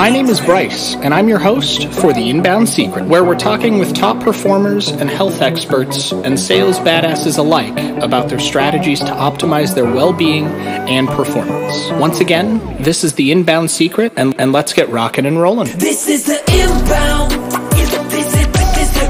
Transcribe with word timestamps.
My 0.00 0.08
name 0.08 0.30
is 0.30 0.40
Bryce, 0.40 0.94
and 0.94 1.12
I'm 1.12 1.28
your 1.28 1.38
host 1.38 1.86
for 1.88 2.14
The 2.14 2.30
Inbound 2.30 2.70
Secret, 2.70 3.04
where 3.04 3.22
we're 3.22 3.38
talking 3.38 3.76
with 3.78 3.94
top 3.94 4.18
performers 4.24 4.88
and 4.88 5.10
health 5.10 5.42
experts 5.42 6.10
and 6.12 6.40
sales 6.40 6.78
badasses 6.78 7.36
alike 7.36 7.78
about 8.02 8.30
their 8.30 8.38
strategies 8.38 9.00
to 9.00 9.10
optimize 9.10 9.74
their 9.74 9.84
well 9.84 10.14
being 10.14 10.46
and 10.46 11.06
performance. 11.06 11.90
Once 12.00 12.20
again, 12.20 12.82
this 12.82 13.04
is 13.04 13.12
The 13.12 13.30
Inbound 13.30 13.70
Secret, 13.70 14.14
and, 14.16 14.34
and 14.40 14.52
let's 14.52 14.72
get 14.72 14.88
rocking 14.88 15.26
and 15.26 15.38
rolling. 15.38 15.68
This 15.76 16.08
is 16.08 16.24
the 16.24 16.40
inbound. 16.50 17.32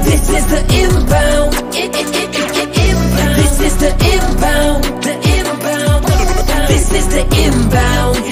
This 0.03 0.29
is, 0.29 0.45
the 0.47 0.59
inbound. 0.75 1.53
Inbound. 1.73 2.33
This 3.37 3.61
is 3.61 3.77
the 3.77 3.91
inbound. 3.93 4.83
The 5.03 5.13
inbound. 5.39 6.03
This 6.67 6.91
is 6.93 7.07
the 7.07 7.23
inbound 7.45 8.30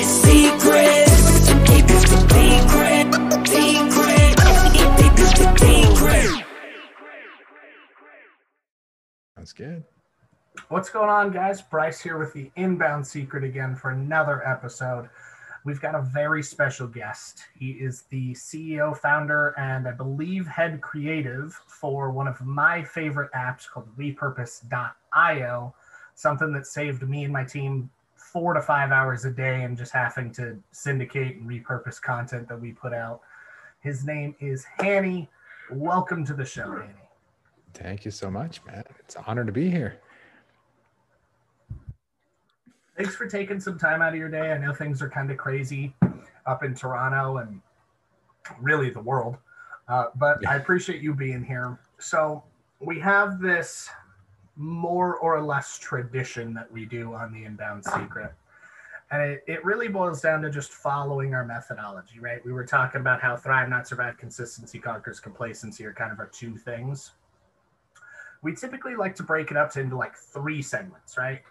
good. 9.60 9.84
What's 10.70 10.90
going 10.90 11.10
on, 11.10 11.32
guys? 11.32 11.62
Bryce 11.62 12.00
here 12.00 12.18
with 12.18 12.32
the 12.32 12.50
Inbound 12.56 13.06
Secret 13.06 13.44
again 13.44 13.76
for 13.76 13.90
another 13.92 14.42
episode. 14.48 15.10
We've 15.66 15.82
got 15.82 15.96
a 15.96 16.02
very 16.02 16.42
special 16.42 16.88
guest. 16.88 17.42
He 17.58 17.72
is 17.72 18.04
the 18.04 18.32
CEO, 18.32 18.98
founder, 18.98 19.54
and 19.60 19.86
I 19.86 19.92
believe 19.92 20.48
head 20.48 20.80
creative 20.80 21.62
for 21.68 22.10
one 22.10 22.26
of 22.26 22.40
my 22.40 22.86
favorite 22.86 23.34
apps 23.34 23.70
called 23.70 23.90
Repurpose.io, 23.98 25.76
something 26.16 26.54
that 26.54 26.66
saved 26.66 27.02
me 27.02 27.26
and 27.26 27.34
my 27.34 27.44
team 27.44 27.90
four 28.16 28.54
to 28.54 28.62
five 28.62 28.92
hours 28.92 29.26
a 29.26 29.32
day 29.32 29.64
and 29.64 29.78
just 29.78 29.92
having 29.92 30.32
to 30.36 30.58
syndicate 30.72 31.36
and 31.36 31.50
repurpose 31.50 32.02
content 32.02 32.48
that 32.48 32.62
we 32.62 32.72
put 32.72 32.94
out. 32.94 33.20
His 33.82 34.06
name 34.06 34.36
is 34.40 34.66
Hani. 34.80 35.28
Welcome 35.70 36.26
to 36.28 36.34
the 36.34 36.46
show, 36.46 36.68
Hani. 36.68 36.99
Thank 37.82 38.06
you 38.06 38.12
so 38.12 38.30
much, 38.30 38.64
man. 38.66 38.84
It's 39.00 39.16
an 39.16 39.24
honor 39.28 39.46
to 39.46 39.52
be 39.52 39.70
here. 39.70 40.00
thanks 43.00 43.16
for 43.16 43.28
taking 43.28 43.62
some 43.62 43.80
time 43.80 44.02
out 44.02 44.12
of 44.12 44.20
your 44.20 44.28
day. 44.28 44.52
I 44.52 44.58
know 44.58 44.74
things 44.74 45.02
are 45.02 45.10
kind 45.10 45.32
of 45.32 45.38
crazy 45.38 45.96
up 46.46 46.66
in 46.66 46.76
Toronto 46.76 47.38
and 47.38 47.62
really 48.60 48.90
the 48.90 49.00
world, 49.00 49.38
uh, 49.88 50.08
but 50.16 50.46
I 50.46 50.58
appreciate 50.58 51.02
you 51.02 51.14
being 51.14 51.42
here. 51.42 51.80
So 51.98 52.44
we 52.82 53.00
have 53.00 53.40
this 53.40 53.88
more 54.58 55.16
or 55.16 55.42
less 55.42 55.80
tradition 55.80 56.54
that 56.56 56.70
we 56.70 56.84
do 56.84 57.14
on 57.14 57.32
the 57.32 57.46
Inbound 57.46 57.86
Secret. 57.86 58.34
And 59.12 59.22
it, 59.24 59.44
it 59.48 59.64
really 59.64 59.88
boils 59.88 60.20
down 60.20 60.42
to 60.42 60.50
just 60.50 60.74
following 60.74 61.34
our 61.34 61.46
methodology, 61.46 62.20
right? 62.20 62.46
We 62.46 62.52
were 62.52 62.66
talking 62.66 63.00
about 63.00 63.22
how 63.22 63.38
thrive, 63.38 63.70
not 63.70 63.88
survive, 63.88 64.18
consistency 64.18 64.78
conquers 64.78 65.22
complacency 65.22 65.86
are 65.86 65.94
kind 65.94 66.12
of 66.12 66.20
our 66.20 66.28
two 66.28 66.58
things. 66.58 67.12
We 68.42 68.56
typically 68.56 68.96
like 68.96 69.16
to 69.16 69.24
break 69.24 69.52
it 69.52 69.58
up 69.58 69.76
into 69.76 69.98
like 69.98 70.16
three 70.16 70.62
segments, 70.62 71.18
right? 71.18 71.42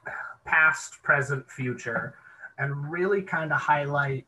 past, 0.48 1.02
present, 1.02 1.48
future, 1.50 2.14
and 2.58 2.90
really 2.90 3.22
kind 3.22 3.52
of 3.52 3.60
highlight 3.60 4.26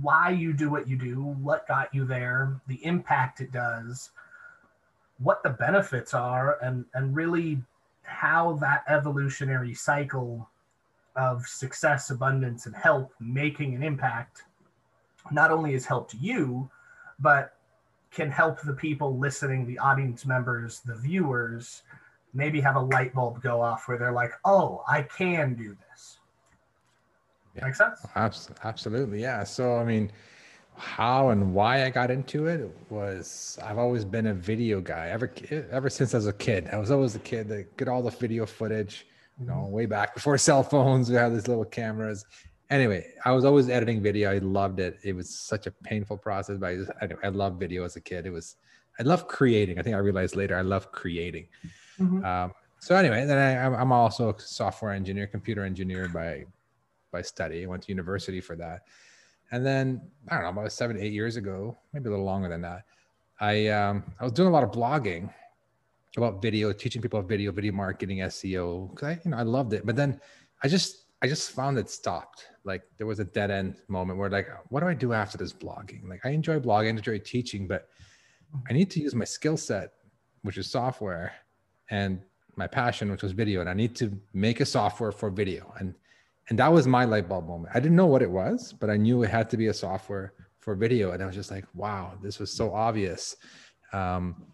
why 0.00 0.30
you 0.30 0.52
do 0.52 0.70
what 0.70 0.88
you 0.88 0.96
do, 0.96 1.22
what 1.22 1.68
got 1.68 1.94
you 1.94 2.04
there, 2.04 2.60
the 2.66 2.84
impact 2.84 3.40
it 3.40 3.52
does, 3.52 4.10
what 5.18 5.42
the 5.42 5.50
benefits 5.50 6.14
are, 6.14 6.58
and 6.62 6.84
and 6.94 7.14
really 7.14 7.62
how 8.02 8.54
that 8.54 8.82
evolutionary 8.88 9.74
cycle 9.74 10.48
of 11.16 11.46
success, 11.46 12.10
abundance, 12.10 12.66
and 12.66 12.74
help 12.74 13.12
making 13.20 13.74
an 13.74 13.82
impact 13.82 14.44
not 15.30 15.50
only 15.50 15.74
has 15.74 15.84
helped 15.84 16.14
you, 16.14 16.68
but 17.18 17.56
can 18.10 18.30
help 18.30 18.60
the 18.62 18.72
people 18.72 19.18
listening, 19.18 19.66
the 19.66 19.78
audience 19.78 20.26
members, 20.26 20.80
the 20.80 20.96
viewers, 20.96 21.82
maybe 22.34 22.60
have 22.60 22.76
a 22.76 22.80
light 22.80 23.14
bulb 23.14 23.42
go 23.42 23.60
off 23.60 23.86
where 23.88 23.98
they're 23.98 24.12
like, 24.12 24.32
"Oh, 24.44 24.82
I 24.88 25.02
can 25.02 25.54
do 25.54 25.76
this." 25.90 26.18
Yeah. 27.54 27.66
Make 27.66 27.74
sense? 27.74 28.06
Absolutely, 28.16 29.20
yeah. 29.20 29.44
So, 29.44 29.76
I 29.76 29.84
mean, 29.84 30.12
how 30.76 31.28
and 31.28 31.52
why 31.52 31.84
I 31.84 31.90
got 31.90 32.10
into 32.10 32.46
it 32.46 32.74
was 32.88 33.58
I've 33.62 33.78
always 33.78 34.04
been 34.04 34.28
a 34.28 34.34
video 34.34 34.80
guy 34.80 35.08
ever 35.08 35.30
ever 35.70 35.90
since 35.90 36.14
I 36.14 36.18
was 36.18 36.26
a 36.26 36.32
kid. 36.32 36.68
I 36.72 36.78
was 36.78 36.90
always 36.90 37.14
a 37.14 37.20
kid 37.20 37.48
that 37.48 37.76
get 37.76 37.88
all 37.88 38.02
the 38.02 38.10
video 38.10 38.46
footage, 38.46 39.06
you 39.38 39.46
know, 39.46 39.54
mm-hmm. 39.54 39.72
way 39.72 39.86
back 39.86 40.14
before 40.14 40.38
cell 40.48 40.62
phones. 40.62 41.10
We 41.10 41.16
had 41.16 41.34
these 41.34 41.48
little 41.48 41.64
cameras. 41.64 42.24
Anyway, 42.70 43.04
I 43.24 43.32
was 43.32 43.44
always 43.44 43.68
editing 43.68 44.00
video. 44.00 44.30
I 44.30 44.38
loved 44.38 44.78
it. 44.78 44.98
It 45.02 45.12
was 45.14 45.28
such 45.28 45.66
a 45.66 45.72
painful 45.72 46.16
process, 46.16 46.56
but 46.58 46.66
I, 46.68 46.76
just, 46.76 46.90
I, 47.02 47.08
I 47.24 47.28
loved 47.30 47.58
video 47.58 47.84
as 47.84 47.96
a 47.96 48.00
kid. 48.00 48.26
It 48.26 48.30
was 48.30 48.56
I 48.98 49.02
love 49.02 49.26
creating. 49.26 49.78
I 49.78 49.82
think 49.82 49.96
I 49.96 49.98
realized 49.98 50.36
later 50.36 50.56
I 50.56 50.60
love 50.62 50.92
creating. 50.92 51.46
Mhm. 51.98 52.24
Um, 52.24 52.52
so 52.78 52.94
anyway, 52.96 53.24
then 53.26 53.38
I, 53.38 53.62
I'm- 53.62 53.74
I'm 53.74 53.92
also 53.92 54.30
a 54.30 54.38
software 54.40 54.92
engineer, 54.92 55.26
computer 55.26 55.64
engineer 55.64 56.08
by 56.08 56.46
by 57.12 57.22
study. 57.22 57.64
I 57.64 57.66
went 57.66 57.82
to 57.84 57.88
university 57.88 58.40
for 58.40 58.54
that, 58.56 58.82
and 59.50 59.66
then 59.66 60.00
I 60.28 60.36
don't 60.36 60.44
know 60.44 60.60
about 60.60 60.70
seven, 60.72 60.96
eight 60.96 61.12
years 61.12 61.34
ago, 61.36 61.76
maybe 61.92 62.06
a 62.06 62.10
little 62.10 62.24
longer 62.24 62.48
than 62.48 62.62
that. 62.62 62.84
I 63.40 63.66
um, 63.68 64.04
I 64.20 64.24
was 64.24 64.32
doing 64.32 64.48
a 64.48 64.52
lot 64.52 64.62
of 64.62 64.70
blogging 64.70 65.32
about 66.16 66.40
video, 66.40 66.72
teaching 66.72 67.02
people 67.02 67.20
video, 67.22 67.50
video 67.52 67.72
marketing, 67.72 68.18
SEO. 68.18 68.94
Cause 68.94 69.08
I 69.08 69.20
you 69.24 69.30
know 69.32 69.38
I 69.38 69.42
loved 69.42 69.72
it, 69.72 69.84
but 69.84 69.96
then 69.96 70.20
I 70.62 70.68
just 70.68 71.06
I 71.22 71.26
just 71.26 71.52
found 71.52 71.78
it 71.78 71.90
stopped. 71.90 72.46
Like 72.64 72.82
there 72.96 73.06
was 73.06 73.20
a 73.20 73.24
dead 73.24 73.50
end 73.50 73.76
moment 73.88 74.18
where 74.18 74.30
like, 74.30 74.48
what 74.68 74.80
do 74.80 74.86
I 74.88 74.94
do 74.94 75.12
after 75.12 75.36
this 75.36 75.52
blogging? 75.52 76.08
Like 76.08 76.24
I 76.24 76.30
enjoy 76.30 76.58
blogging, 76.58 76.86
I 76.86 76.90
enjoy 76.90 77.18
teaching, 77.18 77.66
but 77.66 77.88
I 78.68 78.72
need 78.72 78.90
to 78.92 79.00
use 79.00 79.14
my 79.14 79.24
skill 79.24 79.56
set, 79.56 79.92
which 80.42 80.58
is 80.58 80.70
software, 80.70 81.32
and 81.90 82.20
my 82.56 82.66
passion, 82.66 83.10
which 83.10 83.22
was 83.22 83.32
video, 83.32 83.60
and 83.60 83.68
I 83.68 83.74
need 83.74 83.94
to 83.96 84.18
make 84.32 84.60
a 84.60 84.66
software 84.66 85.12
for 85.12 85.30
video. 85.30 85.72
And 85.78 85.94
and 86.48 86.58
that 86.58 86.72
was 86.72 86.86
my 86.86 87.04
light 87.04 87.28
bulb 87.28 87.46
moment. 87.46 87.74
I 87.74 87.80
didn't 87.80 87.96
know 87.96 88.06
what 88.06 88.22
it 88.22 88.30
was, 88.30 88.72
but 88.72 88.90
I 88.90 88.96
knew 88.96 89.22
it 89.22 89.30
had 89.30 89.48
to 89.50 89.56
be 89.56 89.68
a 89.68 89.74
software 89.74 90.32
for 90.58 90.74
video. 90.74 91.12
And 91.12 91.22
I 91.22 91.26
was 91.26 91.36
just 91.36 91.50
like, 91.50 91.64
wow, 91.74 92.14
this 92.20 92.40
was 92.40 92.52
so 92.52 92.74
obvious. 92.74 93.36
Um, 93.92 94.44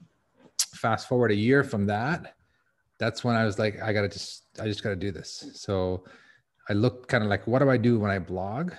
fast 0.75 1.09
forward 1.09 1.31
a 1.31 1.35
year 1.35 1.65
from 1.65 1.87
that, 1.87 2.35
that's 2.99 3.25
when 3.25 3.35
I 3.35 3.45
was 3.45 3.59
like, 3.59 3.81
I 3.83 3.95
gotta 3.95 4.09
just, 4.09 4.45
I 4.61 4.65
just 4.67 4.83
gotta 4.83 4.97
do 4.97 5.11
this. 5.11 5.51
So 5.55 6.05
I 6.69 6.73
looked 6.73 7.09
kind 7.09 7.23
of 7.23 7.31
like, 7.31 7.47
what 7.47 7.61
do 7.61 7.71
I 7.71 7.77
do 7.77 7.99
when 7.99 8.11
I 8.11 8.19
blog? 8.19 8.73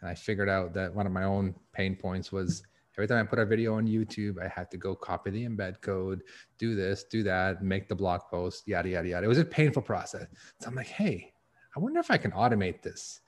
And 0.00 0.10
I 0.10 0.14
figured 0.14 0.48
out 0.48 0.72
that 0.74 0.94
one 0.94 1.06
of 1.06 1.12
my 1.12 1.24
own 1.24 1.54
pain 1.72 1.94
points 1.94 2.32
was 2.32 2.62
every 2.96 3.06
time 3.06 3.18
I 3.18 3.28
put 3.28 3.38
a 3.38 3.44
video 3.44 3.74
on 3.74 3.86
YouTube, 3.86 4.42
I 4.42 4.48
had 4.48 4.70
to 4.70 4.76
go 4.76 4.94
copy 4.94 5.30
the 5.30 5.44
embed 5.44 5.80
code, 5.80 6.22
do 6.58 6.74
this, 6.74 7.04
do 7.04 7.22
that, 7.24 7.62
make 7.62 7.88
the 7.88 7.94
blog 7.94 8.22
post, 8.30 8.66
yada, 8.66 8.88
yada, 8.88 9.08
yada. 9.08 9.24
It 9.24 9.28
was 9.28 9.38
a 9.38 9.44
painful 9.44 9.82
process. 9.82 10.26
So 10.60 10.68
I'm 10.68 10.74
like, 10.74 10.86
hey, 10.86 11.32
I 11.76 11.80
wonder 11.80 12.00
if 12.00 12.10
I 12.10 12.16
can 12.16 12.30
automate 12.30 12.82
this. 12.82 13.20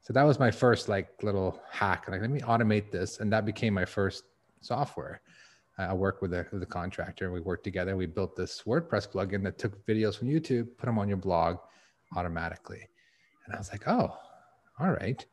So 0.00 0.12
that 0.12 0.22
was 0.22 0.38
my 0.38 0.50
first 0.50 0.88
like 0.88 1.22
little 1.22 1.60
hack. 1.70 2.06
Like, 2.08 2.20
let 2.20 2.30
me 2.30 2.40
automate 2.40 2.90
this. 2.90 3.20
And 3.20 3.32
that 3.32 3.44
became 3.44 3.74
my 3.74 3.84
first 3.84 4.24
software. 4.60 5.20
I 5.78 5.94
worked 5.94 6.22
with 6.22 6.32
a, 6.34 6.46
with 6.52 6.62
a 6.62 6.66
contractor. 6.66 7.32
We 7.32 7.40
worked 7.40 7.64
together. 7.64 7.96
We 7.96 8.06
built 8.06 8.36
this 8.36 8.62
WordPress 8.66 9.10
plugin 9.10 9.42
that 9.44 9.58
took 9.58 9.84
videos 9.86 10.18
from 10.18 10.28
YouTube, 10.28 10.68
put 10.76 10.86
them 10.86 10.98
on 10.98 11.08
your 11.08 11.16
blog 11.16 11.58
automatically. 12.14 12.88
And 13.46 13.54
I 13.54 13.58
was 13.58 13.70
like, 13.72 13.86
oh, 13.88 14.16
all 14.78 14.90
right. 14.90 15.24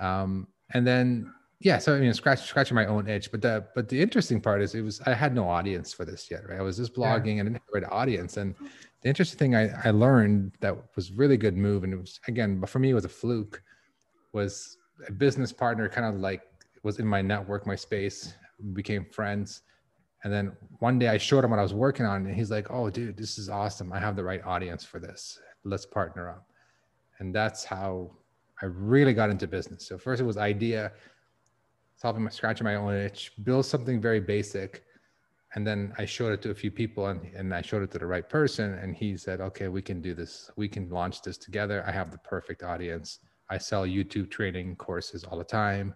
Um, 0.00 0.48
and 0.72 0.86
then 0.86 1.32
yeah, 1.58 1.76
so 1.78 1.94
I 1.94 2.00
mean, 2.00 2.12
scratch 2.14 2.40
scratching 2.46 2.74
my 2.74 2.86
own 2.86 3.06
itch. 3.06 3.30
But 3.30 3.42
the 3.42 3.66
but 3.74 3.88
the 3.88 4.00
interesting 4.00 4.40
part 4.40 4.62
is, 4.62 4.74
it 4.74 4.80
was 4.82 5.00
I 5.02 5.12
had 5.12 5.34
no 5.34 5.46
audience 5.48 5.92
for 5.92 6.04
this 6.06 6.30
yet, 6.30 6.48
right? 6.48 6.58
I 6.58 6.62
was 6.62 6.78
just 6.78 6.96
Yeah. 6.96 7.18
blogging 7.18 7.38
and 7.38 7.40
I 7.40 7.44
didn't 7.44 7.54
have 7.56 7.68
a 7.68 7.72
great 7.72 7.84
audience. 7.84 8.38
And 8.38 8.54
the 9.02 9.08
interesting 9.08 9.38
thing 9.38 9.54
I, 9.54 9.70
I 9.84 9.90
learned 9.90 10.52
that 10.60 10.74
was 10.96 11.12
really 11.12 11.36
good 11.36 11.56
move, 11.56 11.84
and 11.84 11.92
it 11.92 11.96
was 11.96 12.18
again, 12.28 12.60
but 12.60 12.70
for 12.70 12.78
me, 12.78 12.90
it 12.90 12.94
was 12.94 13.04
a 13.04 13.10
fluke. 13.10 13.62
Was 14.32 14.78
a 15.08 15.12
business 15.12 15.52
partner 15.52 15.88
kind 15.88 16.06
of 16.06 16.20
like 16.20 16.42
was 16.82 16.98
in 16.98 17.06
my 17.06 17.20
network, 17.20 17.66
my 17.66 17.74
space, 17.76 18.34
we 18.62 18.72
became 18.72 19.04
friends. 19.04 19.62
And 20.24 20.32
then 20.32 20.56
one 20.78 20.98
day 20.98 21.08
I 21.08 21.18
showed 21.18 21.44
him 21.44 21.50
what 21.50 21.58
I 21.58 21.62
was 21.62 21.74
working 21.74 22.06
on, 22.06 22.26
and 22.26 22.34
he's 22.34 22.50
like, 22.50 22.70
"Oh, 22.70 22.90
dude, 22.90 23.16
this 23.16 23.38
is 23.38 23.48
awesome! 23.48 23.92
I 23.92 23.98
have 23.98 24.16
the 24.16 24.24
right 24.24 24.42
audience 24.44 24.84
for 24.84 24.98
this. 25.00 25.38
Let's 25.64 25.84
partner 25.86 26.30
up." 26.30 26.49
And 27.20 27.34
that's 27.34 27.64
how 27.64 28.10
I 28.62 28.66
really 28.66 29.14
got 29.14 29.30
into 29.30 29.46
business. 29.46 29.86
So 29.86 29.96
first 29.96 30.20
it 30.20 30.24
was 30.24 30.36
idea, 30.36 30.92
solving 31.96 32.24
my 32.24 32.30
scratching 32.30 32.64
my 32.64 32.74
own 32.74 32.94
itch, 32.94 33.32
build 33.44 33.66
something 33.66 34.00
very 34.00 34.20
basic. 34.20 34.84
And 35.54 35.66
then 35.66 35.92
I 35.98 36.04
showed 36.04 36.32
it 36.32 36.42
to 36.42 36.50
a 36.50 36.54
few 36.54 36.70
people 36.70 37.06
and, 37.06 37.20
and 37.34 37.54
I 37.54 37.62
showed 37.62 37.82
it 37.82 37.90
to 37.92 37.98
the 37.98 38.06
right 38.06 38.28
person. 38.28 38.74
And 38.74 38.94
he 38.96 39.16
said, 39.16 39.40
okay, 39.40 39.68
we 39.68 39.82
can 39.82 40.00
do 40.00 40.14
this. 40.14 40.50
We 40.56 40.68
can 40.68 40.88
launch 40.88 41.22
this 41.22 41.36
together. 41.36 41.84
I 41.86 41.92
have 41.92 42.10
the 42.10 42.18
perfect 42.18 42.62
audience. 42.62 43.18
I 43.48 43.58
sell 43.58 43.84
YouTube 43.84 44.30
training 44.30 44.76
courses 44.76 45.24
all 45.24 45.38
the 45.38 45.44
time. 45.44 45.94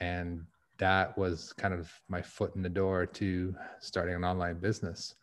And 0.00 0.44
that 0.78 1.16
was 1.16 1.54
kind 1.54 1.72
of 1.72 1.90
my 2.08 2.20
foot 2.20 2.54
in 2.54 2.62
the 2.62 2.68
door 2.68 3.06
to 3.06 3.54
starting 3.80 4.14
an 4.14 4.24
online 4.24 4.58
business. 4.58 5.14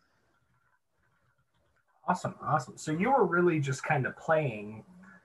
Awesome, 2.08 2.34
awesome. 2.42 2.76
So 2.76 2.90
you 2.92 3.10
were 3.10 3.24
really 3.24 3.60
just 3.60 3.82
kind 3.84 4.04
of 4.04 4.16
playing, 4.18 4.84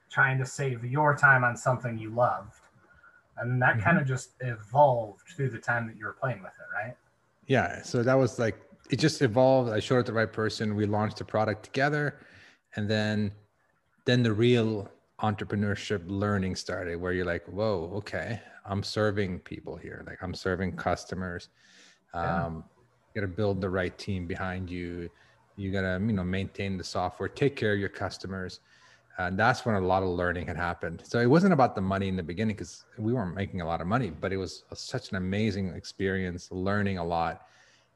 trying 0.10 0.38
to 0.40 0.46
save 0.46 0.84
your 0.84 1.16
time 1.16 1.44
on 1.44 1.56
something 1.56 1.98
you 1.98 2.10
loved. 2.10 2.54
And 3.38 3.62
that 3.62 3.78
Mhm. 3.78 3.84
kind 3.84 3.98
of 3.98 4.06
just 4.08 4.34
evolved 4.42 5.22
through 5.36 5.50
the 5.50 5.60
time 5.60 5.88
that 5.88 5.96
you 5.96 6.06
were 6.06 6.14
playing 6.14 6.42
with 6.42 6.54
it, 6.60 6.74
right? 6.74 6.98
Yeah. 7.46 7.82
So 7.84 8.04
that 8.04 8.16
was 8.16 8.38
like 8.40 8.58
it 8.90 8.98
just 8.98 9.22
evolved. 9.22 9.72
I 9.72 9.80
showed 9.80 10.00
it 10.00 10.06
to 10.08 10.12
the 10.12 10.18
right 10.18 10.32
person. 10.32 10.76
We 10.76 10.86
launched 10.86 11.18
the 11.18 11.26
product 11.26 11.64
together, 11.64 12.20
and 12.76 12.90
then 12.90 13.32
then 14.06 14.24
the 14.24 14.34
real 14.34 14.90
entrepreneurship 15.22 16.02
learning 16.08 16.56
started, 16.56 16.96
where 17.00 17.12
you're 17.14 17.26
like, 17.26 17.46
whoa, 17.46 17.92
okay, 17.96 18.42
I'm 18.66 18.82
serving 18.84 19.40
people 19.40 19.76
here. 19.76 20.04
Like 20.08 20.22
I'm 20.24 20.34
serving 20.34 20.76
customers. 20.76 21.50
Yeah. 22.14 22.46
Um, 22.46 22.64
you 23.14 23.22
got 23.22 23.28
to 23.28 23.34
build 23.34 23.62
the 23.62 23.70
right 23.70 23.96
team 23.98 24.26
behind 24.28 24.70
you. 24.70 25.10
You 25.56 25.72
got 25.72 25.82
to 25.82 26.00
you 26.04 26.14
know 26.14 26.24
maintain 26.24 26.78
the 26.78 26.84
software, 26.84 27.30
take 27.30 27.56
care 27.56 27.74
of 27.74 27.80
your 27.80 27.90
customers. 27.90 28.60
And 29.20 29.38
that's 29.38 29.66
when 29.66 29.76
a 29.76 29.82
lot 29.82 30.02
of 30.02 30.08
learning 30.08 30.48
had 30.48 30.56
happened. 30.56 31.04
So 31.04 31.20
it 31.20 31.26
wasn't 31.26 31.52
about 31.52 31.76
the 31.76 31.82
money 31.82 32.08
in 32.08 32.16
the 32.16 32.24
beginning 32.24 32.56
because 32.56 32.86
we 32.98 33.12
weren't 33.12 33.36
making 33.36 33.60
a 33.60 33.66
lot 33.66 33.82
of 33.82 33.88
money, 33.88 34.12
but 34.12 34.32
it 34.32 34.38
was 34.38 34.64
such 34.74 35.12
an 35.12 35.18
amazing 35.18 35.74
experience, 35.74 36.50
learning 36.52 37.00
a 37.00 37.04
lot. 37.04 37.42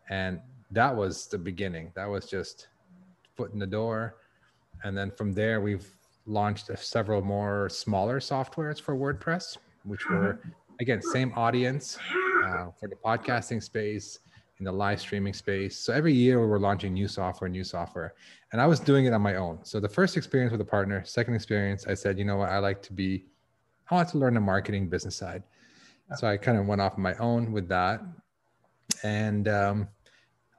And 0.10 0.42
that 0.72 0.94
was 0.94 1.28
the 1.28 1.38
beginning. 1.38 1.94
That 1.96 2.10
was 2.10 2.26
just 2.26 2.68
foot 3.36 3.54
in 3.54 3.60
the 3.60 3.66
door. 3.66 4.18
And 4.84 4.98
then 4.98 5.12
from 5.12 5.32
there, 5.32 5.62
we've 5.62 5.88
launched 6.26 6.70
several 6.78 7.22
more 7.22 7.70
smaller 7.70 8.20
softwares 8.20 8.82
for 8.82 8.94
WordPress, 8.94 9.58
which 9.86 10.10
were, 10.10 10.42
again, 10.82 11.02
same 11.02 11.32
audience 11.38 11.98
uh, 12.46 12.66
for 12.78 12.90
the 12.90 12.98
podcasting 12.98 13.64
space, 13.64 14.20
in 14.64 14.66
the 14.66 14.72
live 14.72 15.02
streaming 15.02 15.34
space. 15.34 15.78
So 15.78 15.92
every 15.92 16.14
year 16.14 16.40
we 16.40 16.48
were 16.48 16.60
launching 16.60 16.94
new 16.94 17.10
software, 17.10 17.50
new 17.50 17.66
software. 17.66 18.14
And 18.54 18.62
I 18.62 18.66
was 18.66 18.80
doing 18.80 19.04
it 19.04 19.12
on 19.12 19.22
my 19.22 19.36
own. 19.36 19.60
So 19.64 19.82
the 19.82 19.90
first 19.90 20.16
experience 20.16 20.54
with 20.54 20.62
a 20.62 20.66
partner, 20.66 21.04
second 21.04 21.34
experience, 21.34 21.86
I 21.86 21.96
said, 21.96 22.18
you 22.18 22.24
know 22.24 22.38
what, 22.38 22.50
I 22.50 22.60
like 22.60 22.82
to 22.84 22.94
be, 22.94 23.26
I 23.92 23.96
want 23.96 24.08
to 24.10 24.18
learn 24.18 24.36
the 24.36 24.40
marketing 24.40 24.88
business 24.88 25.18
side. 25.18 25.44
So 26.16 26.28
I 26.28 26.38
kind 26.38 26.58
of 26.58 26.66
went 26.66 26.80
off 26.80 26.94
on 26.94 27.02
my 27.02 27.16
own 27.16 27.52
with 27.52 27.68
that. 27.70 28.02
And 29.04 29.50
um, 29.50 29.90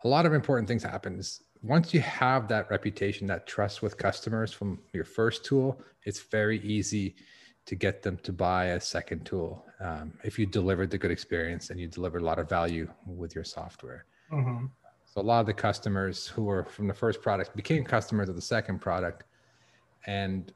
a 0.03 0.09
lot 0.09 0.27
of 0.27 0.35
important 0.35 0.69
things 0.69 0.83
happen. 0.83 1.19
is 1.19 1.41
Once 1.63 1.95
you 1.95 2.01
have 2.01 2.47
that 2.49 2.71
reputation, 2.71 3.27
that 3.29 3.47
trust 3.47 3.81
with 3.81 3.97
customers 3.97 4.53
from 4.53 4.81
your 4.93 5.05
first 5.05 5.47
tool, 5.47 5.81
it's 6.05 6.21
very 6.21 6.61
easy 6.61 7.15
to 7.65 7.75
get 7.75 8.03
them 8.03 8.19
to 8.19 8.33
buy 8.35 8.67
a 8.67 8.81
second 8.81 9.25
tool 9.25 9.64
um, 9.81 10.13
if 10.23 10.39
you 10.39 10.47
delivered 10.47 10.91
the 10.91 10.99
good 10.99 11.11
experience 11.11 11.71
and 11.71 11.81
you 11.81 11.89
delivered 11.89 12.23
a 12.23 12.25
lot 12.25 12.39
of 12.39 12.49
value 12.49 12.89
with 13.07 13.35
your 13.35 13.45
software. 13.45 14.05
Mm-hmm. 14.33 14.67
So 15.05 15.21
a 15.21 15.23
lot 15.23 15.41
of 15.41 15.47
the 15.47 15.55
customers 15.55 16.27
who 16.27 16.45
were 16.45 16.65
from 16.65 16.89
the 16.89 16.95
first 16.95 17.23
product 17.23 17.55
became 17.55 17.85
customers 17.85 18.29
of 18.29 18.35
the 18.35 18.43
second 18.43 18.81
product, 18.81 19.25
and 20.07 20.53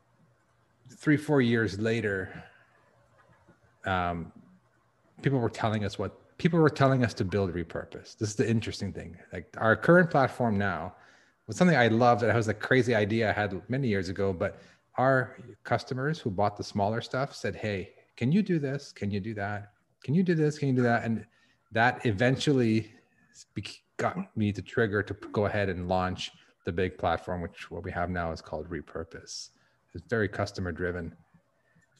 three 0.90 1.16
four 1.16 1.40
years 1.40 1.78
later, 1.78 2.42
um, 3.84 4.32
people 5.22 5.38
were 5.38 5.50
telling 5.50 5.84
us 5.84 5.98
what 5.98 6.36
people 6.38 6.58
were 6.58 6.70
telling 6.70 7.04
us 7.04 7.14
to 7.14 7.24
build 7.24 7.52
repurpose. 7.52 8.16
This 8.16 8.30
is 8.30 8.34
the 8.34 8.48
interesting 8.48 8.92
thing. 8.92 9.16
Like 9.32 9.54
our 9.58 9.76
current 9.76 10.10
platform 10.10 10.58
now 10.58 10.94
was 11.46 11.56
something 11.56 11.76
I 11.76 11.88
loved. 11.88 12.22
That 12.22 12.34
was 12.34 12.48
a 12.48 12.54
crazy 12.54 12.94
idea 12.94 13.30
I 13.30 13.32
had 13.32 13.60
many 13.68 13.86
years 13.88 14.08
ago, 14.08 14.32
but 14.32 14.60
our 14.96 15.36
customers 15.62 16.18
who 16.18 16.30
bought 16.30 16.56
the 16.56 16.64
smaller 16.64 17.00
stuff 17.00 17.34
said, 17.34 17.54
"Hey, 17.54 17.92
can 18.18 18.32
you 18.32 18.42
do 18.42 18.58
this? 18.58 18.90
Can 18.90 19.12
you 19.12 19.20
do 19.20 19.32
that? 19.34 19.70
Can 20.02 20.12
you 20.12 20.24
do 20.24 20.34
this? 20.34 20.58
Can 20.58 20.68
you 20.68 20.74
do 20.74 20.82
that?" 20.82 21.04
And 21.04 21.24
that 21.70 22.04
eventually 22.04 22.92
got 23.96 24.36
me 24.36 24.52
to 24.52 24.60
trigger 24.60 25.04
to 25.04 25.14
go 25.32 25.46
ahead 25.46 25.68
and 25.68 25.88
launch 25.88 26.32
the 26.64 26.72
big 26.72 26.98
platform, 26.98 27.40
which 27.40 27.70
what 27.70 27.84
we 27.84 27.92
have 27.92 28.10
now 28.10 28.32
is 28.32 28.42
called 28.42 28.68
Repurpose. 28.68 29.50
It's 29.94 30.04
very 30.08 30.28
customer 30.28 30.72
driven. 30.72 31.16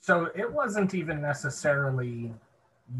So 0.01 0.31
it 0.35 0.53
wasn't 0.53 0.93
even 0.95 1.21
necessarily 1.21 2.35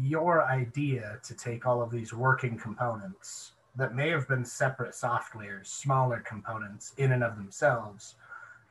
your 0.01 0.45
idea 0.45 1.19
to 1.23 1.33
take 1.35 1.65
all 1.65 1.81
of 1.81 1.91
these 1.91 2.13
working 2.13 2.57
components 2.57 3.51
that 3.75 3.95
may 3.95 4.09
have 4.09 4.27
been 4.29 4.45
separate 4.45 4.91
softwares, 4.91 5.67
smaller 5.67 6.21
components 6.21 6.93
in 6.97 7.11
and 7.11 7.23
of 7.23 7.35
themselves, 7.35 8.15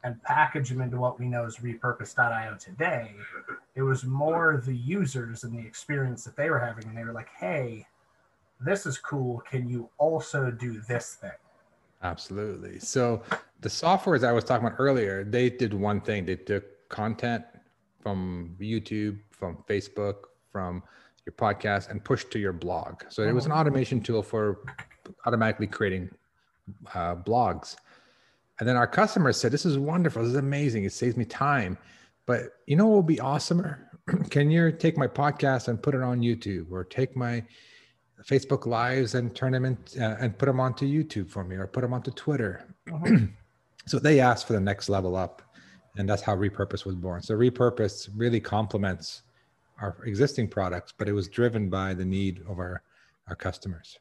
and 0.05 0.23
package 0.23 0.69
them 0.71 0.81
into 0.81 0.97
what 0.97 1.19
we 1.19 1.27
know 1.27 1.45
as 1.45 1.57
repurpose.io 1.57 2.57
today. 2.57 3.13
It 3.75 3.83
was 3.83 4.05
more 4.05 4.63
the 4.65 4.75
users 4.75 5.45
and 5.45 5.59
the 5.59 5.67
experience 5.67 6.25
that 6.25 6.37
they 6.37 6.51
were 6.51 6.59
having, 6.59 6.85
and 6.85 6.97
they 6.97 7.05
were 7.05 7.13
like, 7.13 7.31
hey, 7.39 7.87
this 8.61 8.87
is 8.87 8.99
cool. 8.99 9.43
Can 9.51 9.69
you 9.69 9.89
also 9.99 10.51
do 10.51 10.81
this 10.89 11.15
thing? 11.21 11.31
Absolutely. 12.03 12.79
So 12.79 13.23
the 13.61 13.69
softwares 13.69 14.25
I 14.25 14.33
was 14.33 14.45
talking 14.45 14.67
about 14.67 14.79
earlier, 14.79 15.25
they 15.25 15.51
did 15.51 15.75
one 15.75 16.01
thing. 16.01 16.25
They 16.25 16.37
took 16.37 16.89
content 16.89 17.45
from 18.01 18.57
YouTube, 18.61 19.19
from 19.31 19.65
Facebook, 19.69 20.17
from 20.53 20.83
your 21.27 21.33
podcast, 21.33 21.91
and 21.91 22.03
pushed 22.03 22.31
to 22.33 22.39
your 22.39 22.53
blog. 22.53 23.03
So 23.09 23.23
it 23.23 23.33
was 23.33 23.47
an 23.47 23.53
automation 23.53 24.01
tool 24.01 24.23
for 24.23 24.61
automatically 25.27 25.67
creating 25.67 26.11
uh, 26.95 27.17
blogs. 27.17 27.77
And 28.59 28.69
then 28.69 28.77
our 28.77 28.87
customers 28.87 29.37
said, 29.37 29.53
"This 29.53 29.65
is 29.65 29.79
wonderful. 29.79 30.23
This 30.23 30.31
is 30.31 30.37
amazing. 30.37 30.85
It 30.85 30.93
saves 30.93 31.17
me 31.17 31.25
time." 31.25 31.79
But 32.27 32.55
you 32.67 32.77
know 32.77 32.87
what 32.87 32.97
would 32.97 33.07
be 33.07 33.17
awesomer? 33.17 33.79
Can 34.31 34.51
you 34.51 34.73
take 34.73 34.97
my 34.97 35.07
podcast 35.07 35.69
and 35.69 35.83
put 35.83 35.95
it 35.95 36.03
on 36.03 36.21
YouTube, 36.21 36.71
or 36.71 36.85
take 36.85 37.17
my 37.17 37.45
Facebook 38.25 38.67
lives 38.67 39.15
and 39.15 39.35
turn 39.35 39.53
them 39.53 39.65
in 39.65 39.79
uh, 40.01 40.17
and 40.21 40.37
put 40.37 40.47
them 40.47 40.61
onto 40.61 40.87
YouTube 40.87 41.31
for 41.31 41.45
me, 41.45 41.57
or 41.57 41.67
put 41.67 41.83
them 41.83 41.93
onto 41.93 42.11
Twitter? 42.11 42.67
so 43.87 43.99
they 43.99 44.21
asked 44.21 44.47
for 44.47 44.55
the 44.55 44.61
next 44.61 44.89
level 44.89 45.15
up, 45.15 45.43
and 45.97 46.09
that's 46.09 46.23
how 46.23 46.37
Repurpose 46.37 46.85
was 46.85 46.97
born. 46.97 47.23
So 47.23 47.35
Repurpose 47.35 48.09
really 48.17 48.41
complements 48.41 49.23
our 49.81 49.97
existing 50.05 50.49
products, 50.49 50.93
but 50.97 51.09
it 51.09 51.13
was 51.13 51.29
driven 51.29 51.71
by 51.71 51.95
the 51.95 52.05
need 52.05 52.43
of 52.49 52.59
our 52.59 52.83
our 53.29 53.37
customers. 53.37 53.99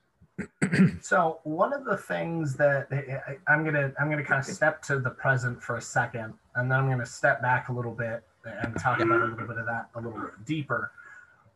So 1.01 1.39
one 1.43 1.73
of 1.73 1.85
the 1.85 1.97
things 1.97 2.55
that 2.57 2.87
eh, 2.91 3.01
eh, 3.07 3.19
I- 3.27 3.51
I'm 3.53 3.63
gonna 3.63 3.91
I'm 3.99 4.09
gonna 4.09 4.23
kind 4.23 4.39
of 4.39 4.45
step 4.45 4.81
to 4.83 4.99
the 4.99 5.09
present 5.09 5.61
for 5.61 5.77
a 5.77 5.81
second, 5.81 6.33
and 6.55 6.69
then 6.71 6.79
I'm 6.79 6.89
gonna 6.89 7.05
step 7.05 7.41
back 7.41 7.69
a 7.69 7.73
little 7.73 7.93
bit 7.93 8.23
and 8.45 8.77
talk 8.79 8.99
about 8.99 9.21
a 9.21 9.25
little 9.25 9.47
bit 9.47 9.57
of 9.57 9.65
that 9.65 9.89
a 9.95 10.01
little 10.01 10.19
bit 10.19 10.45
deeper. 10.45 10.91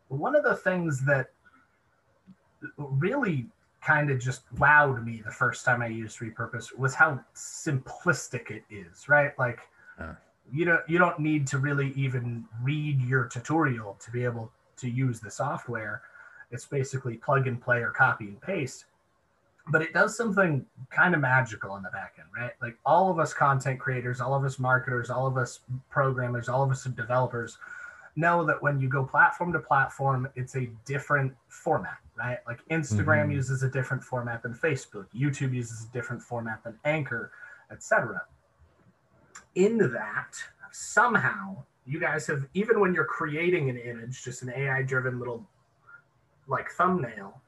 One 0.08 0.36
of 0.36 0.44
the 0.44 0.56
things 0.56 1.06
that 1.06 1.32
really 2.78 3.48
kind 3.82 4.12
of 4.12 4.20
just 4.20 4.44
wowed 4.56 5.04
me 5.04 5.22
the 5.26 5.32
first 5.32 5.66
time 5.66 5.82
I 5.82 5.88
used 5.88 6.20
repurpose 6.20 6.78
was 6.78 6.94
how 6.94 7.20
simplistic 7.36 8.52
it 8.52 8.64
is, 8.70 9.10
right? 9.10 9.38
Like 9.40 9.60
Yeah. 10.00 10.16
you 10.52 10.66
don't 10.66 10.88
you 10.90 10.98
don't 10.98 11.20
need 11.20 11.48
to 11.48 11.58
really 11.60 11.92
even 11.94 12.46
read 12.62 13.02
your 13.02 13.26
tutorial 13.26 13.96
to 14.00 14.12
be 14.12 14.24
able 14.24 14.52
to 14.78 14.90
use 14.90 15.20
the 15.20 15.32
software. 15.32 16.02
It's 16.52 16.66
basically 16.66 17.18
plug 17.18 17.48
and 17.48 17.62
play 17.62 17.82
or 17.82 17.92
copy 17.92 18.26
and 18.26 18.42
paste. 18.42 18.86
But 19.68 19.82
it 19.82 19.94
does 19.94 20.18
something 20.18 20.66
kind 20.90 21.14
of 21.14 21.22
magical 21.22 21.72
on 21.72 21.84
the 21.84 21.90
back 21.92 22.16
end, 22.20 22.28
right? 22.36 22.52
Like 22.62 22.78
all 22.86 23.10
of 23.12 23.20
us 23.20 23.34
content 23.34 23.80
creators, 23.80 24.20
all 24.20 24.34
of 24.34 24.44
us 24.44 24.60
marketers, 24.60 25.10
all 25.10 25.28
of 25.28 25.38
us 25.38 25.60
programmers, 25.90 26.50
all 26.50 26.64
of 26.64 26.72
us 26.72 26.84
developers 26.84 27.58
know 28.16 28.44
that 28.46 28.62
when 28.62 28.80
you 28.80 28.90
go 28.90 29.06
platform 29.06 29.54
to 29.54 29.60
platform, 29.60 30.28
it's 30.36 30.56
a 30.56 30.68
different 30.86 31.34
format, 31.48 31.98
right? 32.18 32.40
Like 32.46 32.60
Instagram 32.70 33.28
Mhm. 33.28 33.34
uses 33.34 33.64
a 33.64 33.70
different 33.70 34.04
format 34.04 34.44
than 34.44 34.54
Facebook, 34.54 35.06
YouTube 35.14 35.54
uses 35.54 35.86
a 35.86 35.90
different 35.94 36.22
format 36.22 36.64
than 36.64 36.78
Anchor, 36.84 37.32
etc. 37.70 38.22
In 39.56 39.78
that, 39.94 40.36
somehow 40.72 41.64
you 41.86 42.00
guys 42.00 42.28
have 42.28 42.48
even 42.54 42.80
when 42.80 42.94
you're 42.94 43.06
creating 43.06 43.70
an 43.70 43.78
image, 43.78 44.24
just 44.24 44.42
an 44.44 44.50
AI 44.50 44.82
driven 44.82 45.20
little 45.20 45.46
like 46.48 46.70
thumbnail, 46.72 47.42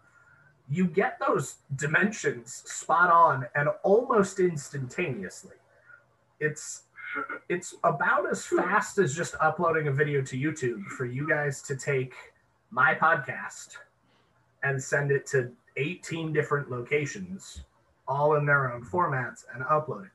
you 0.70 0.88
get 0.88 1.20
those 1.20 1.58
dimensions 1.76 2.64
spot 2.66 3.12
on 3.12 3.46
and 3.56 3.70
almost 3.84 4.40
instantaneously. 4.40 5.56
It's 6.40 6.84
it's 7.48 7.76
about 7.84 8.30
as 8.32 8.46
fast 8.46 8.98
as 8.98 9.16
just 9.16 9.36
uploading 9.40 9.88
a 9.88 9.92
video 9.92 10.22
to 10.24 10.38
YouTube 10.38 10.86
for 10.86 11.06
you 11.06 11.28
guys 11.28 11.62
to 11.64 11.76
take 11.76 12.14
my 12.72 12.96
podcast 12.96 13.78
and 14.64 14.82
send 14.82 15.12
it 15.12 15.28
to 15.28 15.52
18 15.78 16.34
different 16.34 16.72
locations, 16.72 17.64
all 18.08 18.36
in 18.36 18.46
their 18.46 18.74
own 18.74 18.84
formats, 18.84 19.46
and 19.54 19.64
upload 19.66 20.06
it. 20.06 20.12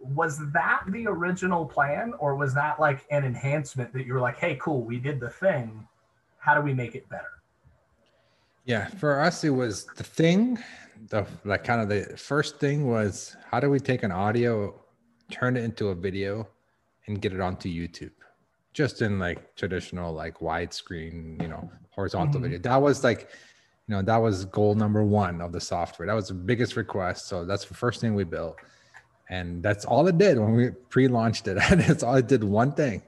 Was 0.00 0.38
that 0.52 0.82
the 0.88 1.06
original 1.06 1.64
plan, 1.64 2.12
or 2.18 2.36
was 2.36 2.52
that 2.54 2.78
like 2.78 3.06
an 3.10 3.24
enhancement 3.24 3.92
that 3.94 4.06
you 4.06 4.12
were 4.12 4.20
like, 4.20 4.36
hey, 4.36 4.58
cool, 4.60 4.82
we 4.82 4.98
did 4.98 5.20
the 5.20 5.30
thing. 5.30 5.86
How 6.38 6.54
do 6.54 6.60
we 6.60 6.74
make 6.74 6.94
it 6.94 7.08
better? 7.08 7.40
Yeah, 8.64 8.86
for 8.88 9.20
us, 9.20 9.44
it 9.44 9.50
was 9.50 9.84
the 9.96 10.04
thing. 10.04 10.58
The 11.08 11.26
like 11.44 11.64
kind 11.64 11.80
of 11.82 11.88
the 11.88 12.16
first 12.16 12.58
thing 12.58 12.86
was 12.86 13.36
how 13.50 13.60
do 13.60 13.68
we 13.68 13.78
take 13.78 14.02
an 14.02 14.10
audio, 14.12 14.74
turn 15.30 15.56
it 15.56 15.64
into 15.64 15.88
a 15.88 15.94
video, 15.94 16.48
and 17.06 17.20
get 17.20 17.32
it 17.34 17.40
onto 17.40 17.68
YouTube, 17.68 18.12
just 18.72 19.02
in 19.02 19.18
like 19.18 19.54
traditional 19.54 20.14
like 20.14 20.38
widescreen, 20.38 21.40
you 21.42 21.48
know, 21.48 21.70
horizontal 21.90 22.40
Mhm. 22.40 22.44
video. 22.44 22.58
That 22.60 22.80
was 22.80 23.04
like, 23.04 23.28
you 23.86 23.94
know, 23.94 24.00
that 24.02 24.16
was 24.16 24.46
goal 24.46 24.74
number 24.74 25.04
one 25.04 25.42
of 25.42 25.52
the 25.52 25.60
software. 25.60 26.06
That 26.06 26.14
was 26.14 26.28
the 26.28 26.34
biggest 26.34 26.74
request. 26.76 27.26
So 27.26 27.44
that's 27.44 27.66
the 27.66 27.74
first 27.74 28.00
thing 28.00 28.14
we 28.14 28.24
built, 28.24 28.56
and 29.28 29.62
that's 29.62 29.84
all 29.84 30.06
it 30.08 30.16
did 30.16 30.38
when 30.38 30.54
we 30.54 30.70
pre-launched 30.88 31.48
it. 31.48 31.58
And 31.70 31.82
it's 31.82 32.02
all 32.02 32.14
it 32.14 32.28
did 32.28 32.42
one 32.42 32.72
thing, 32.72 33.02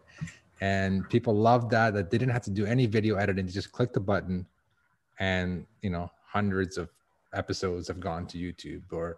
and 0.61 1.09
people 1.09 1.35
loved 1.35 1.71
that 1.71 1.95
that 1.95 2.11
they 2.11 2.19
didn't 2.19 2.33
have 2.33 2.45
to 2.45 2.51
do 2.51 2.67
any 2.67 2.85
video 2.85 3.17
editing. 3.17 3.47
They 3.47 3.53
just 3.53 3.73
click 3.73 3.95
the 3.95 4.01
button, 4.01 4.45
and 5.19 5.67
you 5.83 5.91
know 5.91 6.11
hundreds 6.25 6.77
of 6.77 6.89
episodes 7.33 7.89
have 7.89 8.01
gone 8.01 8.27
to 8.27 8.39
YouTube, 8.39 8.83
or 8.93 9.17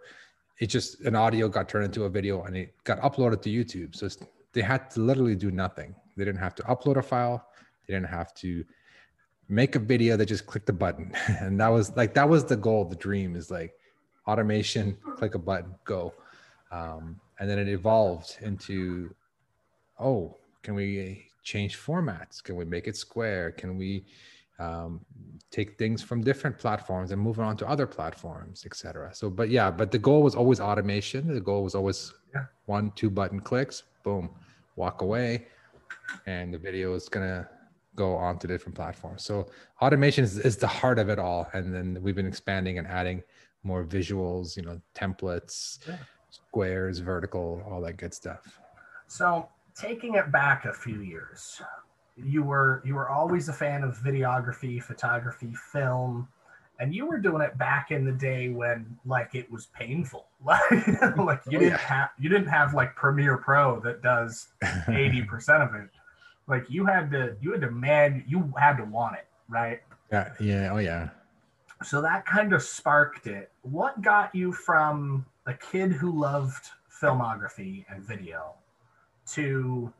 it 0.59 0.67
just 0.67 1.01
an 1.01 1.15
audio 1.15 1.47
got 1.47 1.69
turned 1.69 1.85
into 1.85 2.03
a 2.03 2.09
video 2.09 2.43
and 2.43 2.55
it 2.55 2.73
got 2.83 2.99
uploaded 3.01 3.41
to 3.41 3.49
YouTube. 3.49 3.95
So 3.95 4.09
they 4.53 4.61
had 4.61 4.89
to 4.91 4.99
literally 4.99 5.35
do 5.35 5.51
nothing. 5.51 5.95
They 6.17 6.25
didn't 6.25 6.41
have 6.41 6.55
to 6.55 6.63
upload 6.63 6.97
a 6.97 7.01
file. 7.01 7.45
They 7.87 7.93
didn't 7.93 8.09
have 8.09 8.33
to 8.35 8.65
make 9.47 9.75
a 9.75 9.79
video. 9.79 10.17
They 10.17 10.25
just 10.25 10.45
clicked 10.45 10.67
the 10.67 10.73
button, 10.73 11.13
and 11.39 11.59
that 11.59 11.69
was 11.69 11.95
like 11.95 12.13
that 12.13 12.27
was 12.27 12.45
the 12.45 12.57
goal. 12.57 12.85
The 12.85 12.95
dream 12.95 13.35
is 13.35 13.49
like 13.49 13.73
automation. 14.27 14.97
Click 15.17 15.35
a 15.35 15.39
button, 15.39 15.75
go. 15.85 16.13
Um, 16.71 17.19
and 17.39 17.49
then 17.49 17.57
it 17.57 17.67
evolved 17.67 18.37
into, 18.41 19.15
oh, 19.99 20.37
can 20.61 20.75
we 20.75 21.25
change 21.43 21.79
formats? 21.79 22.43
Can 22.43 22.55
we 22.55 22.65
make 22.65 22.87
it 22.87 22.95
square? 22.95 23.51
Can 23.51 23.77
we 23.77 24.05
um, 24.59 25.03
take 25.51 25.77
things 25.77 26.01
from 26.03 26.21
different 26.21 26.57
platforms 26.57 27.11
and 27.11 27.21
move 27.21 27.39
it 27.39 27.41
on 27.43 27.57
to 27.57 27.67
other 27.67 27.87
platforms, 27.87 28.65
etc. 28.65 29.09
So, 29.13 29.29
but 29.29 29.49
yeah, 29.49 29.71
but 29.71 29.91
the 29.91 29.97
goal 29.97 30.21
was 30.21 30.35
always 30.35 30.59
automation. 30.59 31.33
The 31.33 31.41
goal 31.41 31.63
was 31.63 31.75
always 31.75 32.13
Yeah. 32.33 32.45
one, 32.65 32.91
two 32.95 33.09
button 33.09 33.39
clicks, 33.39 33.83
boom, 34.03 34.29
walk 34.75 35.01
away, 35.01 35.47
and 36.27 36.53
the 36.53 36.59
video 36.59 36.93
is 36.93 37.09
gonna 37.09 37.49
go 37.95 38.15
on 38.15 38.37
to 38.39 38.47
different 38.47 38.75
platforms. 38.75 39.23
So 39.23 39.47
automation 39.81 40.23
is, 40.23 40.37
is 40.37 40.57
the 40.57 40.67
heart 40.67 40.99
of 40.99 41.09
it 41.09 41.17
all. 41.19 41.49
And 41.53 41.73
then 41.73 41.97
we've 42.01 42.15
been 42.15 42.27
expanding 42.27 42.77
and 42.77 42.87
adding 42.87 43.23
more 43.63 43.83
visuals, 43.83 44.55
you 44.55 44.61
know, 44.63 44.79
templates, 44.95 45.85
Yeah. 45.87 45.97
squares, 46.29 46.99
vertical, 46.99 47.63
all 47.67 47.81
that 47.81 47.97
good 47.97 48.13
stuff. 48.13 48.59
So 49.07 49.49
taking 49.75 50.13
it 50.15 50.31
back 50.31 50.65
a 50.65 50.73
few 50.73 51.01
years, 51.01 51.59
you 52.25 52.43
were 52.43 52.81
you 52.85 52.95
were 52.95 53.09
always 53.09 53.49
a 53.49 53.53
fan 53.53 53.83
of 53.83 53.97
videography, 53.97 54.81
photography, 54.81 55.53
film, 55.71 56.27
and 56.79 56.93
you 56.93 57.05
were 57.05 57.17
doing 57.19 57.41
it 57.41 57.57
back 57.57 57.91
in 57.91 58.05
the 58.05 58.11
day 58.11 58.49
when 58.49 58.97
like 59.05 59.35
it 59.35 59.49
was 59.51 59.67
painful. 59.67 60.25
Like, 60.45 60.61
oh, 61.17 61.23
like 61.23 61.41
you 61.49 61.57
Oh, 61.57 61.59
didn't 61.59 61.71
yeah. 61.71 61.77
have 61.79 62.09
you 62.17 62.29
didn't 62.29 62.47
have 62.47 62.73
like 62.73 62.95
Premiere 62.95 63.37
Pro 63.37 63.79
that 63.81 64.01
does 64.01 64.47
eighty 64.89 65.21
percent 65.31 65.61
of 65.63 65.75
it. 65.75 65.89
Like 66.47 66.65
you 66.69 66.85
had 66.85 67.11
to 67.11 67.35
you 67.41 67.51
had 67.51 67.61
to 67.61 67.71
man 67.71 68.23
you 68.27 68.53
had 68.57 68.77
to 68.77 68.85
want 68.85 69.15
it, 69.17 69.27
right? 69.49 69.81
yeah, 70.11 70.31
yeah, 70.39 70.69
oh 70.71 70.77
yeah. 70.77 71.09
So 71.83 72.01
that 72.01 72.25
kind 72.25 72.53
of 72.53 72.61
sparked 72.63 73.27
it. 73.27 73.51
What 73.63 74.01
got 74.01 74.33
you 74.33 74.51
from 74.53 75.25
a 75.45 75.53
kid 75.53 75.91
who 75.91 76.17
loved 76.19 76.69
filmography 77.01 77.85
and 77.89 78.03
video 78.03 78.53
to 79.33 79.91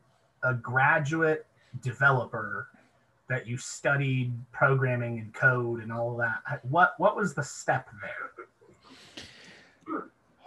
a 0.44 0.54
graduate 0.54 1.46
developer 1.82 2.68
that 3.30 3.46
you 3.48 3.58
studied 3.58 4.34
programming 4.52 5.20
and 5.20 5.34
code 5.34 5.82
and 5.82 5.92
all 5.92 6.12
of 6.12 6.18
that? 6.18 6.66
What 6.66 6.94
what 6.98 7.16
was 7.16 7.34
the 7.34 7.44
step 7.44 7.88
there? 8.02 8.32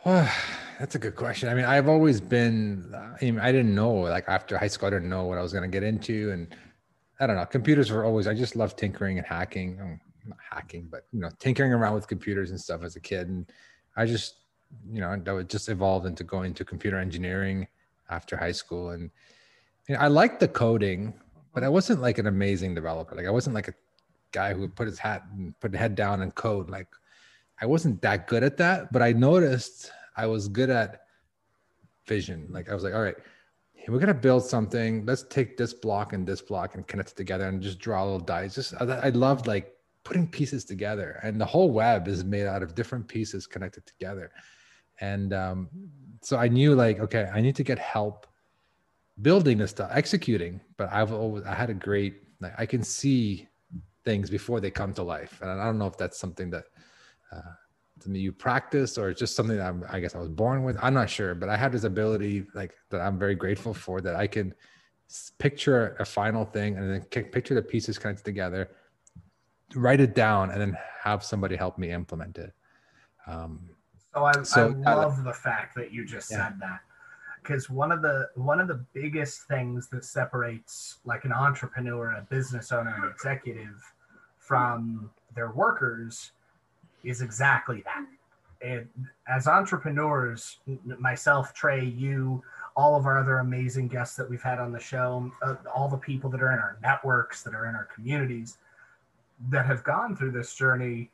That's 0.79 0.97
a 0.97 0.99
good 0.99 1.15
question. 1.15 1.49
I 1.49 1.55
mean, 1.55 1.65
I've 1.65 1.89
always 1.89 2.21
been, 2.21 2.93
I 2.95 3.25
mean, 3.25 3.39
I 3.39 3.53
didn't 3.53 3.75
know, 3.75 3.93
like 3.93 4.25
after 4.29 4.59
high 4.59 4.67
school, 4.67 4.89
I 4.89 4.91
didn't 4.91 5.09
know 5.09 5.25
what 5.25 5.39
I 5.39 5.43
was 5.43 5.53
going 5.53 5.63
to 5.63 5.69
get 5.69 5.85
into. 5.85 6.33
And 6.33 6.53
I 7.21 7.27
don't 7.27 7.37
know, 7.37 7.47
computers 7.47 7.93
were 7.93 8.05
always, 8.05 8.27
I 8.27 8.35
just 8.35 8.57
loved 8.57 8.77
tinkering 8.77 9.19
and 9.19 9.27
hacking. 9.27 9.81
um, 9.81 10.01
Not 10.27 10.39
hacking, 10.51 10.89
but, 10.91 11.07
you 11.13 11.21
know, 11.21 11.31
tinkering 11.39 11.73
around 11.73 11.95
with 11.95 12.09
computers 12.09 12.51
and 12.51 12.61
stuff 12.61 12.83
as 12.83 12.97
a 12.97 13.01
kid. 13.01 13.29
And 13.29 13.47
I 13.97 14.07
just, 14.07 14.37
you 14.91 15.01
know, 15.01 15.17
that 15.17 15.33
would 15.33 15.49
just 15.49 15.69
evolve 15.69 16.05
into 16.05 16.25
going 16.25 16.53
to 16.55 16.65
computer 16.65 16.99
engineering 16.99 17.69
after 18.11 18.37
high 18.37 18.53
school. 18.53 18.91
And 18.91 19.11
I 19.99 20.09
liked 20.09 20.41
the 20.41 20.49
coding, 20.49 21.13
but 21.55 21.65
I 21.65 21.69
wasn't 21.69 22.01
like 22.01 22.19
an 22.19 22.27
amazing 22.27 22.75
developer. 22.75 23.15
Like 23.15 23.27
I 23.27 23.31
wasn't 23.31 23.55
like 23.55 23.69
a 23.69 23.75
guy 24.31 24.55
who 24.55 24.61
would 24.61 24.75
put 24.75 24.87
his 24.87 24.99
hat 24.99 25.25
and 25.33 25.59
put 25.61 25.73
the 25.73 25.79
head 25.79 25.95
down 25.95 26.23
and 26.23 26.35
code. 26.35 26.71
Like 26.71 26.89
I 27.61 27.67
wasn't 27.67 28.01
that 28.03 28.27
good 28.27 28.43
at 28.43 28.57
that, 28.59 28.93
but 28.93 29.03
I 29.03 29.13
noticed 29.13 29.91
I 30.17 30.27
was 30.27 30.49
good 30.49 30.71
at 30.71 31.03
vision. 32.07 32.49
Like 32.51 32.69
I 32.71 32.75
was 32.75 32.85
like, 32.85 32.95
all 32.95 33.03
right, 33.03 33.17
we're 33.89 33.99
gonna 33.99 34.15
build 34.15 34.45
something. 34.45 35.05
Let's 35.05 35.25
take 35.25 35.57
this 35.57 35.75
block 35.75 36.13
and 36.13 36.27
this 36.27 36.41
block 36.41 36.75
and 36.75 36.87
connect 36.87 37.11
it 37.11 37.17
together 37.17 37.49
and 37.49 37.61
just 37.61 37.79
draw 37.79 38.05
little 38.05 38.21
dice. 38.21 38.55
Just 38.55 38.75
I, 38.81 38.85
I 38.85 39.09
loved 39.11 39.47
like 39.47 39.75
putting 40.05 40.27
pieces 40.29 40.65
together, 40.65 41.21
and 41.23 41.41
the 41.41 41.45
whole 41.45 41.71
web 41.71 42.09
is 42.09 42.25
made 42.25 42.47
out 42.47 42.63
of 42.63 42.75
different 42.75 43.09
pieces 43.09 43.47
connected 43.47 43.87
together. 43.87 44.31
And 45.01 45.33
um, 45.33 45.69
so 46.21 46.37
I 46.37 46.49
knew 46.49 46.75
like, 46.75 47.01
okay, 47.01 47.29
I 47.33 47.41
need 47.41 47.57
to 47.57 47.65
get 47.65 47.79
help 47.79 48.27
building 49.23 49.59
this 49.59 49.71
stuff, 49.71 49.91
executing. 49.93 50.61
But 50.77 50.93
I've 50.93 51.13
always 51.13 51.45
I 51.45 51.55
had 51.55 51.71
a 51.71 51.75
great 51.75 52.23
like 52.41 52.55
I 52.59 52.67
can 52.67 52.83
see 52.83 53.49
things 54.05 54.29
before 54.29 54.61
they 54.61 54.71
come 54.71 54.93
to 54.95 55.03
life, 55.03 55.41
and 55.41 55.51
I 55.51 55.65
don't 55.65 55.79
know 55.79 55.87
if 55.87 55.97
that's 55.97 56.19
something 56.19 56.51
that 56.51 56.65
uh, 57.33 57.41
something 58.01 58.21
you 58.21 58.33
practice 58.33 58.99
or 58.99 59.11
it's 59.11 59.21
just 59.21 59.37
something 59.37 59.57
that 59.57 59.67
I'm, 59.67 59.85
I 59.89 60.01
guess 60.01 60.15
I 60.15 60.19
was 60.19 60.29
born 60.29 60.65
with. 60.65 60.77
I'm 60.83 60.95
not 60.95 61.09
sure, 61.09 61.35
but 61.35 61.49
I 61.49 61.57
have 61.57 61.73
this 61.73 61.85
ability 61.85 62.47
like 62.55 62.75
that 62.91 63.01
I'm 63.01 63.19
very 63.19 63.35
grateful 63.35 63.73
for 63.73 64.01
that 64.01 64.17
I 64.17 64.27
can 64.27 64.55
picture 65.39 65.97
a 66.01 66.05
final 66.05 66.45
thing 66.45 66.77
and 66.77 66.91
then 66.91 67.03
picture 67.03 67.55
the 67.55 67.63
pieces 67.63 67.99
connected 67.99 68.25
together, 68.25 68.71
write 69.75 70.01
it 70.01 70.15
down, 70.15 70.51
and 70.51 70.61
then 70.61 70.77
have 71.03 71.23
somebody 71.23 71.55
help 71.55 71.79
me 71.79 71.91
implement 71.91 72.39
it. 72.39 72.53
Um, 73.27 73.71
So 74.15 74.25
I, 74.25 74.43
So, 74.43 74.75
I 74.87 74.95
love 74.95 75.23
the 75.23 75.33
fact 75.33 75.75
that 75.77 75.93
you 75.93 76.05
just 76.05 76.31
Yeah. 76.31 76.49
said 76.49 76.61
that 76.61 76.81
because 77.43 77.69
one 77.69 77.91
of 77.91 78.03
the 78.03 78.29
one 78.35 78.61
of 78.61 78.69
the 78.69 78.85
biggest 78.93 79.43
things 79.49 79.89
that 79.89 80.05
separates 80.05 80.99
like 81.05 81.25
an 81.25 81.33
entrepreneur, 81.33 82.13
a 82.13 82.27
business 82.31 82.73
owner, 82.73 82.95
an 83.03 83.11
executive 83.11 83.83
from 84.39 85.11
their 85.35 85.51
workers 85.51 86.33
is 87.05 87.21
exactly 87.23 87.83
that. 87.83 88.07
And 88.61 88.89
as 89.29 89.49
entrepreneurs, 89.49 90.59
myself, 90.99 91.53
Trey, 91.53 91.85
you, 91.85 92.43
all 92.77 92.97
of 92.97 93.07
our 93.07 93.19
other 93.19 93.39
amazing 93.39 93.89
guests 93.89 94.15
that 94.17 94.29
we've 94.31 94.43
had 94.43 94.61
on 94.61 94.71
the 94.71 94.79
show, 94.79 95.33
uh, 95.43 95.57
all 95.75 95.89
the 95.89 95.97
people 95.97 96.31
that 96.31 96.41
are 96.41 96.53
in 96.53 96.59
our 96.61 96.79
networks, 96.81 97.43
that 97.43 97.55
are 97.55 97.67
in 97.67 97.75
our 97.75 97.89
communities, 97.93 98.59
that 99.51 99.67
have 99.67 99.83
gone 99.83 100.15
through 100.15 100.31
this 100.31 100.55
journey 100.55 101.11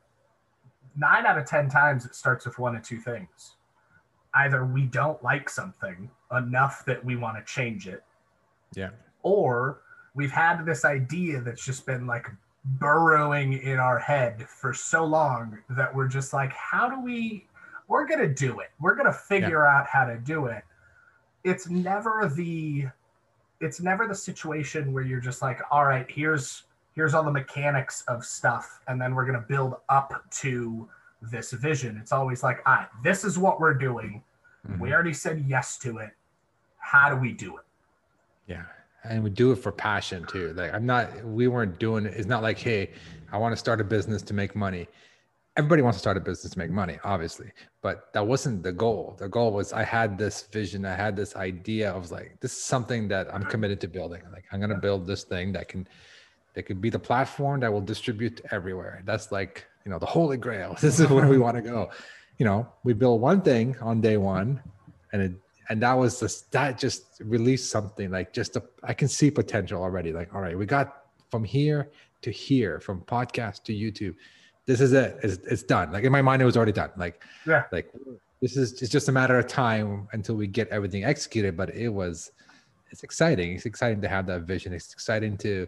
nine 0.97 1.25
out 1.25 1.39
of 1.39 1.47
10 1.47 1.69
times 1.71 2.05
it 2.05 2.15
starts 2.15 2.45
with 2.45 2.59
one 2.59 2.77
of 2.77 2.83
two 2.83 2.99
things. 2.99 3.55
Either 4.35 4.65
we 4.65 4.83
don't 4.83 5.23
like 5.23 5.49
something 5.49 6.11
enough 6.37 6.85
that 6.85 7.05
we 7.05 7.17
want 7.17 7.37
to 7.39 7.53
change 7.53 7.89
it, 7.89 8.05
yeah, 8.75 8.91
or 9.23 9.81
we've 10.15 10.33
had 10.33 10.65
this 10.65 10.85
idea 10.85 11.41
that's 11.41 11.65
just 11.65 11.87
been 11.87 12.07
like 12.07 12.27
burrowing 12.65 13.55
in 13.55 13.79
our 13.79 13.99
head 13.99 14.47
for 14.49 14.75
so 14.75 15.05
long 15.05 15.59
that 15.71 15.95
we're 15.95 16.09
just 16.09 16.33
like, 16.33 16.53
how 16.53 16.89
do 16.89 17.01
we, 17.01 17.47
we're 17.87 18.07
going 18.07 18.21
to 18.21 18.29
do 18.29 18.61
it. 18.61 18.69
We're 18.81 18.95
going 18.95 19.07
to 19.07 19.13
figure 19.13 19.65
out 19.67 19.87
how 19.87 20.05
to 20.05 20.19
do 20.19 20.47
it. 20.47 20.65
It's 21.45 21.69
never 21.69 22.31
the, 22.35 22.87
it's 23.61 23.81
never 23.81 24.07
the 24.07 24.15
situation 24.15 24.93
where 24.93 25.03
you're 25.03 25.21
just 25.21 25.41
like, 25.41 25.61
all 25.71 25.87
right, 25.87 26.11
here's, 26.11 26.65
here's 26.95 27.15
all 27.15 27.23
the 27.23 27.33
mechanics 27.33 28.03
of 28.09 28.25
stuff. 28.25 28.81
And 28.89 29.01
then 29.01 29.15
we're 29.15 29.25
going 29.25 29.41
to 29.41 29.47
build 29.47 29.77
up 29.89 30.25
to 30.33 30.89
this 31.23 31.53
vision. 31.53 31.97
It's 32.01 32.13
always 32.13 32.43
like, 32.43 32.61
all 32.67 32.75
right, 32.75 32.89
this 33.03 33.25
is 33.25 33.39
what 33.39 33.61
we're 33.61 33.75
doing. 33.75 34.23
Mhm. 34.69 34.79
We 34.79 34.93
already 34.93 35.15
said 35.15 35.45
yes 35.47 35.79
to 35.79 35.99
it. 35.99 36.11
How 36.79 37.11
do 37.11 37.17
we 37.17 37.33
do 37.33 37.57
it? 37.57 37.65
yeah. 38.47 38.65
And 39.05 39.23
we 39.23 39.31
do 39.31 39.53
it 39.53 39.57
for 39.57 39.71
passion 39.71 40.25
too. 40.27 40.53
Like 40.55 40.75
I'm 40.75 40.85
not, 40.85 41.25
we 41.25 41.47
weren't 41.49 41.79
doing 41.79 42.05
it. 42.07 42.15
It's 42.17 42.27
not 42.27 42.43
like, 42.43 42.59
hey, 42.59 42.91
I 43.31 43.39
want 43.39 43.53
to 43.53 43.57
start 43.57 43.81
a 43.81 43.85
business 43.85 44.23
to 44.23 44.35
make 44.35 44.57
money. 44.57 44.89
Everybody 45.57 45.83
wants 45.83 45.99
to 45.99 46.01
start 46.01 46.17
a 46.17 46.21
business 46.21 46.53
to 46.53 46.59
make 46.59 46.71
money, 46.71 46.99
obviously, 47.05 47.51
but 47.81 48.13
that 48.13 48.27
wasn't 48.27 48.63
the 48.63 48.73
goal. 48.73 49.17
The 49.19 49.29
goal 49.29 49.53
was 49.53 49.73
I 49.73 49.83
had 49.85 50.19
this 50.19 50.43
vision, 50.53 50.85
I 50.85 50.95
had 50.95 51.15
this 51.17 51.37
idea 51.37 51.91
of 51.93 52.11
like, 52.11 52.39
this 52.41 52.53
is 52.53 52.63
something 52.63 53.07
that 53.09 53.33
I'm 53.33 53.45
committed 53.45 53.81
to 53.83 53.89
building. 53.89 54.23
Like 54.33 54.45
I'm 54.51 54.61
gonna 54.61 54.79
build 54.79 55.07
this 55.07 55.25
thing 55.25 55.53
that 55.53 55.69
can 55.69 55.87
that 56.55 56.65
could 56.65 56.81
be 56.81 56.91
the 56.91 56.99
platform 56.99 57.61
that 57.61 57.73
will 57.73 57.81
distribute 57.81 58.41
everywhere. 58.51 59.03
That's 59.05 59.31
like, 59.31 59.65
you 59.89 59.93
know, 59.95 59.99
the 59.99 60.13
holy 60.19 60.37
grail. 60.37 60.77
This 60.83 61.01
is 61.01 61.09
where 61.09 61.27
we 61.27 61.39
want 61.47 61.57
to 61.57 61.63
go. 61.63 61.91
You 62.37 62.45
know, 62.45 62.69
we 62.85 62.93
build 62.93 63.23
one 63.23 63.41
thing 63.41 63.75
on 63.81 64.03
day 64.03 64.19
one 64.19 64.61
and 65.13 65.23
it 65.23 65.33
and 65.71 65.83
that 65.83 65.95
was 65.95 66.21
just 66.21 66.53
that 66.53 66.79
just 66.79 67.03
released 67.25 67.71
something 67.71 68.11
like 68.11 68.33
just 68.35 68.57
a, 68.57 68.63
I 68.85 68.93
can 68.93 69.09
see 69.09 69.31
potential 69.31 69.83
already. 69.83 70.13
Like, 70.13 70.35
all 70.35 70.43
right, 70.43 70.57
we 70.59 70.67
got 70.67 71.05
from 71.31 71.43
here 71.43 71.89
to 72.23 72.31
here, 72.31 72.81
from 72.81 73.01
podcast 73.03 73.63
to 73.65 73.73
YouTube. 73.73 74.15
This 74.67 74.81
is 74.83 74.93
it. 74.93 75.19
It's, 75.23 75.37
it's 75.47 75.63
done. 75.63 75.91
Like 75.93 76.05
in 76.05 76.13
my 76.13 76.21
mind, 76.23 76.43
it 76.43 76.45
was 76.45 76.57
already 76.59 76.73
done. 76.73 76.91
Like, 76.99 77.23
Yeah. 77.47 77.65
like 77.73 77.91
this 78.43 78.57
is 78.59 78.81
it's 78.83 78.93
just 78.93 79.09
a 79.09 79.13
matter 79.13 79.39
of 79.39 79.47
time 79.47 80.07
until 80.13 80.35
we 80.37 80.47
get 80.47 80.69
everything 80.69 81.05
executed. 81.05 81.57
But 81.57 81.75
it 81.75 81.89
was, 81.89 82.31
it's 82.91 83.03
exciting. 83.05 83.55
It's 83.57 83.67
exciting 83.67 84.01
to 84.03 84.09
have 84.09 84.27
that 84.27 84.43
vision. 84.43 84.73
It's 84.75 84.93
exciting 84.93 85.37
to, 85.39 85.67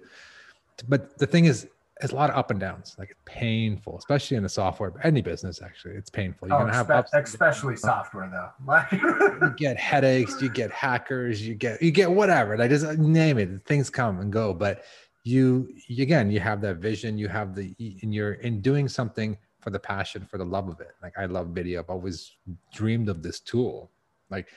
to- 0.78 0.84
but 0.92 1.18
the 1.18 1.26
thing 1.26 1.46
is, 1.46 1.66
it's 2.02 2.12
a 2.12 2.16
lot 2.16 2.30
of 2.30 2.36
up 2.36 2.50
and 2.50 2.58
downs. 2.60 2.96
Like 2.98 3.10
it's 3.10 3.20
painful, 3.24 3.98
especially 3.98 4.36
in 4.36 4.42
the 4.42 4.48
software, 4.48 4.92
any 5.02 5.22
business 5.22 5.60
actually. 5.62 5.94
It's 5.94 6.10
painful. 6.10 6.48
You're 6.48 6.56
Oh, 6.56 6.60
gonna 6.60 6.74
have 6.74 6.90
ups 6.90 7.10
especially 7.14 7.76
software 7.76 8.28
though. 8.30 8.50
Like 8.66 8.90
You 8.92 9.54
get 9.56 9.76
headaches, 9.76 10.40
you 10.40 10.48
get 10.50 10.70
hackers, 10.70 11.46
you 11.46 11.54
get 11.54 11.82
you 11.82 11.90
get 11.90 12.10
whatever. 12.10 12.56
Like 12.56 12.70
just 12.70 12.98
name 12.98 13.38
it. 13.38 13.64
Things 13.66 13.90
come 13.90 14.20
and 14.20 14.32
go, 14.32 14.54
but 14.54 14.84
you, 15.24 15.68
you 15.86 16.02
again, 16.02 16.30
you 16.30 16.40
have 16.40 16.60
that 16.62 16.76
vision. 16.76 17.18
You 17.18 17.28
have 17.28 17.54
the 17.54 17.74
and 18.02 18.14
you're 18.14 18.34
in 18.34 18.60
doing 18.62 18.88
something 18.88 19.36
for 19.60 19.68
the 19.68 19.78
passion, 19.78 20.26
for 20.30 20.38
the 20.38 20.44
love 20.44 20.68
of 20.68 20.80
it. 20.80 20.92
Like 21.02 21.18
I 21.18 21.26
love 21.26 21.48
video. 21.48 21.80
I've 21.80 21.90
always 21.90 22.32
dreamed 22.72 23.08
of 23.10 23.22
this 23.22 23.40
tool, 23.40 23.90
like 24.30 24.48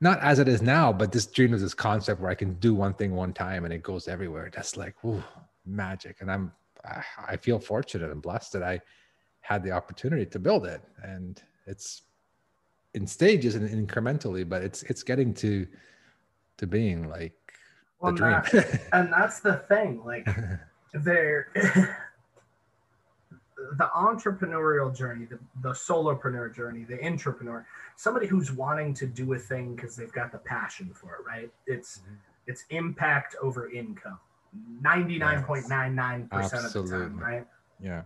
not 0.00 0.18
as 0.20 0.38
it 0.38 0.48
is 0.48 0.62
now, 0.62 0.90
but 0.94 1.12
this 1.12 1.26
dream 1.26 1.52
of 1.52 1.60
this 1.60 1.74
concept 1.74 2.22
where 2.22 2.30
I 2.30 2.34
can 2.34 2.54
do 2.54 2.74
one 2.74 2.94
thing 2.94 3.14
one 3.14 3.34
time 3.34 3.66
and 3.66 3.74
it 3.74 3.82
goes 3.82 4.08
everywhere. 4.08 4.50
That's 4.54 4.78
like 4.78 4.94
ooh, 5.04 5.22
magic. 5.66 6.16
And 6.22 6.30
I'm 6.32 6.52
I- 6.84 7.36
feel 7.36 7.58
fortunate 7.58 8.10
and 8.10 8.22
blessed 8.22 8.52
that 8.54 8.62
I 8.62 8.80
had 9.40 9.62
the 9.62 9.70
opportunity 9.72 10.26
to 10.26 10.38
build 10.38 10.66
it. 10.66 10.82
And 11.02 11.42
it's 11.66 12.02
in 12.94 13.06
stages 13.06 13.54
and 13.54 13.68
incrementally, 13.68 14.48
but 14.48 14.62
it's 14.62 14.82
it's 14.84 15.02
getting 15.02 15.32
to 15.34 15.66
to 16.58 16.66
being 16.66 17.08
like 17.08 17.32
well, 18.00 18.12
the 18.12 18.18
dream. 18.18 18.42
that- 18.52 18.80
and 18.92 19.12
that's 19.12 19.40
the 19.40 19.56
thing. 19.56 20.02
Like 20.04 20.26
there 20.94 21.48
the 23.76 23.88
entrepreneurial 23.94 24.94
journey, 24.94 25.26
the, 25.26 25.38
the 25.62 25.70
solopreneur 25.72 26.52
journey, 26.54 26.84
the 26.84 27.04
entrepreneur, 27.06 27.64
somebody 27.96 28.26
who's 28.26 28.50
wanting 28.50 28.92
to 28.94 29.06
do 29.06 29.32
a 29.34 29.38
thing 29.38 29.76
because 29.76 29.94
they've 29.94 30.12
got 30.12 30.32
the 30.32 30.38
passion 30.38 30.90
for 30.94 31.14
it, 31.16 31.26
right? 31.26 31.50
It's 31.66 31.98
Mhm. 31.98 32.16
it's 32.46 32.64
impact 32.70 33.36
over 33.40 33.70
income. 33.70 34.18
99.99% 34.82 36.64
of 36.64 36.72
the 36.88 36.90
time, 36.90 37.18
right? 37.18 37.46
yeah. 37.82 38.02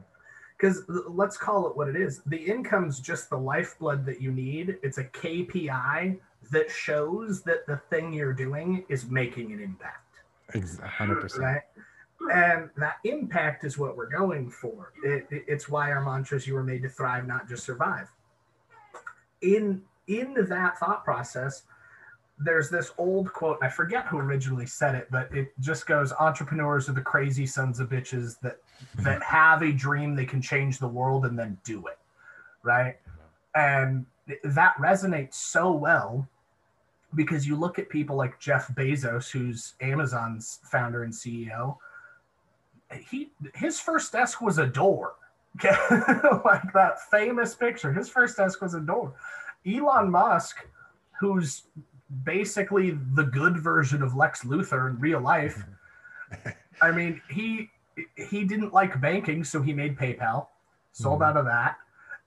because 0.56 0.82
let's 1.08 1.36
call 1.36 1.68
it 1.68 1.76
what 1.76 1.88
it 1.88 1.96
is. 1.96 2.22
The 2.26 2.36
income's 2.36 3.00
just 3.00 3.30
the 3.30 3.36
lifeblood 3.38 4.04
that 4.06 4.20
you 4.20 4.30
need. 4.32 4.78
It's 4.82 4.98
a 4.98 5.04
kpi 5.04 6.18
that 6.50 6.70
shows 6.70 7.42
that 7.42 7.66
the 7.66 7.76
thing 7.90 8.12
you're 8.12 8.32
doing 8.34 8.84
is 8.88 9.06
making 9.10 9.52
an 9.52 9.60
impact. 9.60 10.00
Ex- 10.54 10.76
100%. 10.76 11.38
right? 11.38 11.62
And 12.32 12.70
that 12.76 12.96
impact 13.04 13.64
is 13.64 13.76
what 13.78 13.96
we're 13.96 14.10
going 14.10 14.50
for. 14.50 14.92
It, 15.04 15.26
it- 15.30 15.44
it's 15.48 15.68
why 15.68 15.90
our 15.90 16.02
mantra 16.04 16.36
is 16.36 16.46
you 16.46 16.54
were 16.54 16.62
made 16.62 16.82
to 16.82 16.88
thrive 16.88 17.26
not 17.26 17.48
just 17.48 17.64
survive. 17.64 18.08
In 19.42 19.82
in 20.06 20.34
that 20.48 20.78
thought 20.78 21.02
process 21.04 21.62
there's 22.38 22.69
this 22.69 22.91
old 22.99 23.33
quote 23.33 23.59
and 23.61 23.67
i 23.67 23.71
forget 23.71 24.07
who 24.07 24.19
originally 24.19 24.67
said 24.67 24.95
it 24.95 25.07
but 25.11 25.33
it 25.33 25.53
just 25.61 25.87
goes 25.87 26.12
entrepreneurs 26.19 26.88
are 26.88 26.93
the 26.93 27.00
crazy 27.00 27.47
sons 27.47 27.79
of 27.79 27.88
bitches 27.88 28.41
that 28.41 28.59
that 29.00 29.23
have 29.35 29.62
a 29.62 29.73
dream 29.73 30.14
they 30.14 30.25
can 30.25 30.43
change 30.43 30.79
the 30.79 30.88
world 30.88 31.26
and 31.26 31.38
then 31.38 31.57
do 31.64 31.87
it 31.87 31.99
right? 32.64 32.97
And 33.55 34.07
that 34.43 34.75
resonates 34.79 35.35
so 35.35 35.71
well 35.71 36.26
because 37.14 37.47
you 37.47 37.55
look 37.55 37.79
at 37.79 37.88
people 37.88 38.17
like 38.17 38.41
jeff 38.41 38.67
bezos 38.75 39.31
who's 39.31 39.75
amazon's 39.81 40.59
founder 40.64 41.05
and 41.05 41.12
ceo 41.12 41.76
he 43.09 43.31
his 43.55 43.81
first 43.81 44.12
desk 44.12 44.41
was 44.41 44.59
a 44.59 44.67
door. 44.67 45.14
Okay 45.57 45.76
like 46.45 46.73
that 46.73 47.00
famous 47.11 47.55
picture 47.55 47.93
his 47.93 48.09
first 48.09 48.37
desk 48.37 48.61
was 48.61 48.75
a 48.75 48.81
door. 48.81 49.14
Elon 49.67 50.11
musk 50.11 50.67
who's 51.21 51.62
basically 52.23 52.97
the 53.14 53.25
good 53.25 53.56
version 53.59 54.02
of 54.02 54.14
lex 54.14 54.44
luthor 54.44 54.88
in 54.90 54.99
real 55.00 55.21
life. 55.21 55.62
I 56.83 56.90
mean 56.90 57.21
he 57.28 57.71
he 58.16 58.44
didn't 58.44 58.73
like 58.73 59.00
banking 59.00 59.44
so 59.44 59.62
he 59.62 59.73
made 59.73 59.97
paypal. 59.99 60.47
Sold 60.92 61.21
Mhm. 61.21 61.26
out 61.28 61.37
of 61.37 61.44
that. 61.47 61.76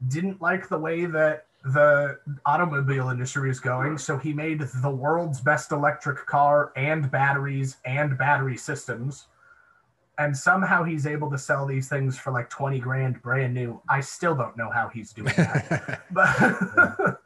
Didn't 0.07 0.41
like 0.41 0.67
the 0.69 0.77
way 0.77 1.05
that 1.05 1.45
the 1.63 2.19
automobile 2.45 3.09
industry 3.09 3.49
is 3.49 3.59
going 3.59 3.97
so 3.97 4.17
he 4.17 4.31
made 4.33 4.61
the 4.81 4.89
world's 4.89 5.41
best 5.41 5.71
electric 5.71 6.25
car 6.25 6.71
and 6.75 7.09
batteries 7.11 7.77
and 7.85 8.17
battery 8.17 8.55
systems. 8.57 9.27
And 10.19 10.35
somehow 10.35 10.83
he's 10.83 11.05
able 11.05 11.29
to 11.29 11.37
sell 11.37 11.65
these 11.67 11.87
things 11.89 12.17
for 12.17 12.31
like 12.31 12.49
20 12.49 12.79
grand 12.79 13.21
brand 13.21 13.53
new. 13.53 13.79
I 13.89 13.99
still 14.01 14.33
don't 14.35 14.57
know 14.57 14.69
how 14.71 14.87
he's 14.87 15.13
doing 15.13 15.33
that. 15.37 16.01
But 16.11 17.16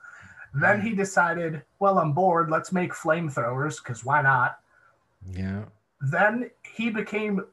then 0.54 0.82
he 0.82 0.94
decided 0.94 1.62
well 1.80 2.00
i'm 2.00 2.14
bored 2.14 2.50
let's 2.50 2.72
make 2.72 2.94
flamethrowers 2.94 3.78
because 3.84 4.04
why 4.04 4.22
not 4.22 4.60
yeah. 5.32 5.64
then 6.02 6.50
he 6.76 6.90
became 6.90 7.46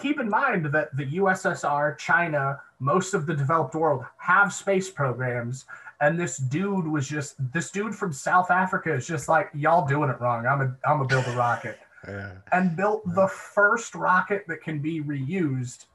keep 0.00 0.18
in 0.20 0.28
mind 0.28 0.66
that 0.66 0.94
the 0.96 1.06
ussr 1.18 1.96
china 1.98 2.60
most 2.80 3.14
of 3.14 3.26
the 3.26 3.34
developed 3.34 3.74
world 3.74 4.04
have 4.18 4.52
space 4.52 4.90
programs 4.90 5.64
and 6.00 6.18
this 6.18 6.36
dude 6.36 6.86
was 6.86 7.08
just 7.08 7.36
this 7.52 7.70
dude 7.70 7.94
from 7.94 8.12
south 8.12 8.50
africa 8.50 8.92
is 8.92 9.06
just 9.06 9.28
like 9.28 9.48
y'all 9.54 9.86
doing 9.86 10.10
it 10.10 10.20
wrong 10.20 10.46
i'm 10.46 10.60
a 10.60 10.76
i'm 10.88 10.98
gonna 10.98 11.06
build 11.06 11.26
a 11.26 11.36
rocket 11.36 11.78
Yeah. 12.06 12.32
and 12.52 12.76
built 12.76 13.02
the 13.14 13.26
first 13.28 13.94
rocket 13.94 14.44
that 14.48 14.60
can 14.62 14.78
be 14.78 15.00
reused 15.00 15.86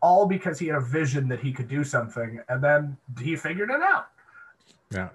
all 0.00 0.26
because 0.26 0.58
he 0.58 0.68
had 0.68 0.76
a 0.76 0.80
vision 0.80 1.28
that 1.28 1.40
he 1.40 1.52
could 1.52 1.68
do 1.68 1.84
something 1.84 2.40
and 2.48 2.64
then 2.64 2.96
he 3.20 3.36
figured 3.36 3.70
it 3.70 3.82
out 3.82 4.06
Yeah. 4.90 5.10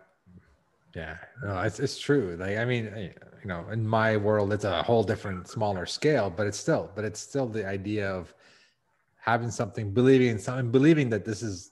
Yeah. 0.95 1.17
No, 1.43 1.59
it's, 1.61 1.79
it's 1.79 1.99
true. 1.99 2.35
Like, 2.39 2.57
I 2.57 2.65
mean, 2.65 2.85
you 3.41 3.47
know, 3.47 3.65
in 3.71 3.87
my 3.87 4.17
world, 4.17 4.51
it's 4.53 4.63
a 4.63 4.81
whole 4.83 5.03
different, 5.03 5.47
smaller 5.47 5.85
scale, 5.85 6.33
but 6.35 6.47
it's 6.47 6.57
still, 6.57 6.91
but 6.95 7.05
it's 7.05 7.19
still 7.19 7.47
the 7.47 7.67
idea 7.67 8.09
of 8.09 8.33
having 9.17 9.51
something, 9.51 9.93
believing 9.93 10.29
in 10.29 10.39
something, 10.39 10.71
believing 10.71 11.09
that 11.09 11.25
this 11.25 11.43
is, 11.43 11.71